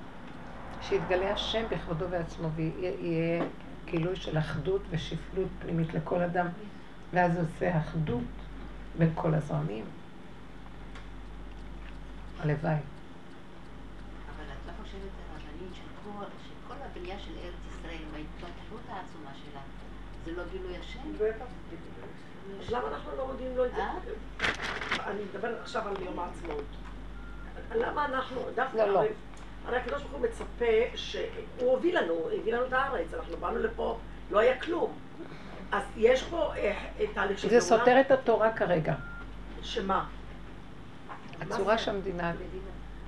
שיתגלה 0.81 1.33
השם 1.33 1.63
בכבודו 1.71 2.09
ועצמו, 2.09 2.47
ויהיה 2.55 3.43
גילוי 3.85 4.15
של 4.15 4.37
אחדות 4.37 4.81
ושפלות 4.89 5.47
פנימית 5.61 5.93
לכל 5.93 6.21
אדם, 6.21 6.47
ואז 7.13 7.37
עושה 7.37 7.77
אחדות 7.77 8.23
בין 8.97 9.11
כל 9.15 9.33
הזרמים. 9.33 9.85
הלוואי. 12.39 12.75
לא 16.81 16.85
הבנייה 16.85 17.19
של 17.19 17.31
ארץ 17.43 17.53
ישראל, 17.69 17.95
עם 17.95 18.15
ההתפתחות 18.15 18.81
העצומה 18.89 19.31
שלה, 19.33 19.61
זה 20.25 20.31
לא 20.31 20.43
גילוי 20.51 20.77
השם? 20.77 20.99
אז 22.59 22.71
למה 22.71 22.87
אנחנו 22.87 23.11
לא 23.17 23.27
מודיעים 23.27 23.57
לו 23.57 23.65
את 23.65 23.71
זה? 23.75 23.81
אה? 23.83 23.97
אני 25.07 25.21
מדבר 25.33 25.61
עכשיו 25.61 25.87
על 25.87 25.95
יום 26.01 26.19
העצמאות. 26.19 26.65
למה 27.75 28.05
אנחנו, 28.05 28.41
דווקא, 28.55 28.77
לא, 28.77 28.93
לא. 28.93 29.01
הרי- 29.67 29.77
הקדוש 29.77 30.01
ברוך 30.01 30.13
הוא 30.13 30.21
מצפה 30.21 30.65
שהוא 30.95 31.23
הוביל 31.71 31.97
לנו, 31.99 32.13
הביא 32.39 32.53
לנו 32.53 32.65
את 32.65 32.73
הארץ, 32.73 33.13
אנחנו 33.13 33.37
באנו 33.37 33.59
לפה, 33.59 33.97
לא 34.31 34.39
היה 34.39 34.59
כלום. 34.59 34.93
אז 35.71 35.83
יש 35.97 36.23
פה 36.23 36.53
אה, 36.55 36.73
תהליך 37.13 37.39
של 37.39 37.49
זה. 37.49 37.61
סותר 37.61 38.01
את 38.01 38.11
התורה 38.11 38.53
כרגע. 38.53 38.93
שמה? 39.61 40.05
הצורה 41.41 41.77
שהמדינה... 41.77 42.33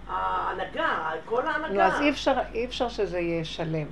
ההנהגה, 0.08 1.12
כל 1.26 1.48
ההנהגה. 1.48 1.74
נו, 1.74 1.82
אז 1.82 2.02
אי 2.02 2.10
אפשר, 2.10 2.34
אי 2.54 2.66
אפשר 2.66 2.90
שזה 2.90 3.20
יהיה 3.20 3.46
שלם. 3.46 3.88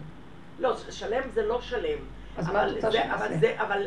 לא, 0.60 0.78
שלם 0.90 1.22
זה 1.34 1.46
לא 1.46 1.62
שלם. 1.62 1.98
אז 2.38 2.48
מה 2.50 2.68
את 2.68 2.72
רוצה 2.76 2.92
זה- 2.92 2.98
שנעשה? 2.98 3.16
אבל 3.26 3.38
זה, 3.40 3.56
אבל 3.62 3.84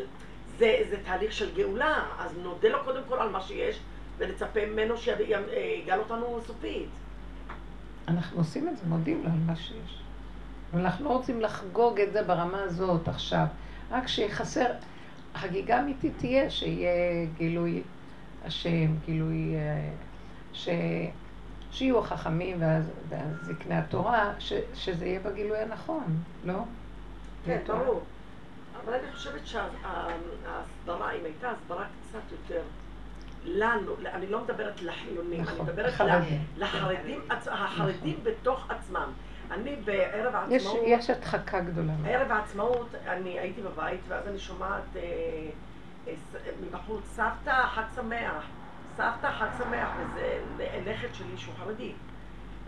זה, 0.57 0.77
זה 0.89 0.97
תהליך 1.05 1.31
של 1.31 1.55
גאולה, 1.55 2.03
אז 2.19 2.37
נודה 2.37 2.69
לו 2.69 2.83
קודם 2.83 3.01
כל 3.09 3.19
על 3.19 3.29
מה 3.29 3.41
שיש, 3.41 3.79
ונצפה 4.17 4.65
ממנו 4.65 4.97
שיגאל 4.97 5.99
אותנו 5.99 6.39
סופית. 6.47 6.89
אנחנו 8.07 8.37
עושים 8.37 8.67
את 8.69 8.77
זה, 8.77 8.83
מודים 8.87 9.23
לו 9.23 9.29
על 9.29 9.39
מה 9.45 9.55
שיש. 9.55 10.01
אבל 10.73 10.81
אנחנו 10.81 11.05
לא 11.05 11.09
רוצים 11.09 11.41
לחגוג 11.41 11.99
את 11.99 12.13
זה 12.13 12.23
ברמה 12.23 12.61
הזאת 12.61 13.07
עכשיו. 13.07 13.45
רק 13.91 14.07
שיחסר, 14.07 14.65
החגיגה 15.35 15.77
האמיתית 15.77 16.13
תהיה 16.17 16.49
שיהיה 16.49 16.91
גילוי 17.37 17.81
השם, 18.45 18.95
גילוי... 19.05 19.55
אה, 19.55 19.89
ש... 20.53 20.69
שיהיו 21.71 21.99
החכמים 21.99 22.57
ואז- 22.59 22.91
התורה, 23.69 24.33
ש... 24.39 24.53
שזה 24.73 25.05
יהיה 25.05 25.19
בגילוי 25.19 25.57
הנכון, 25.57 26.03
לא? 26.45 26.59
כן. 27.45 27.59
ברור. 27.67 28.01
אבל 28.85 28.93
אני 28.93 29.11
חושבת 29.13 29.47
שההסברה, 29.47 31.11
אם 31.11 31.25
הייתה 31.25 31.49
הסברה 31.51 31.85
קצת 32.09 32.31
יותר 32.31 32.61
לנו, 33.45 33.91
אני 34.05 34.27
לא 34.27 34.43
מדברת 34.43 34.81
לחילונים, 34.81 35.39
אני 35.41 35.51
נכון, 35.51 35.65
מדברת 35.65 35.93
לחרדים. 36.57 37.21
החרדים 37.51 38.19
בתוך 38.23 38.71
עצמם. 38.71 39.11
אני 39.51 39.75
בערב 39.75 40.33
יש, 40.49 40.65
העצמאות, 40.65 40.83
יש 40.87 41.09
הדחקה 41.09 41.59
גדולה. 41.59 41.93
ערב 42.07 42.31
העצמאות, 42.31 42.87
אני 43.07 43.39
הייתי 43.39 43.61
בבית, 43.61 43.99
ואז 44.07 44.27
אני 44.27 44.39
שומעת 44.39 44.81
אה, 44.95 45.01
אה, 46.07 46.13
ס- 46.31 46.35
מבחוץ, 46.61 47.01
סבתא, 47.05 47.65
חג 47.67 47.83
שמח. 47.95 48.43
סבתא, 48.97 49.31
חג 49.31 49.47
שמח, 49.57 49.89
וזה 50.15 50.81
נכד 50.91 51.13
שלי 51.13 51.37
שהוא 51.37 51.53
חרדי. 51.63 51.91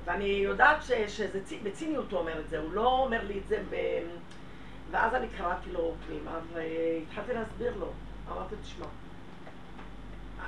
ואני 0.05 0.25
יודעת 0.25 0.83
ש, 0.83 0.91
שזה 0.91 1.43
צי- 1.43 1.59
בציניות 1.63 2.11
הוא 2.11 2.19
אומר 2.19 2.39
את 2.39 2.49
זה, 2.49 2.57
הוא 2.57 2.73
לא 2.73 2.87
אומר 2.87 3.19
לי 3.27 3.39
את 3.39 3.47
זה 3.47 3.57
ב... 3.69 3.75
ואז 4.91 5.13
אני 5.13 5.27
קראתי 5.37 5.71
לו 5.71 5.93
פנימה, 6.07 6.31
והתחלתי 6.53 7.33
להסביר 7.33 7.77
לו. 7.79 7.91
אמרתי, 8.31 8.55
תשמע, 8.63 8.85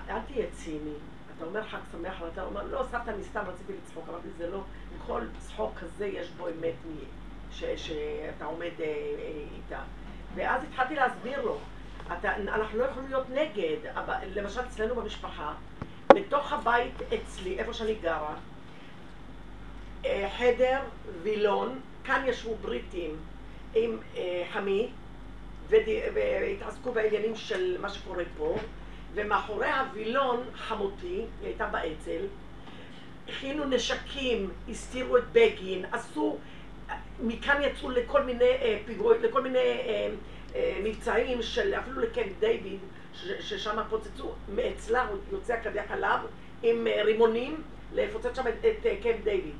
אל 0.09 0.19
תהיה 0.27 0.45
ציני. 0.51 0.93
אתה 1.37 1.45
אומר 1.45 1.63
חג 1.63 1.77
שמח, 1.91 2.21
ואתה 2.21 2.43
אומר, 2.43 2.63
לא, 2.63 2.83
סבתא, 2.91 3.09
אני 3.09 3.23
סתם 3.23 3.41
רציתי 3.47 3.73
לצחוק. 3.83 4.09
אמרתי, 4.09 4.27
זה 4.37 4.49
לא, 4.49 4.61
כל 5.07 5.21
צחוק 5.39 5.71
כזה 5.79 6.07
יש 6.07 6.29
בו 6.29 6.47
אמת 6.47 6.73
מי, 6.85 7.01
ש, 7.51 7.63
שאתה 7.75 8.45
עומד 8.45 8.71
אה, 8.79 8.85
אה, 8.85 9.43
איתה. 9.55 9.79
ואז 10.35 10.63
התחלתי 10.63 10.95
להסביר 10.95 11.41
לו, 11.41 11.57
אתה, 12.19 12.35
אנחנו 12.35 12.79
לא 12.79 12.83
יכולים 12.83 13.09
להיות 13.09 13.29
נגד, 13.29 13.77
אבל 13.93 14.13
למשל 14.35 14.61
אצלנו 14.61 14.95
במשפחה, 14.95 15.53
בתוך 16.13 16.53
הבית 16.53 16.93
אצלי, 17.13 17.59
איפה 17.59 17.73
שאני 17.73 17.95
גרה, 17.95 18.35
אה, 20.05 20.29
חדר, 20.37 20.79
וילון, 21.23 21.79
כאן 22.03 22.23
ישבו 22.27 22.55
בריטים 22.55 23.15
עם 23.75 23.97
אה, 24.17 24.43
חמי, 24.53 24.89
וד- 25.69 25.79
והתעסקו 26.13 26.91
בעניינים 26.91 27.35
של 27.35 27.77
מה 27.81 27.89
שקורה 27.89 28.23
פה, 28.37 28.55
ומאחורי 29.13 29.67
הווילון 29.67 30.43
חמותי, 30.55 31.07
היא 31.07 31.25
הייתה 31.43 31.67
באצ"ל, 31.67 32.25
הכינו 33.29 33.65
נשקים, 33.65 34.49
הסתירו 34.69 35.17
את 35.17 35.23
בגין, 35.31 35.85
עשו, 35.91 36.37
מכאן 37.21 37.61
יצאו 37.61 37.89
לכל 37.89 38.23
מיני 38.23 38.45
אה, 38.45 38.79
פיגועים, 38.85 39.23
לכל 39.23 39.41
מיני 39.41 39.57
אה, 39.59 40.09
אה, 40.55 40.79
מבצעים 40.83 41.41
של, 41.41 41.73
אפילו 41.75 42.01
לקמפ 42.01 42.39
דיוויד, 42.39 42.79
ששם 43.39 43.77
פוצצו, 43.89 44.31
מאצלה 44.55 45.07
יוצא 45.31 45.53
הקדיח 45.53 45.91
עליו 45.91 46.19
עם 46.63 46.87
אה, 46.87 47.03
רימונים, 47.03 47.61
לפוצץ 47.93 48.35
שם 48.35 48.47
את, 48.47 48.65
את 48.65 48.85
אה, 48.85 48.95
קמפ 49.03 49.23
דיוויד 49.23 49.55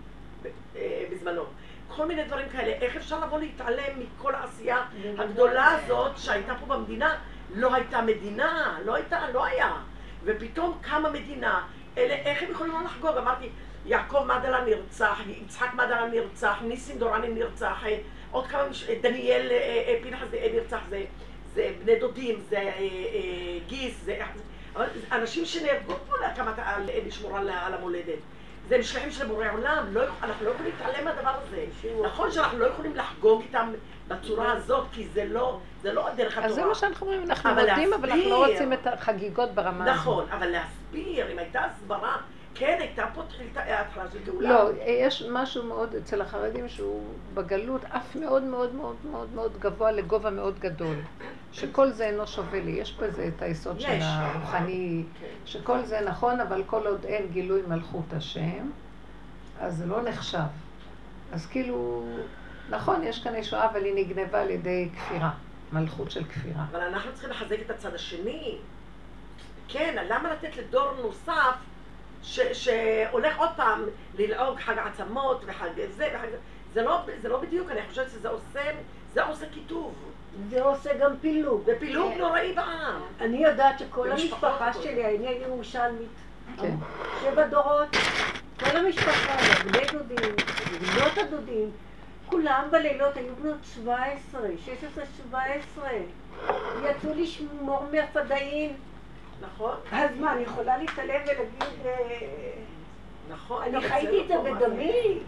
אה, 0.75 1.05
בזמנו. 1.11 1.43
כל 1.87 2.05
מיני 2.05 2.23
דברים 2.23 2.49
כאלה. 2.49 2.71
איך 2.71 2.95
אפשר 2.95 3.25
לבוא 3.25 3.39
להתעלם 3.39 3.99
מכל 3.99 4.35
העשייה 4.35 4.85
הגדולה 5.17 5.71
הזאת 5.71 6.17
שהייתה 6.17 6.55
פה 6.59 6.65
במדינה? 6.65 7.17
לא 7.55 7.75
הייתה 7.75 8.01
מדינה, 8.01 8.77
לא 8.85 8.95
הייתה, 8.95 9.29
לא 9.29 9.45
היה. 9.45 9.71
ופתאום 10.23 10.77
קמה 10.81 11.09
מדינה. 11.09 11.67
אלה, 11.97 12.13
איך 12.13 12.43
הם 12.43 12.51
יכולים 12.51 12.73
לא 12.73 12.83
לחגוג? 12.83 13.17
אמרתי, 13.17 13.49
יעקב 13.85 14.23
מדלה 14.23 14.65
נרצח, 14.65 15.19
יצחק 15.27 15.73
מדלה 15.73 16.07
נרצח, 16.07 16.57
ניסים 16.61 16.97
דורני 16.97 17.27
נרצח, 17.27 17.83
אה, 17.85 17.97
עוד 18.31 18.47
כמה. 18.47 18.61
אה, 18.61 18.95
דניאל 19.01 19.47
אה, 19.51 19.99
פנחס 20.03 20.33
אה, 20.33 20.47
נרצח, 20.53 20.79
זה, 20.89 21.03
זה 21.53 21.71
בני 21.83 21.99
דודים, 21.99 22.39
זה 22.49 22.71
גיס, 23.67 24.03
זה... 24.03 24.17
אבל 24.75 24.85
אנשים 25.11 25.45
שנהרגו 25.45 25.93
פה 26.07 26.13
להקמת, 26.21 26.53
לשמור 27.07 27.37
על, 27.37 27.49
על 27.49 27.73
המולדת. 27.73 28.19
זה 28.67 28.77
משלחים 28.77 29.11
של 29.11 29.27
בורא 29.27 29.45
עולם, 29.51 29.85
לא, 29.91 30.01
אנחנו 30.23 30.45
לא 30.45 30.51
יכולים 30.51 30.71
להתעלם 30.71 31.05
מהדבר 31.05 31.29
הזה. 31.29 31.65
נכון 32.03 32.31
שאנחנו 32.31 32.59
לא 32.59 32.65
יכולים 32.65 32.95
לחגוג 32.95 33.41
איתם 33.41 33.71
בצורה 34.07 34.51
הזאת, 34.51 34.87
כי 34.91 35.07
זה 35.07 35.25
לא, 35.25 35.59
זה 35.81 35.93
לא 35.93 36.07
דרך 36.15 36.33
התורה. 36.33 36.45
אז 36.47 36.55
זה 36.55 36.65
מה 36.65 36.75
שאנחנו 36.75 37.07
אומרים, 37.07 37.29
אנחנו 37.29 37.49
מודים, 37.49 37.93
אבל 37.93 38.11
אנחנו 38.11 38.29
לא. 38.29 38.47
רוצים 38.47 38.73
את 38.73 38.87
החגיגות 38.87 39.51
ברמה 39.51 39.83
הזאת. 39.83 39.95
נכון, 39.95 40.25
אבל 40.31 40.47
להסביר, 40.47 41.31
אם 41.31 41.39
הייתה 41.39 41.61
הסברה, 41.65 42.17
כן, 42.55 42.77
הייתה 42.79 43.05
פה 43.13 43.21
תחילת 43.29 43.57
ההתחלה 43.57 44.03
של 44.11 44.19
גאולה. 44.25 44.49
לא, 44.49 44.69
יש 44.85 45.23
משהו 45.31 45.63
מאוד 45.63 45.95
אצל 45.95 46.21
החרדים 46.21 46.69
שהוא 46.69 47.03
בגלות 47.33 47.81
עף 47.91 48.15
מאוד 48.15 48.43
מאוד 48.43 48.75
מאוד 48.75 48.95
מאוד 49.11 49.27
מאוד 49.35 49.51
גבוה 49.59 49.91
לגובה 49.91 50.29
מאוד 50.29 50.59
גדול. 50.59 50.95
שכל 51.51 51.89
זה 51.91 52.05
אינו 52.07 52.27
שווה 52.27 52.59
לי. 52.59 52.71
יש 52.71 52.97
בזה 52.99 53.29
את 53.35 53.41
היסוד 53.41 53.79
של. 53.79 53.97
הרוחני, 54.01 55.03
כן. 55.19 55.25
שכל 55.45 55.83
זה 55.83 56.01
נכון, 56.01 56.39
אבל 56.39 56.63
כל 56.65 56.87
עוד 56.87 57.05
אין 57.05 57.27
גילוי 57.27 57.61
מלכות 57.67 58.13
השם, 58.13 58.69
אז 59.59 59.77
זה 59.77 59.85
לא 59.85 60.01
נחשב. 60.01 60.39
אז 61.33 61.45
כאילו, 61.45 62.05
נכון, 62.69 63.03
יש 63.03 63.23
כאן 63.23 63.35
ישועה, 63.35 63.65
אבל 63.71 63.83
היא 63.85 63.93
נגנבה 63.95 64.41
על 64.41 64.49
ידי 64.49 64.89
כפירה. 64.97 65.31
מלכות 65.73 66.11
של 66.11 66.23
כפירה. 66.23 66.63
אבל 66.71 66.81
אנחנו 66.81 67.11
צריכים 67.13 67.29
לחזק 67.29 67.57
את 67.65 67.69
הצד 67.69 67.93
השני. 67.93 68.57
כן, 69.67 70.05
למה 70.09 70.33
לתת 70.33 70.57
לדור 70.57 70.91
נוסף 71.01 71.55
ש, 72.23 72.39
שהולך 72.39 73.37
עוד 73.37 73.49
פעם 73.55 73.81
ללעוג 74.17 74.59
חג 74.59 74.77
עצמות 74.77 75.41
וחג 75.45 75.69
זה 75.75 76.09
וחג 76.15 76.29
זה? 76.29 76.37
זה 76.73 76.81
לא, 76.81 77.01
זה 77.21 77.29
לא 77.29 77.39
בדיוק, 77.39 77.71
אני 77.71 77.79
חושבת 77.89 78.09
שזה 78.09 78.29
עושה, 78.29 78.61
זה 79.13 79.23
עושה 79.23 79.45
קיטוב. 79.53 79.95
זה 80.49 80.61
עושה 80.63 80.97
גם 80.97 81.11
פילוג. 81.21 81.61
ופילוג 81.65 82.13
נוראי 82.17 82.53
בעם. 82.53 83.01
אני 83.21 83.37
יודעת 83.37 83.79
שכל 83.79 84.11
המשפחה. 84.11 84.73
שלי, 84.73 85.05
אני 85.05 85.27
ירושלמית, 85.27 86.09
כן. 86.61 86.75
שבע 87.21 87.47
דורות, 87.47 87.87
כל 88.59 88.77
המשפחה, 88.77 89.37
בני 89.63 89.85
דודים, 89.91 90.35
בנות 90.81 91.17
הדודים, 91.17 91.71
כולם 92.29 92.67
בלילות 92.71 93.17
היו 93.17 93.35
בנות 93.35 93.57
17, 93.63 94.41
16, 94.65 95.03
17. 95.05 95.89
יצאו 96.83 97.13
לשמור 97.15 97.83
מהפדאים. 97.91 98.73
נכון? 99.41 99.75
אז 99.91 100.17
מה, 100.19 100.33
אני 100.33 100.41
יכולה 100.41 100.77
להתעלם 100.77 101.21
ולהגיד... 101.23 101.85
אה, 101.85 102.51
נכון. 103.29 103.63
אני 103.63 103.81
חייתי 103.81 104.21
את 104.21 104.27
זה 104.27 104.35
בדמי. 104.51 105.19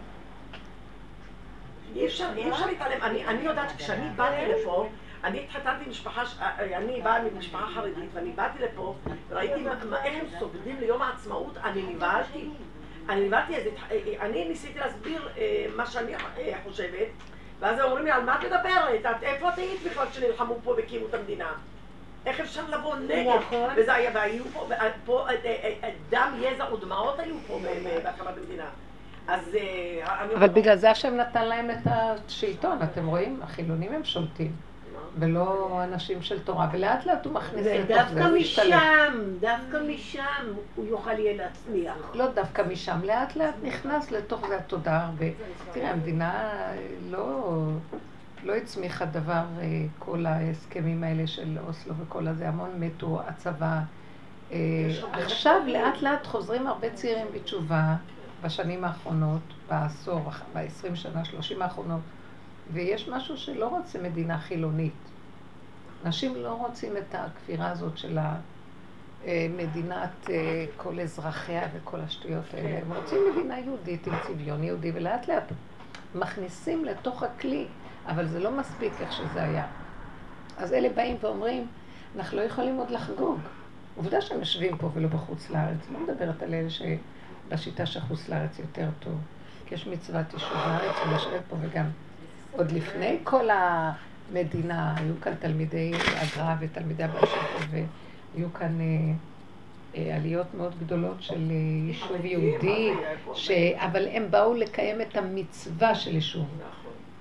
אי 1.95 2.05
אפשר, 2.05 2.29
אי 2.37 2.51
אפשר 2.51 2.65
להתעלם. 2.65 3.03
אני, 3.03 3.43
יודעת 3.43 3.69
שכשאני 3.69 4.09
באתי 4.15 4.45
לפה, 4.51 4.87
אני 5.23 5.43
התחתנתי 5.43 5.89
משפחה, 5.89 6.23
אני 6.57 7.01
באה 7.01 7.23
ממשפחה 7.23 7.65
חרדית, 7.73 8.09
ואני 8.13 8.31
באתי 8.31 8.59
לפה, 8.59 8.95
ראיתי 9.31 9.65
איך 10.03 10.21
הם 10.21 10.39
סוגדים 10.39 10.79
ליום 10.79 11.01
העצמאות, 11.01 11.57
אני 11.57 11.83
נבהלתי. 11.83 12.49
אני 13.11 13.27
נבהלתי, 13.27 13.55
אז 13.57 13.63
הת- 13.67 13.91
אני 14.21 14.47
ניסיתי 14.47 14.79
להסביר 14.79 15.29
אה, 15.37 15.65
מה 15.75 15.85
שאני 15.85 16.13
אה, 16.15 16.53
חושבת, 16.63 17.07
ואז 17.59 17.79
הם 17.79 17.85
אומרים 17.85 18.05
לי, 18.05 18.11
על 18.11 18.23
מה 18.23 18.35
את 18.35 18.43
מדברת? 18.43 19.05
את 19.17 19.23
איפה 19.23 19.49
את 19.49 19.57
היית 19.57 19.83
בכלל 19.83 20.05
כשנלחמו 20.11 20.55
פה 20.63 20.71
והקימו 20.71 21.05
את 21.07 21.13
המדינה? 21.13 21.51
איך 22.25 22.39
אפשר 22.39 22.61
לבוא 22.69 22.95
נגד? 22.95 23.33
נכון. 23.39 23.69
וזה 23.75 23.93
היה, 23.93 24.11
והיו 24.13 24.43
פה, 24.53 24.67
פה 25.05 25.27
אה, 25.29 25.35
אה, 25.45 25.73
אה, 25.83 25.89
דם, 26.09 26.33
יזע 26.41 26.73
ודמעות 26.73 27.19
היו 27.19 27.35
פה 27.47 27.59
בהקמת 28.03 28.37
המדינה. 28.37 28.65
אז 29.27 29.55
אה. 29.55 30.23
אבל 30.35 30.47
בגלל 30.47 30.75
זה 30.75 30.91
השם 30.91 31.15
נתן 31.17 31.47
להם 31.47 31.71
את 31.71 31.77
השלטון, 31.85 32.77
אתם 32.83 33.07
רואים? 33.07 33.39
החילונים 33.43 33.93
הם 33.93 34.03
שולטים, 34.03 34.51
ולא 35.19 35.79
אנשים 35.83 36.21
של 36.21 36.39
תורה, 36.39 36.69
ולאט 36.73 37.05
לאט 37.05 37.25
הוא 37.25 37.33
מכניס 37.33 37.65
לתוך 37.65 37.87
זה, 37.87 37.93
ודווקא. 37.93 38.35
משם, 38.39 39.19
דווקא 39.39 39.77
משם 39.87 40.53
הוא 40.75 40.85
יוכל 40.85 41.19
יהיה 41.19 41.37
להצמיח. 41.37 42.11
לא 42.13 42.31
דווקא 42.31 42.61
משם, 42.71 42.99
לאט 43.03 43.35
לאט 43.35 43.55
נכנס 43.63 44.11
לתוך 44.11 44.47
זה 44.47 44.57
התודעה 44.57 45.05
הרבה. 45.05 45.25
תראה, 45.71 45.91
המדינה 45.91 46.49
לא, 47.09 47.53
לא 48.43 48.55
הצמיחה 48.55 49.05
דבר, 49.05 49.43
אה, 49.59 49.65
כל 49.99 50.25
ההסכמים 50.25 51.03
האלה 51.03 51.27
של 51.27 51.57
אוסלו 51.67 51.93
וכל 51.95 52.27
הזה, 52.27 52.47
המון 52.47 52.69
מתו, 52.79 53.21
הצבא. 53.27 53.79
אה, 54.51 54.57
עכשיו. 55.13 55.61
לאט 55.67 56.01
לאט 56.01 56.27
חוזרים 56.27 56.67
הרבה 56.67 56.89
צעירים 56.93 57.27
בתשובה 57.33 57.95
בשנים 58.43 58.83
האחרונות, 58.83 59.41
בעשור, 59.69 60.21
ב-20 60.53 60.95
שנה, 60.95 61.25
30 61.25 61.61
האחרונות, 61.61 61.99
ויש 62.73 63.09
משהו 63.09 63.37
שלא 63.37 63.67
רוצה 63.67 63.99
מדינה 63.99 64.37
חילונית. 64.37 64.93
אנשים 66.05 66.35
לא 66.35 66.53
רוצים 66.53 66.97
את 66.97 67.15
הכפירה 67.15 67.69
הזאת 67.69 67.97
של 67.97 68.17
המדינת 69.25 70.29
אה, 70.29 70.65
כל 70.77 70.99
אזרחיה 70.99 71.67
וכל 71.73 71.99
השטויות 71.99 72.53
האלה. 72.53 72.77
הם 72.77 72.93
רוצים 72.93 73.19
מדינה 73.31 73.59
יהודית 73.59 74.07
עם 74.07 74.13
צביון 74.27 74.63
יהודי, 74.63 74.91
ולאט 74.93 75.27
לאט 75.27 75.51
מכניסים 76.15 76.85
לתוך 76.85 77.23
הכלי, 77.23 77.65
אבל 78.07 78.27
זה 78.27 78.39
לא 78.39 78.51
מספיק 78.51 78.93
איך 79.01 79.11
שזה 79.11 79.43
היה. 79.43 79.67
אז 80.57 80.73
אלה 80.73 80.89
באים 80.89 81.17
ואומרים, 81.21 81.67
אנחנו 82.15 82.37
לא 82.37 82.41
יכולים 82.41 82.77
עוד 82.77 82.89
לחגוג. 82.91 83.39
עובדה 83.95 84.21
שהם 84.21 84.39
יושבים 84.39 84.77
פה 84.77 84.89
ולא 84.93 85.07
בחוץ 85.07 85.49
לארץ. 85.49 85.77
לא 85.93 85.99
מדברת 85.99 86.43
על 86.43 86.53
אלה 86.53 86.69
שבשיטה 86.69 87.85
שחוץ 87.85 88.29
לארץ 88.29 88.59
יותר 88.59 88.89
טוב. 88.99 89.17
כי 89.65 89.75
יש 89.75 89.87
מצוות 89.87 90.33
יישוב 90.33 90.57
הארץ 90.57 90.95
ולשבת 91.07 91.41
פה 91.49 91.55
וגם 91.61 91.85
עוד 92.51 92.71
לפני 92.71 93.17
כל 93.23 93.47
המדינה, 93.49 94.95
היו 94.97 95.13
כאן 95.21 95.33
תלמידי 95.39 95.91
הגר"א 95.95 96.55
ותלמידי 96.59 97.03
טוב, 97.19 97.29
והיו 97.69 98.53
כאן 98.53 98.81
אה, 98.81 99.13
אה, 99.95 100.15
עליות 100.15 100.53
מאוד 100.53 100.73
גדולות 100.79 101.17
של 101.19 101.51
אה, 101.51 101.55
יישוב 101.87 102.25
יהודי, 102.25 102.91
ש... 103.33 103.51
אבל 103.75 104.07
הם 104.07 104.31
באו 104.31 104.53
לקיים 104.53 105.01
את 105.01 105.17
המצווה 105.17 105.95
של 105.95 106.15
יישוב. 106.15 106.47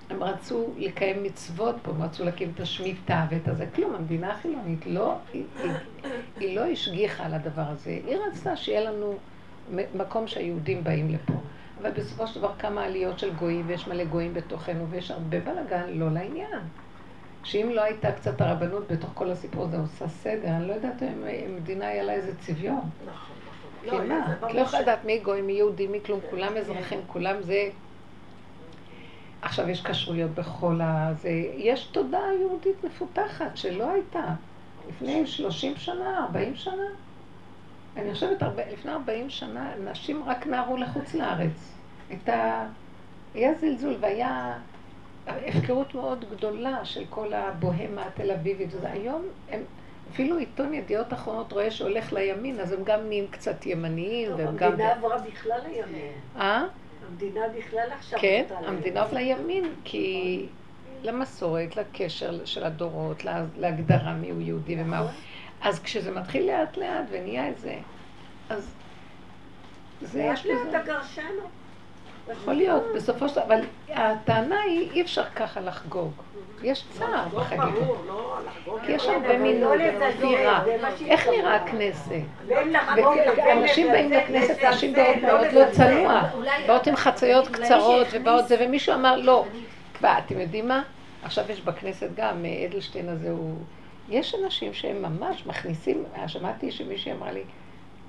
הם 0.09 0.23
רצו 0.23 0.67
לקיים 0.77 1.23
מצוות 1.23 1.75
פה, 1.81 1.91
הם 1.91 2.01
רצו 2.01 2.25
להקים 2.25 2.51
את 2.55 2.59
השמיטה 2.59 3.25
ואת 3.29 3.47
הזה. 3.47 3.65
כלום, 3.75 3.95
המדינה 3.95 4.31
החילונית 4.31 4.85
לא, 4.85 5.15
היא, 5.33 5.43
היא, 5.63 5.71
היא 6.39 6.55
לא 6.55 6.65
השגיחה 6.65 7.25
על 7.25 7.33
הדבר 7.33 7.65
הזה. 7.67 7.99
היא 8.07 8.17
רצתה 8.27 8.55
שיהיה 8.55 8.91
לנו 8.91 9.17
מקום 9.95 10.27
שהיהודים 10.27 10.83
באים 10.83 11.09
לפה. 11.09 11.33
אבל 11.81 11.91
בסופו 11.91 12.27
של 12.27 12.39
דבר 12.39 12.51
כמה 12.59 12.83
עליות 12.83 13.19
של 13.19 13.33
גויים, 13.33 13.63
ויש 13.67 13.87
מלא 13.87 14.03
גויים 14.03 14.33
בתוכנו, 14.33 14.87
ויש 14.89 15.11
הרבה 15.11 15.39
בלאגן, 15.39 15.89
לא 15.89 16.11
לעניין. 16.11 16.59
שאם 17.43 17.69
לא 17.73 17.81
הייתה 17.81 18.11
קצת 18.11 18.41
הרבנות 18.41 18.91
בתוך 18.91 19.09
כל 19.13 19.31
הסיפור 19.31 19.63
הזה 19.63 19.77
עושה 19.77 20.07
סדר, 20.07 20.47
אני 20.47 20.67
לא 20.67 20.73
יודעת 20.73 21.03
אם 21.03 21.23
המדינה 21.47 21.87
היה 21.87 22.03
לה 22.03 22.13
איזה 22.13 22.37
צביון. 22.39 22.81
נכון, 23.05 23.19
נכון. 23.85 24.01
כי 24.01 24.07
מה? 24.07 24.27
זה 24.39 24.47
את 24.47 24.53
לא 24.53 24.61
יכולה 24.61 24.81
לדעת 24.81 25.05
מי 25.05 25.19
גוי, 25.19 25.41
מי 25.41 25.53
יהודי, 25.53 25.87
מי 25.87 25.99
כלום, 26.05 26.19
כולם 26.29 26.57
אזרחים, 26.57 26.99
כולם 27.07 27.35
זה... 27.41 27.69
עכשיו 29.41 29.69
יש 29.69 29.81
כשרויות 29.83 30.31
בכל 30.31 30.81
ה... 30.81 31.13
זה... 31.13 31.29
יש 31.55 31.83
תודעה 31.85 32.33
יהודית 32.39 32.83
מפותחת 32.83 33.57
שלא 33.57 33.91
הייתה 33.91 34.23
לפני 34.89 35.27
30 35.27 35.75
שנה, 35.75 36.25
40 36.25 36.55
שנה. 36.55 36.83
אני 37.97 38.13
חושבת, 38.13 38.41
הרבה, 38.41 38.63
לפני 38.73 38.91
40 38.91 39.29
שנה, 39.29 39.71
נשים 39.91 40.23
רק 40.25 40.47
נערו 40.47 40.77
לחוץ 40.77 41.13
לארץ. 41.13 41.73
הייתה... 42.09 42.65
היה 43.33 43.53
זלזול 43.53 43.95
והיה 43.99 44.53
הפקרות 45.27 45.95
מאוד 45.95 46.25
גדולה 46.31 46.85
של 46.85 47.03
כל 47.09 47.33
הבוהמה 47.33 48.05
התל 48.07 48.31
אביבית. 48.31 48.67
וזה. 48.73 48.91
היום 48.91 49.21
הם... 49.51 49.59
אפילו 50.13 50.37
עיתון 50.37 50.73
ידיעות 50.73 51.13
אחרונות 51.13 51.53
רואה 51.53 51.71
שהולך 51.71 52.13
לימין, 52.13 52.59
אז 52.59 52.71
הם 52.71 52.83
גם 52.83 52.99
נהיים 53.07 53.27
קצת 53.31 53.65
ימניים, 53.65 54.29
טוב, 54.29 54.39
והם 54.39 54.57
גם... 54.57 54.71
המדינה 54.71 54.91
עברה 54.91 55.17
בכלל 55.17 55.59
לימין. 55.67 56.11
אה? 56.37 56.63
המדינה 57.09 57.41
בכלל 57.57 57.87
עכשיו 57.97 58.19
כן, 58.19 58.43
המדינה 58.65 59.01
עברה 59.01 59.19
לימין, 59.21 59.73
כי 59.83 60.45
למסורת, 61.03 61.77
לקשר 61.77 62.45
של 62.45 62.63
הדורות, 62.63 63.25
לה- 63.25 63.45
להגדרה 63.57 64.13
מיהו 64.13 64.41
יהודי 64.41 64.81
ומה 64.81 64.97
הוא. 64.99 65.09
אז 65.63 65.79
כשזה 65.83 66.11
מתחיל 66.11 66.47
לאט 66.51 66.77
לאט 66.77 67.05
ונהיה 67.11 67.47
איזה, 67.47 67.73
אז 68.49 68.71
זה 70.01 70.21
יש 70.23 70.45
לאט 70.45 70.55
לאט 70.57 70.67
בזה, 70.67 70.79
הגרשנו. 70.79 71.41
יכול 72.31 72.53
להיות, 72.53 72.83
בסופו 72.95 73.29
של 73.29 73.35
דבר, 73.35 73.43
אבל 73.45 73.61
הטענה 73.89 74.61
היא, 74.61 74.91
אי 74.91 75.01
אפשר 75.01 75.23
ככה 75.35 75.59
לחגוג. 75.61 76.11
יש 76.63 76.85
צער. 76.91 77.27
ברור, 77.27 77.97
לא 78.07 78.37
לחגוג. 78.47 78.79
כי 78.85 78.91
יש 78.91 79.05
כן, 79.05 79.11
הרבה 79.13 79.33
לא 79.37 79.39
מינות, 79.43 79.73
מה 80.81 80.89
שהיא 80.97 81.11
איך. 81.11 81.27
נראה 81.27 81.55
הכנסת? 81.55 82.11
לבין 82.47 82.75
ואנשים 83.37 83.91
באים 83.91 84.11
לכנסת, 84.11 84.49
לזלזל, 84.49 84.69
נשים 84.69 84.93
באות 84.93 85.15
לא 85.21 85.27
מאוד 85.27 85.41
לא 85.53 85.61
לזלזל. 85.61 85.71
צנוע, 85.73 86.21
באות 86.67 86.87
עם 86.87 86.95
חציות 86.95 87.47
קצרות 87.47 88.07
ובאות 88.11 88.47
זה, 88.47 88.55
ומישהו 88.59 88.95
אמר 88.95 89.15
לא. 89.17 89.45
אני- 89.51 89.61
ואתם 90.01 90.39
יודעים 90.39 90.67
מה? 90.67 90.83
עכשיו 91.23 91.45
יש 91.51 91.61
בכנסת 91.61 92.07
גם, 92.15 92.45
אה, 92.45 92.65
אדלשטיין 92.69 93.09
הזה 93.09 93.29
הוא... 93.29 93.55
יש 94.09 94.35
אנשים 94.35 94.73
שהם 94.73 95.01
ממש 95.01 95.45
מכניסים, 95.45 96.03
אה, 96.15 96.27
שמעתי 96.27 96.71
שמישהי 96.71 97.11
אמרה 97.11 97.31
לי, 97.31 97.43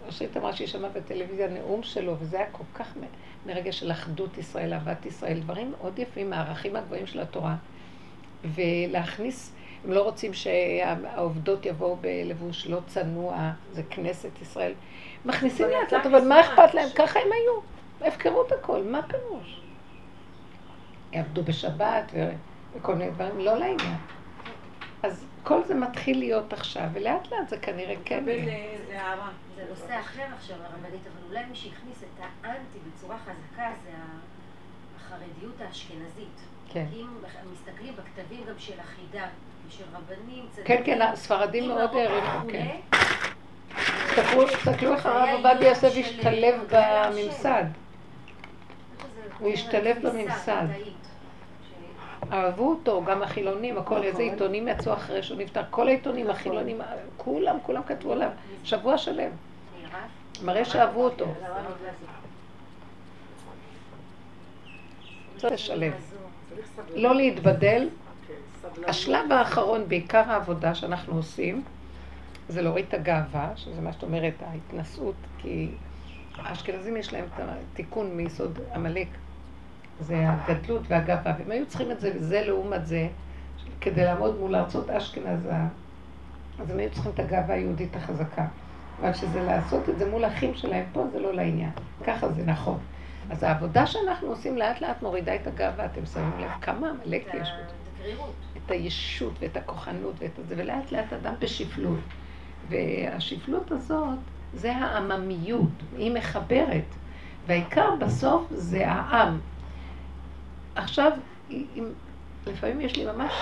אושרית 0.07 0.37
אמרה 0.37 0.53
שהיא 0.53 0.69
שמעה 0.69 0.91
בטלוויזיה 0.91 1.49
נאום 1.49 1.83
שלו, 1.83 2.15
וזה 2.21 2.37
היה 2.37 2.47
כל 2.53 2.65
כך 2.75 2.97
מ- 2.97 3.49
מרגע 3.49 3.73
של 3.73 3.91
אחדות 3.91 4.39
ישראל, 4.39 4.73
אהבת 4.73 5.07
ישראל, 5.07 5.41
דברים 5.41 5.71
מאוד 5.71 5.99
יפים 5.99 6.31
מהערכים 6.31 6.77
הגבוהים 6.77 7.07
של 7.07 7.21
התורה. 7.21 7.55
ולהכניס, 8.45 9.53
הם 9.85 9.93
לא 9.93 10.03
רוצים 10.03 10.35
שהעובדות 10.35 11.67
יבואו 11.67 11.97
בלבוש 11.97 12.67
לא 12.67 12.79
צנוע, 12.87 13.51
זה 13.73 13.83
כנסת 13.91 14.43
ישראל. 14.43 14.73
מכניסים 15.25 15.67
לאט 15.69 15.93
לאט, 15.93 16.07
אבל 16.07 16.29
מה. 16.29 16.41
אכפת 16.41 16.75
להם? 16.75 16.89
ככה 16.95 17.19
הם 17.21 17.29
היו. 17.33 17.61
הפקרות 18.09 18.53
הכל, 18.53 18.83
מה 18.83 19.01
פירוש? 19.03 19.61
יעבדו 21.13 21.43
בשבת 21.43 22.13
וכל 22.77 22.95
מיני 22.95 23.11
דברים, 23.11 23.39
לא 23.39 23.59
לעניין. 23.59 23.97
אז 25.03 25.25
כל 25.43 25.65
זה 25.65 25.75
מתחיל 25.75 26.19
להיות 26.19 26.53
עכשיו, 26.53 26.83
ולאט 26.93 27.33
לאט 27.33 27.49
זה 27.49 27.57
כנראה 27.57 27.95
כן 28.05 28.25
יהיה. 28.29 28.55
אה. 28.93 29.29
זה 29.57 29.65
נושא 29.71 30.01
אחר 30.01 30.25
עכשיו, 30.37 30.57
הרבנית, 30.57 31.01
אבל 31.07 31.29
אולי 31.31 31.45
מי 31.51 31.57
שהכניס 31.57 32.03
את 32.03 32.25
האנטי 32.45 32.79
בצורה 32.89 33.17
חזקה 33.19 33.71
זה 33.85 33.91
החרדיות 34.97 35.61
האשכנזית. 35.61 36.41
כן. 36.73 36.85
אם 36.97 37.07
מסתכלים 37.53 37.95
בכתבים 37.97 38.45
גם 38.49 38.55
של 38.59 38.81
החידה 38.81 39.27
ושל 39.69 39.85
רבנים, 39.93 40.47
כן, 40.65 40.83
כן, 40.85 41.03
הספרדים 41.03 41.69
מאוד 41.69 41.91
העריכו, 41.95 42.49
כן. 42.49 42.77
תסתכלו, 44.07 44.47
תסתכלו 44.47 44.95
איך 44.95 45.07
הרב 45.07 45.29
עובדיה 45.33 45.69
יוסף 45.69 45.93
של 45.93 46.01
השתלב. 46.01 46.55
בממסד. 46.71 47.65
הוא 49.39 49.49
זה 49.49 49.55
השתלב 49.55 50.09
בממסד. 50.09 50.67
אהבו 52.33 52.71
אותו, 52.71 53.05
גם 53.05 53.23
החילונים, 53.23 53.79
הכל, 53.79 53.95
נכון. 53.95 54.03
איזה 54.07 54.23
עיתונים 54.23 54.69
יצאו 54.69 54.93
אחרי 54.93 55.23
שהוא 55.23 55.39
נפטר. 55.39 55.63
כל 55.71 55.89
העיתונים, 55.89 56.31
החילונים, 56.31 56.81
כולם, 57.17 57.57
כולם 57.63 57.83
כתבו 57.87 58.13
עליו. 58.13 58.31
שבוע 58.65 58.99
שלם. 58.99 59.31
מראה 60.45 60.65
שאהבו 60.65 61.05
אותו. 61.05 61.27
צריך 65.37 65.53
לשלב. 65.53 65.93
לא 66.95 67.15
להתבדל. 67.15 67.89
השלב 68.87 69.33
האחרון, 69.33 69.89
בעיקר 69.89 70.23
העבודה 70.31 70.75
שאנחנו 70.75 71.17
עושים, 71.17 71.63
זה 72.49 72.63
להוריד 72.63 72.85
את 72.89 72.95
הגאווה, 72.95 73.53
שזה 73.57 73.81
מה 73.81 73.93
שאת 73.93 74.03
אומרת, 74.03 74.35
ההתנשאות, 74.41 75.15
כי 75.39 75.69
האשכנזים 76.39 76.97
יש 76.97 77.13
להם 77.13 77.25
את 77.35 77.41
התיקון 77.41 78.17
מיסוד 78.17 78.59
עמלק. 78.75 79.09
זה 80.01 80.25
הגדלות 80.29 80.83
והגאווה, 80.89 81.35
והם 81.39 81.51
היו 81.51 81.67
צריכים 81.67 81.91
את 81.91 82.01
זה, 82.01 82.13
זה 82.19 82.43
לעומת 82.47 82.87
זה, 82.87 83.09
כדי 83.81 84.05
לעמוד 84.05 84.39
מול 84.39 84.57
ארצות 84.57 84.91
אשכנז, 84.91 85.47
אז 86.61 86.71
הם 86.71 86.79
היו 86.79 86.91
צריכים 86.91 87.13
את 87.15 87.19
הגאווה 87.19 87.55
היהודית 87.55 87.97
החזקה. 87.97 88.47
אבל 89.01 89.13
שזה 89.13 89.43
לעשות 89.43 89.89
את 89.89 89.99
זה 89.99 90.11
מול 90.11 90.25
האחים 90.25 90.55
שלהם 90.55 90.85
פה, 90.93 91.05
זה 91.13 91.21
לא 91.21 91.35
לעניין. 91.35 91.71
ככה 92.07 92.29
זה 92.29 92.43
נכון. 92.45 92.79
אז 93.31 93.43
העבודה 93.43 93.87
שאנחנו 93.87 94.29
עושים 94.29 94.59
לאט 94.59 94.81
לאט 94.81 95.03
מורידה 95.03 95.35
את 95.35 95.47
הגאווה, 95.47 95.85
אתם 95.87 96.07
שמים 96.07 96.33
לב 96.41 96.51
כמה 96.61 96.91
עמלק 96.91 97.27
יש 97.35 97.49
בזה. 97.49 98.13
את 98.67 98.71
הישות 98.71 99.33
ואת 99.41 99.57
הכוחנות 99.57 100.15
ואת 100.19 100.31
זה, 100.49 100.55
ולאט 100.59 100.93
לאט 100.93 101.13
אדם 101.13 101.35
בשפלות. 101.39 101.99
והשפלות 102.69 103.73
הזאת 103.73 104.19
זה 104.55 104.77
העממיות, 104.77 105.71
היא 105.97 106.13
מחברת. 106.15 106.85
והעיקר 107.47 107.91
בסוף 108.01 108.47
זה 108.51 108.89
העם. 108.89 109.39
עכשיו, 110.75 111.13
אם, 111.51 111.85
לפעמים 112.47 112.81
יש 112.81 112.97
לי 112.97 113.05
ממש... 113.07 113.33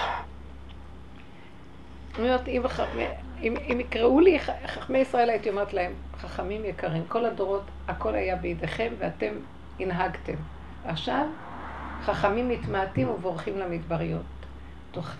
אני 2.18 2.28
אומרת, 2.28 2.48
אם, 2.48 2.62
אם, 3.42 3.54
אם 3.72 3.80
יקראו 3.80 4.20
לי 4.20 4.38
חכמי 4.66 4.98
ישראל, 4.98 5.30
הייתי 5.30 5.50
אומרת 5.50 5.72
להם, 5.72 5.92
חכמים 6.18 6.64
יקרים, 6.64 7.04
כל 7.08 7.24
הדורות, 7.24 7.62
הכל 7.88 8.14
היה 8.14 8.36
בידיכם 8.36 8.92
ואתם 8.98 9.32
הנהגתם. 9.80 10.34
עכשיו, 10.84 11.26
חכמים 12.02 12.48
מתמעטים 12.48 13.08
ובורחים 13.08 13.58
למדבריות. 13.58 14.22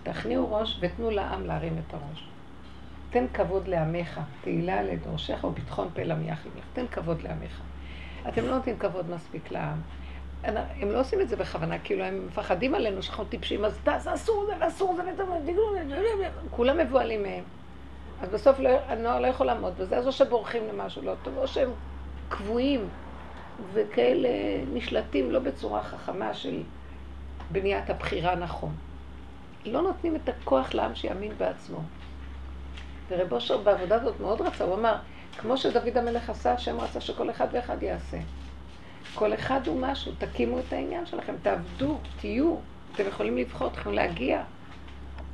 תכניעו 0.03 0.53
ראש 0.53 0.79
ותנו 0.81 1.11
לעם 1.11 1.47
להרים 1.47 1.79
את 1.79 1.95
הראש. 1.95 2.29
תן 3.11 3.25
כבוד 3.35 3.69
לעמך, 3.69 4.21
תהילה 4.41 4.83
לדורשך 4.83 5.45
וביטחון 5.45 5.89
פה 5.95 6.03
למייח 6.03 6.47
עמך. 6.47 6.65
תן 6.73 6.87
כבוד 6.91 7.23
לעמך. 7.23 7.61
אתם 8.29 8.45
לא 8.45 8.57
נותנים 8.57 8.79
כבוד 8.79 9.11
מספיק 9.11 9.51
לעם. 9.51 9.81
הם 10.45 10.91
לא 10.91 11.01
עושים 11.01 11.21
את 11.21 11.29
זה 11.29 11.37
בכוונה, 11.37 11.79
כאילו 11.79 12.05
הם 12.05 12.27
מפחדים 12.27 12.75
עלינו 12.75 13.03
שאנחנו 13.03 13.25
טיפשים, 13.25 13.65
אז 13.65 13.81
אסור 14.15 14.47
זה 14.47 14.53
ואסור 14.61 14.97
זה 14.97 15.03
כולם 16.51 16.79
מבוהלים 16.79 17.23
מהם. 17.23 17.45
אז 18.23 18.29
בסוף 18.29 18.59
לא, 18.59 18.71
הנוער 18.89 19.21
לא 19.21 19.27
יכול 19.27 19.47
לעמוד 19.47 19.73
בזה, 19.79 19.97
אז 19.97 20.07
או 20.07 20.13
שבורחים 20.13 20.63
למשהו 20.69 21.03
לא 21.03 21.13
טוב, 21.23 21.39
או 21.39 21.49
שהם 21.49 21.71
קבועים 22.29 22.89
וכאלה 23.73 24.29
נשלטים 24.73 25.31
לא 25.31 25.39
בצורה 25.39 25.83
חכמה 25.83 26.35
של 26.35 26.63
בניית 27.51 27.91
הבחירה 27.91 28.35
נכון. 28.35 28.73
לא 29.67 29.83
נותנים 29.83 30.17
את 30.17 30.29
הכוח 30.29 30.75
לעם 30.75 30.95
שיאמין 30.95 31.33
בעצמו. 31.39 31.79
ורב 33.11 33.33
אושר 33.33 33.59
בעבודה 33.59 33.97
הזאת 33.97 34.21
מאוד 34.21 34.41
רצה, 34.41 34.65
הוא 34.65 34.75
אמר, 34.75 34.97
כמו 35.39 35.57
שדוד 35.57 35.97
המלך 35.97 36.31
עשה, 36.31 36.53
השם 36.53 36.81
רצה 36.81 37.01
שכל 37.01 37.31
אחד 37.31 37.47
ואחד 37.53 37.83
יעשה. 37.83 38.19
כל 39.15 39.35
אחד 39.35 39.67
הוא 39.67 39.81
משהו, 39.81 40.13
תקימו 40.19 40.59
את 40.59 40.73
העניין 40.73 41.07
שלכם, 41.07 41.35
תעבדו, 41.43 41.99
תהיו, 42.21 42.57
אתם 42.95 43.09
יכולים 43.09 43.37
לבחור, 43.37 43.69
אתם 43.69 43.81
יכולים 43.81 43.99
להגיע. 43.99 44.43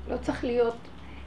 לא 0.08 0.16
צריך 0.16 0.44
להיות, 0.44 0.76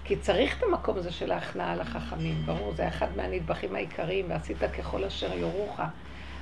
כי 0.03 0.15
צריך 0.15 0.57
את 0.57 0.63
המקום 0.63 0.97
הזה 0.97 1.11
של 1.11 1.31
ההכנעה 1.31 1.75
לחכמים, 1.75 2.35
ברור, 2.45 2.73
זה 2.75 2.87
אחד 2.87 3.07
מהנדבכים 3.15 3.75
העיקריים, 3.75 4.25
ועשית 4.29 4.57
ככל 4.77 5.03
אשר 5.03 5.33
יורוך. 5.37 5.79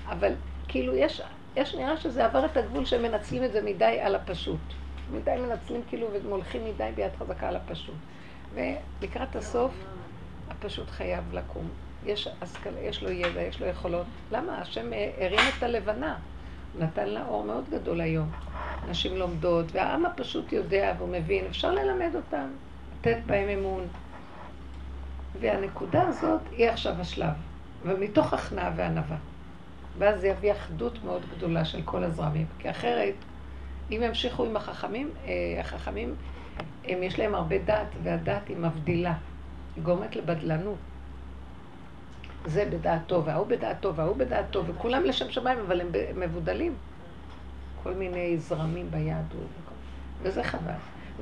אבל 0.10 0.34
כאילו 0.68 0.96
יש, 0.96 1.22
יש 1.56 1.76
נראה 1.76 1.98
שזה 1.98 2.26
עבר 2.26 2.46
את 2.46 2.58
הגבול 2.58 2.86
שהם 2.86 3.04
מנצלים 3.04 3.44
את 3.44 3.52
זה 3.52 3.62
מדי 3.62 4.00
על 4.02 4.16
הפשוט. 4.16 4.60
מדי 5.12 5.36
מנצלים 5.48 5.82
כאילו 5.90 6.08
ומולכים 6.14 6.66
מדי 6.66 6.90
ביד 6.96 7.12
חזקה 7.20 7.48
על 7.48 7.56
הפשוט. 7.56 7.96
ולקראת 8.54 9.36
הסוף, 9.36 9.72
הפשוט 10.50 10.90
חייב 10.90 11.34
לקום. 11.34 11.70
יש 12.06 12.28
השכלה, 12.42 12.80
יש 12.80 13.04
לו 13.04 13.12
ידע, 13.12 13.42
יש 13.42 13.62
לו 13.62 13.68
יכולות. 13.68 14.06
למה? 14.32 14.62
השם 14.62 14.92
הרים 15.18 15.40
את 15.58 15.64
הלבנה. 15.64 16.18
נתן 16.80 17.08
לה 17.08 17.28
אור 17.28 17.44
מאוד 17.44 17.64
גדול 17.70 18.02
היום. 18.02 18.30
נשים 18.90 19.18
לומדות, 19.18 19.66
והעם 19.72 20.06
הפשוט 20.06 20.52
יודע 20.52 20.94
והוא 20.98 21.10
מבין, 21.10 21.46
אפשר 21.46 21.72
ללמד 21.72 22.16
אותם, 22.16 22.48
לתת 23.00 23.18
בהם 23.26 23.50
אמון. 23.50 23.88
והנקודה 25.40 26.08
הזאת 26.08 26.42
היא 26.52 26.70
עכשיו 26.70 26.94
השלב, 27.02 27.34
ומתוך 27.84 28.34
הכנעה 28.34 28.72
וענווה. 28.76 29.18
ואז 29.98 30.22
זה 30.22 30.28
יביא 30.28 30.52
אחדות 30.52 31.04
מאוד 31.04 31.22
גדולה 31.38 31.66
של 31.66 31.82
כל 31.86 32.04
הזרמים. 32.04 32.46
כי 32.60 32.70
אחרת, 32.70 33.16
אם 33.92 34.02
ימשיכו 34.04 34.46
עם 34.46 34.58
החכמים, 34.58 35.12
אה, 35.26 35.60
החכמים, 35.60 36.16
הם 36.86 37.04
יש 37.04 37.20
להם 37.20 37.36
הרבה 37.36 37.58
דעת, 37.58 37.88
והדעת 38.04 38.48
היא 38.48 38.58
מבדילה. 38.58 39.14
היא 39.76 39.84
גורמת 39.84 40.16
לבדלנות. 40.16 40.78
זה 42.48 42.66
בדעתו, 42.70 43.26
וההוא 43.26 43.48
בדעתו, 43.48 43.96
וההוא 43.96 44.16
בדעתו, 44.16 44.66
וכולם 44.66 45.04
לשם 45.04 45.32
שמיים, 45.32 45.60
אבל 45.60 45.82
הם 45.82 45.92
מבודלים. 46.16 46.76
כל 47.84 47.94
מיני 47.94 48.38
זרמים 48.38 48.92
ביהדות, 48.92 49.48
וזה 50.22 50.44
חבל. 50.44 50.72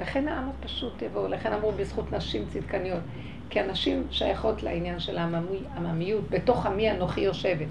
לכן 0.01 0.27
העם 0.27 0.49
הפשוט 0.49 1.01
יבואו, 1.01 1.27
לכן 1.27 1.53
אמרו 1.53 1.71
בזכות 1.71 2.11
נשים 2.11 2.45
צדקניות. 2.49 3.01
כי 3.49 3.59
הנשים 3.59 4.07
שייכות 4.11 4.63
לעניין 4.63 4.99
של 4.99 5.17
העממיות, 5.17 6.29
בתוך 6.29 6.65
עמי 6.65 6.91
אנוכי 6.91 7.21
יושבת. 7.21 7.67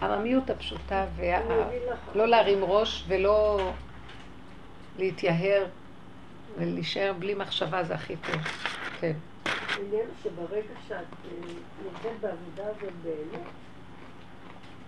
העממיות 0.00 0.50
הפשוטה, 0.50 1.04
ולא 1.16 2.28
להרים 2.28 2.64
ראש 2.64 3.04
ולא 3.08 3.70
להתייהר 4.98 5.64
ולהישאר 6.58 7.12
בלי 7.18 7.34
מחשבה 7.34 7.84
זה 7.84 7.94
הכי 7.94 8.16
טוב. 8.16 8.40
כן. 9.00 9.12
העניין 9.70 10.06
שברגע 10.22 10.74
שאת 10.88 10.96
אה, 10.96 11.30
נמצאת 11.84 12.20
בעבודה 12.20 12.66
הזאת 12.66 12.92
באמת, 13.02 13.46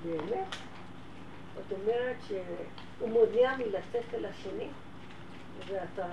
באמת, 0.04 0.56
את 1.58 1.72
אומרת 1.72 2.16
שהוא 2.26 3.08
מונע 3.08 3.56
מלצאת 3.56 4.14
אל 4.14 4.26
השני, 4.26 4.68
ואתה 5.66 6.06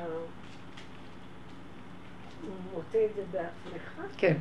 מוצא 2.73 3.05
את 3.05 3.15
זה 3.15 3.23
בעצמך. 3.31 4.01
כן. 4.17 4.37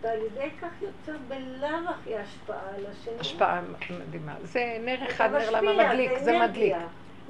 אתה 0.00 0.10
על 0.10 0.18
ידי 0.18 0.50
כך 0.60 0.82
יוצר 0.82 1.18
בלאו 1.28 1.90
הכי 1.90 2.16
השפעה 2.16 2.74
על 2.74 2.86
השני. 2.86 3.20
השפעה 3.20 3.62
מדהימה. 4.08 4.34
זה 4.42 4.76
נר 4.80 5.10
אחד, 5.10 5.30
נר 5.30 5.50
למה 5.50 5.72
מדליק, 5.72 6.10
זה 6.18 6.38
מדליק. 6.38 6.76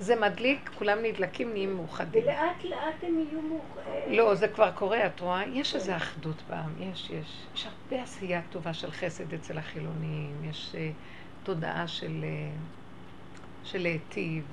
זה 0.00 0.16
מדליק, 0.16 0.70
כולם 0.78 0.98
נדלקים, 1.02 1.52
נהיים 1.52 1.76
מאוחדים. 1.76 2.22
ולאט 2.22 2.64
לאט 2.64 2.94
הם 3.02 3.18
יהיו 3.18 3.40
מאוחדים. 3.42 4.12
לא, 4.18 4.34
זה 4.34 4.48
כבר 4.48 4.70
קורה, 4.70 5.06
את 5.06 5.20
רואה? 5.20 5.44
יש 5.46 5.74
איזו 5.74 5.96
אחדות 5.96 6.42
בעם, 6.48 6.70
יש, 6.78 7.10
יש. 7.10 7.46
יש 7.54 7.66
הרבה 7.66 8.02
עשייה 8.02 8.40
טובה 8.50 8.74
של 8.74 8.90
חסד 8.90 9.34
אצל 9.34 9.58
החילונים, 9.58 10.36
יש 10.50 10.72
uh, 10.74 10.76
תודעה 11.44 11.88
של, 11.88 12.24
uh, 12.24 13.38
של 13.64 13.82
להיטיב. 13.82 14.44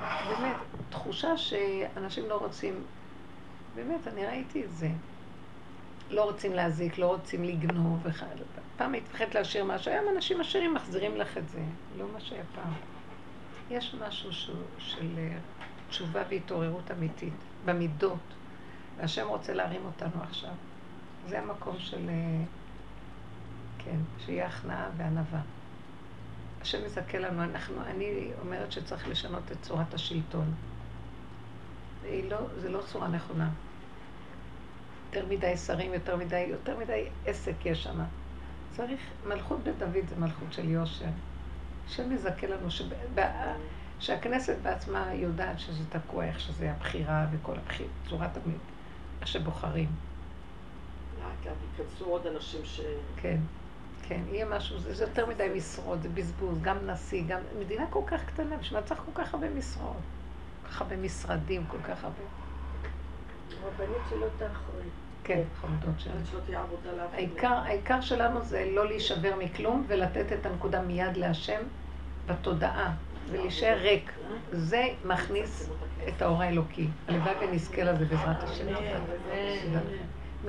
באמת, 0.00 0.56
תחושה 0.90 1.36
שאנשים 1.36 2.28
לא 2.28 2.34
רוצים, 2.34 2.74
באמת, 3.74 4.08
אני 4.08 4.26
ראיתי 4.26 4.64
את 4.64 4.72
זה. 4.72 4.88
לא 6.10 6.24
רוצים 6.24 6.52
להזיק, 6.52 6.98
לא 6.98 7.06
רוצים 7.06 7.44
לגנוב. 7.44 8.06
פעם 8.76 8.92
היית 8.92 9.04
מפחדת 9.08 9.34
להשאיר 9.34 9.64
משהו, 9.64 9.92
היום 9.92 10.04
אנשים 10.16 10.40
עשירים 10.40 10.74
מחזירים 10.74 11.16
לך 11.16 11.38
את 11.38 11.48
זה, 11.48 11.60
לא 11.98 12.04
מה 12.12 12.20
שהיה 12.20 12.42
פעם. 12.54 12.95
יש 13.70 13.94
משהו 13.94 14.32
שהוא, 14.32 14.56
של 14.78 15.18
אה, 15.18 15.38
תשובה 15.88 16.22
והתעוררות 16.30 16.90
אמיתית, 16.90 17.34
במידות, 17.64 18.34
והשם 18.96 19.28
רוצה 19.28 19.52
להרים 19.52 19.84
אותנו 19.84 20.22
עכשיו. 20.22 20.52
זה 21.28 21.38
המקום 21.38 21.78
של, 21.78 22.08
אה, 22.08 22.44
כן, 23.78 23.96
שיהיה 24.18 24.46
הכנעה 24.46 24.88
וענווה. 24.96 25.40
השם 26.60 26.84
מזכה 26.84 27.18
לנו, 27.18 27.44
אנחנו, 27.44 27.82
אני 27.82 28.30
אומרת 28.40 28.72
שצריך 28.72 29.08
לשנות 29.08 29.52
את 29.52 29.56
צורת 29.62 29.94
השלטון. 29.94 30.54
לא, 32.28 32.38
זה 32.56 32.68
לא 32.68 32.82
צורה 32.82 33.08
נכונה. 33.08 33.50
יותר 35.06 35.26
מדי 35.28 35.56
שרים, 35.56 35.94
יותר 35.94 36.16
מדי, 36.16 36.40
יותר 36.40 36.78
מדי 36.78 37.08
עסק 37.26 37.66
יש 37.66 37.82
שם. 37.82 38.00
צריך, 38.70 39.00
מלכות 39.26 39.60
בית 39.62 39.78
דוד 39.78 40.08
זה 40.08 40.16
מלכות 40.16 40.52
של 40.52 40.68
יושר. 40.68 41.06
השם 41.86 42.14
מזכה 42.14 42.46
לנו 42.46 42.70
שבא, 42.70 43.54
שהכנסת 43.98 44.56
בעצמה 44.62 45.14
יודעת 45.14 45.58
שזה 45.58 45.84
תקוע, 45.88 46.24
איך 46.24 46.40
שזה 46.40 46.70
הבחירה 46.70 47.26
וכל 47.32 47.56
הבחירה, 47.56 47.88
צורת 48.08 48.30
תמיד, 48.32 48.58
איך 49.20 49.28
שבוחרים. 49.28 49.88
לאט 51.18 51.46
לאט 51.46 51.54
ייכנסו 51.78 52.04
עוד 52.04 52.26
אנשים 52.26 52.60
ש... 52.64 52.80
כן, 53.16 53.38
כן, 54.02 54.20
יהיה 54.30 54.46
משהו, 54.46 54.78
זה, 54.78 54.94
זה 54.94 55.04
יותר 55.04 55.26
מדי 55.26 55.48
משרות, 55.56 56.02
זה 56.02 56.08
בזבוז, 56.08 56.58
גם 56.62 56.76
נשיא, 56.86 57.22
גם... 57.28 57.40
מדינה 57.58 57.84
כל 57.90 58.02
כך 58.06 58.24
קטנה, 58.24 58.56
בשביל 58.56 58.80
מה 58.80 58.86
צריך 58.86 59.00
כל 59.00 59.22
כך 59.22 59.34
הרבה 59.34 59.50
משרות? 59.50 59.96
כל 60.62 60.68
כך 60.68 60.80
הרבה 60.80 60.96
משרדים, 60.96 61.64
כל 61.66 61.82
כך 61.88 62.04
הרבה. 62.04 62.22
רבנית 63.62 64.02
שלא 64.10 64.26
תאחרי. 64.38 64.88
כן, 65.26 65.42
שלנו. 65.98 66.20
העיקר, 67.12 67.52
העיקר 67.64 68.00
שלנו 68.00 68.42
זה 68.42 68.68
לא 68.72 68.86
להישבר 68.86 69.34
מכלום 69.38 69.84
ולתת 69.88 70.32
את 70.32 70.46
הנקודה 70.46 70.82
מיד 70.82 71.16
להשם 71.16 71.60
בתודעה 72.26 72.94
ולהישאר 73.30 73.78
ריק. 73.78 74.10
זה 74.52 74.84
מכניס 75.04 75.70
את 76.08 76.22
האור 76.22 76.42
האלוקי. 76.42 76.88
הלוואי 77.08 77.34
ונזכה 77.40 77.82
לזה 77.82 78.04
בעזרת 78.04 78.42
השם. 78.42 78.66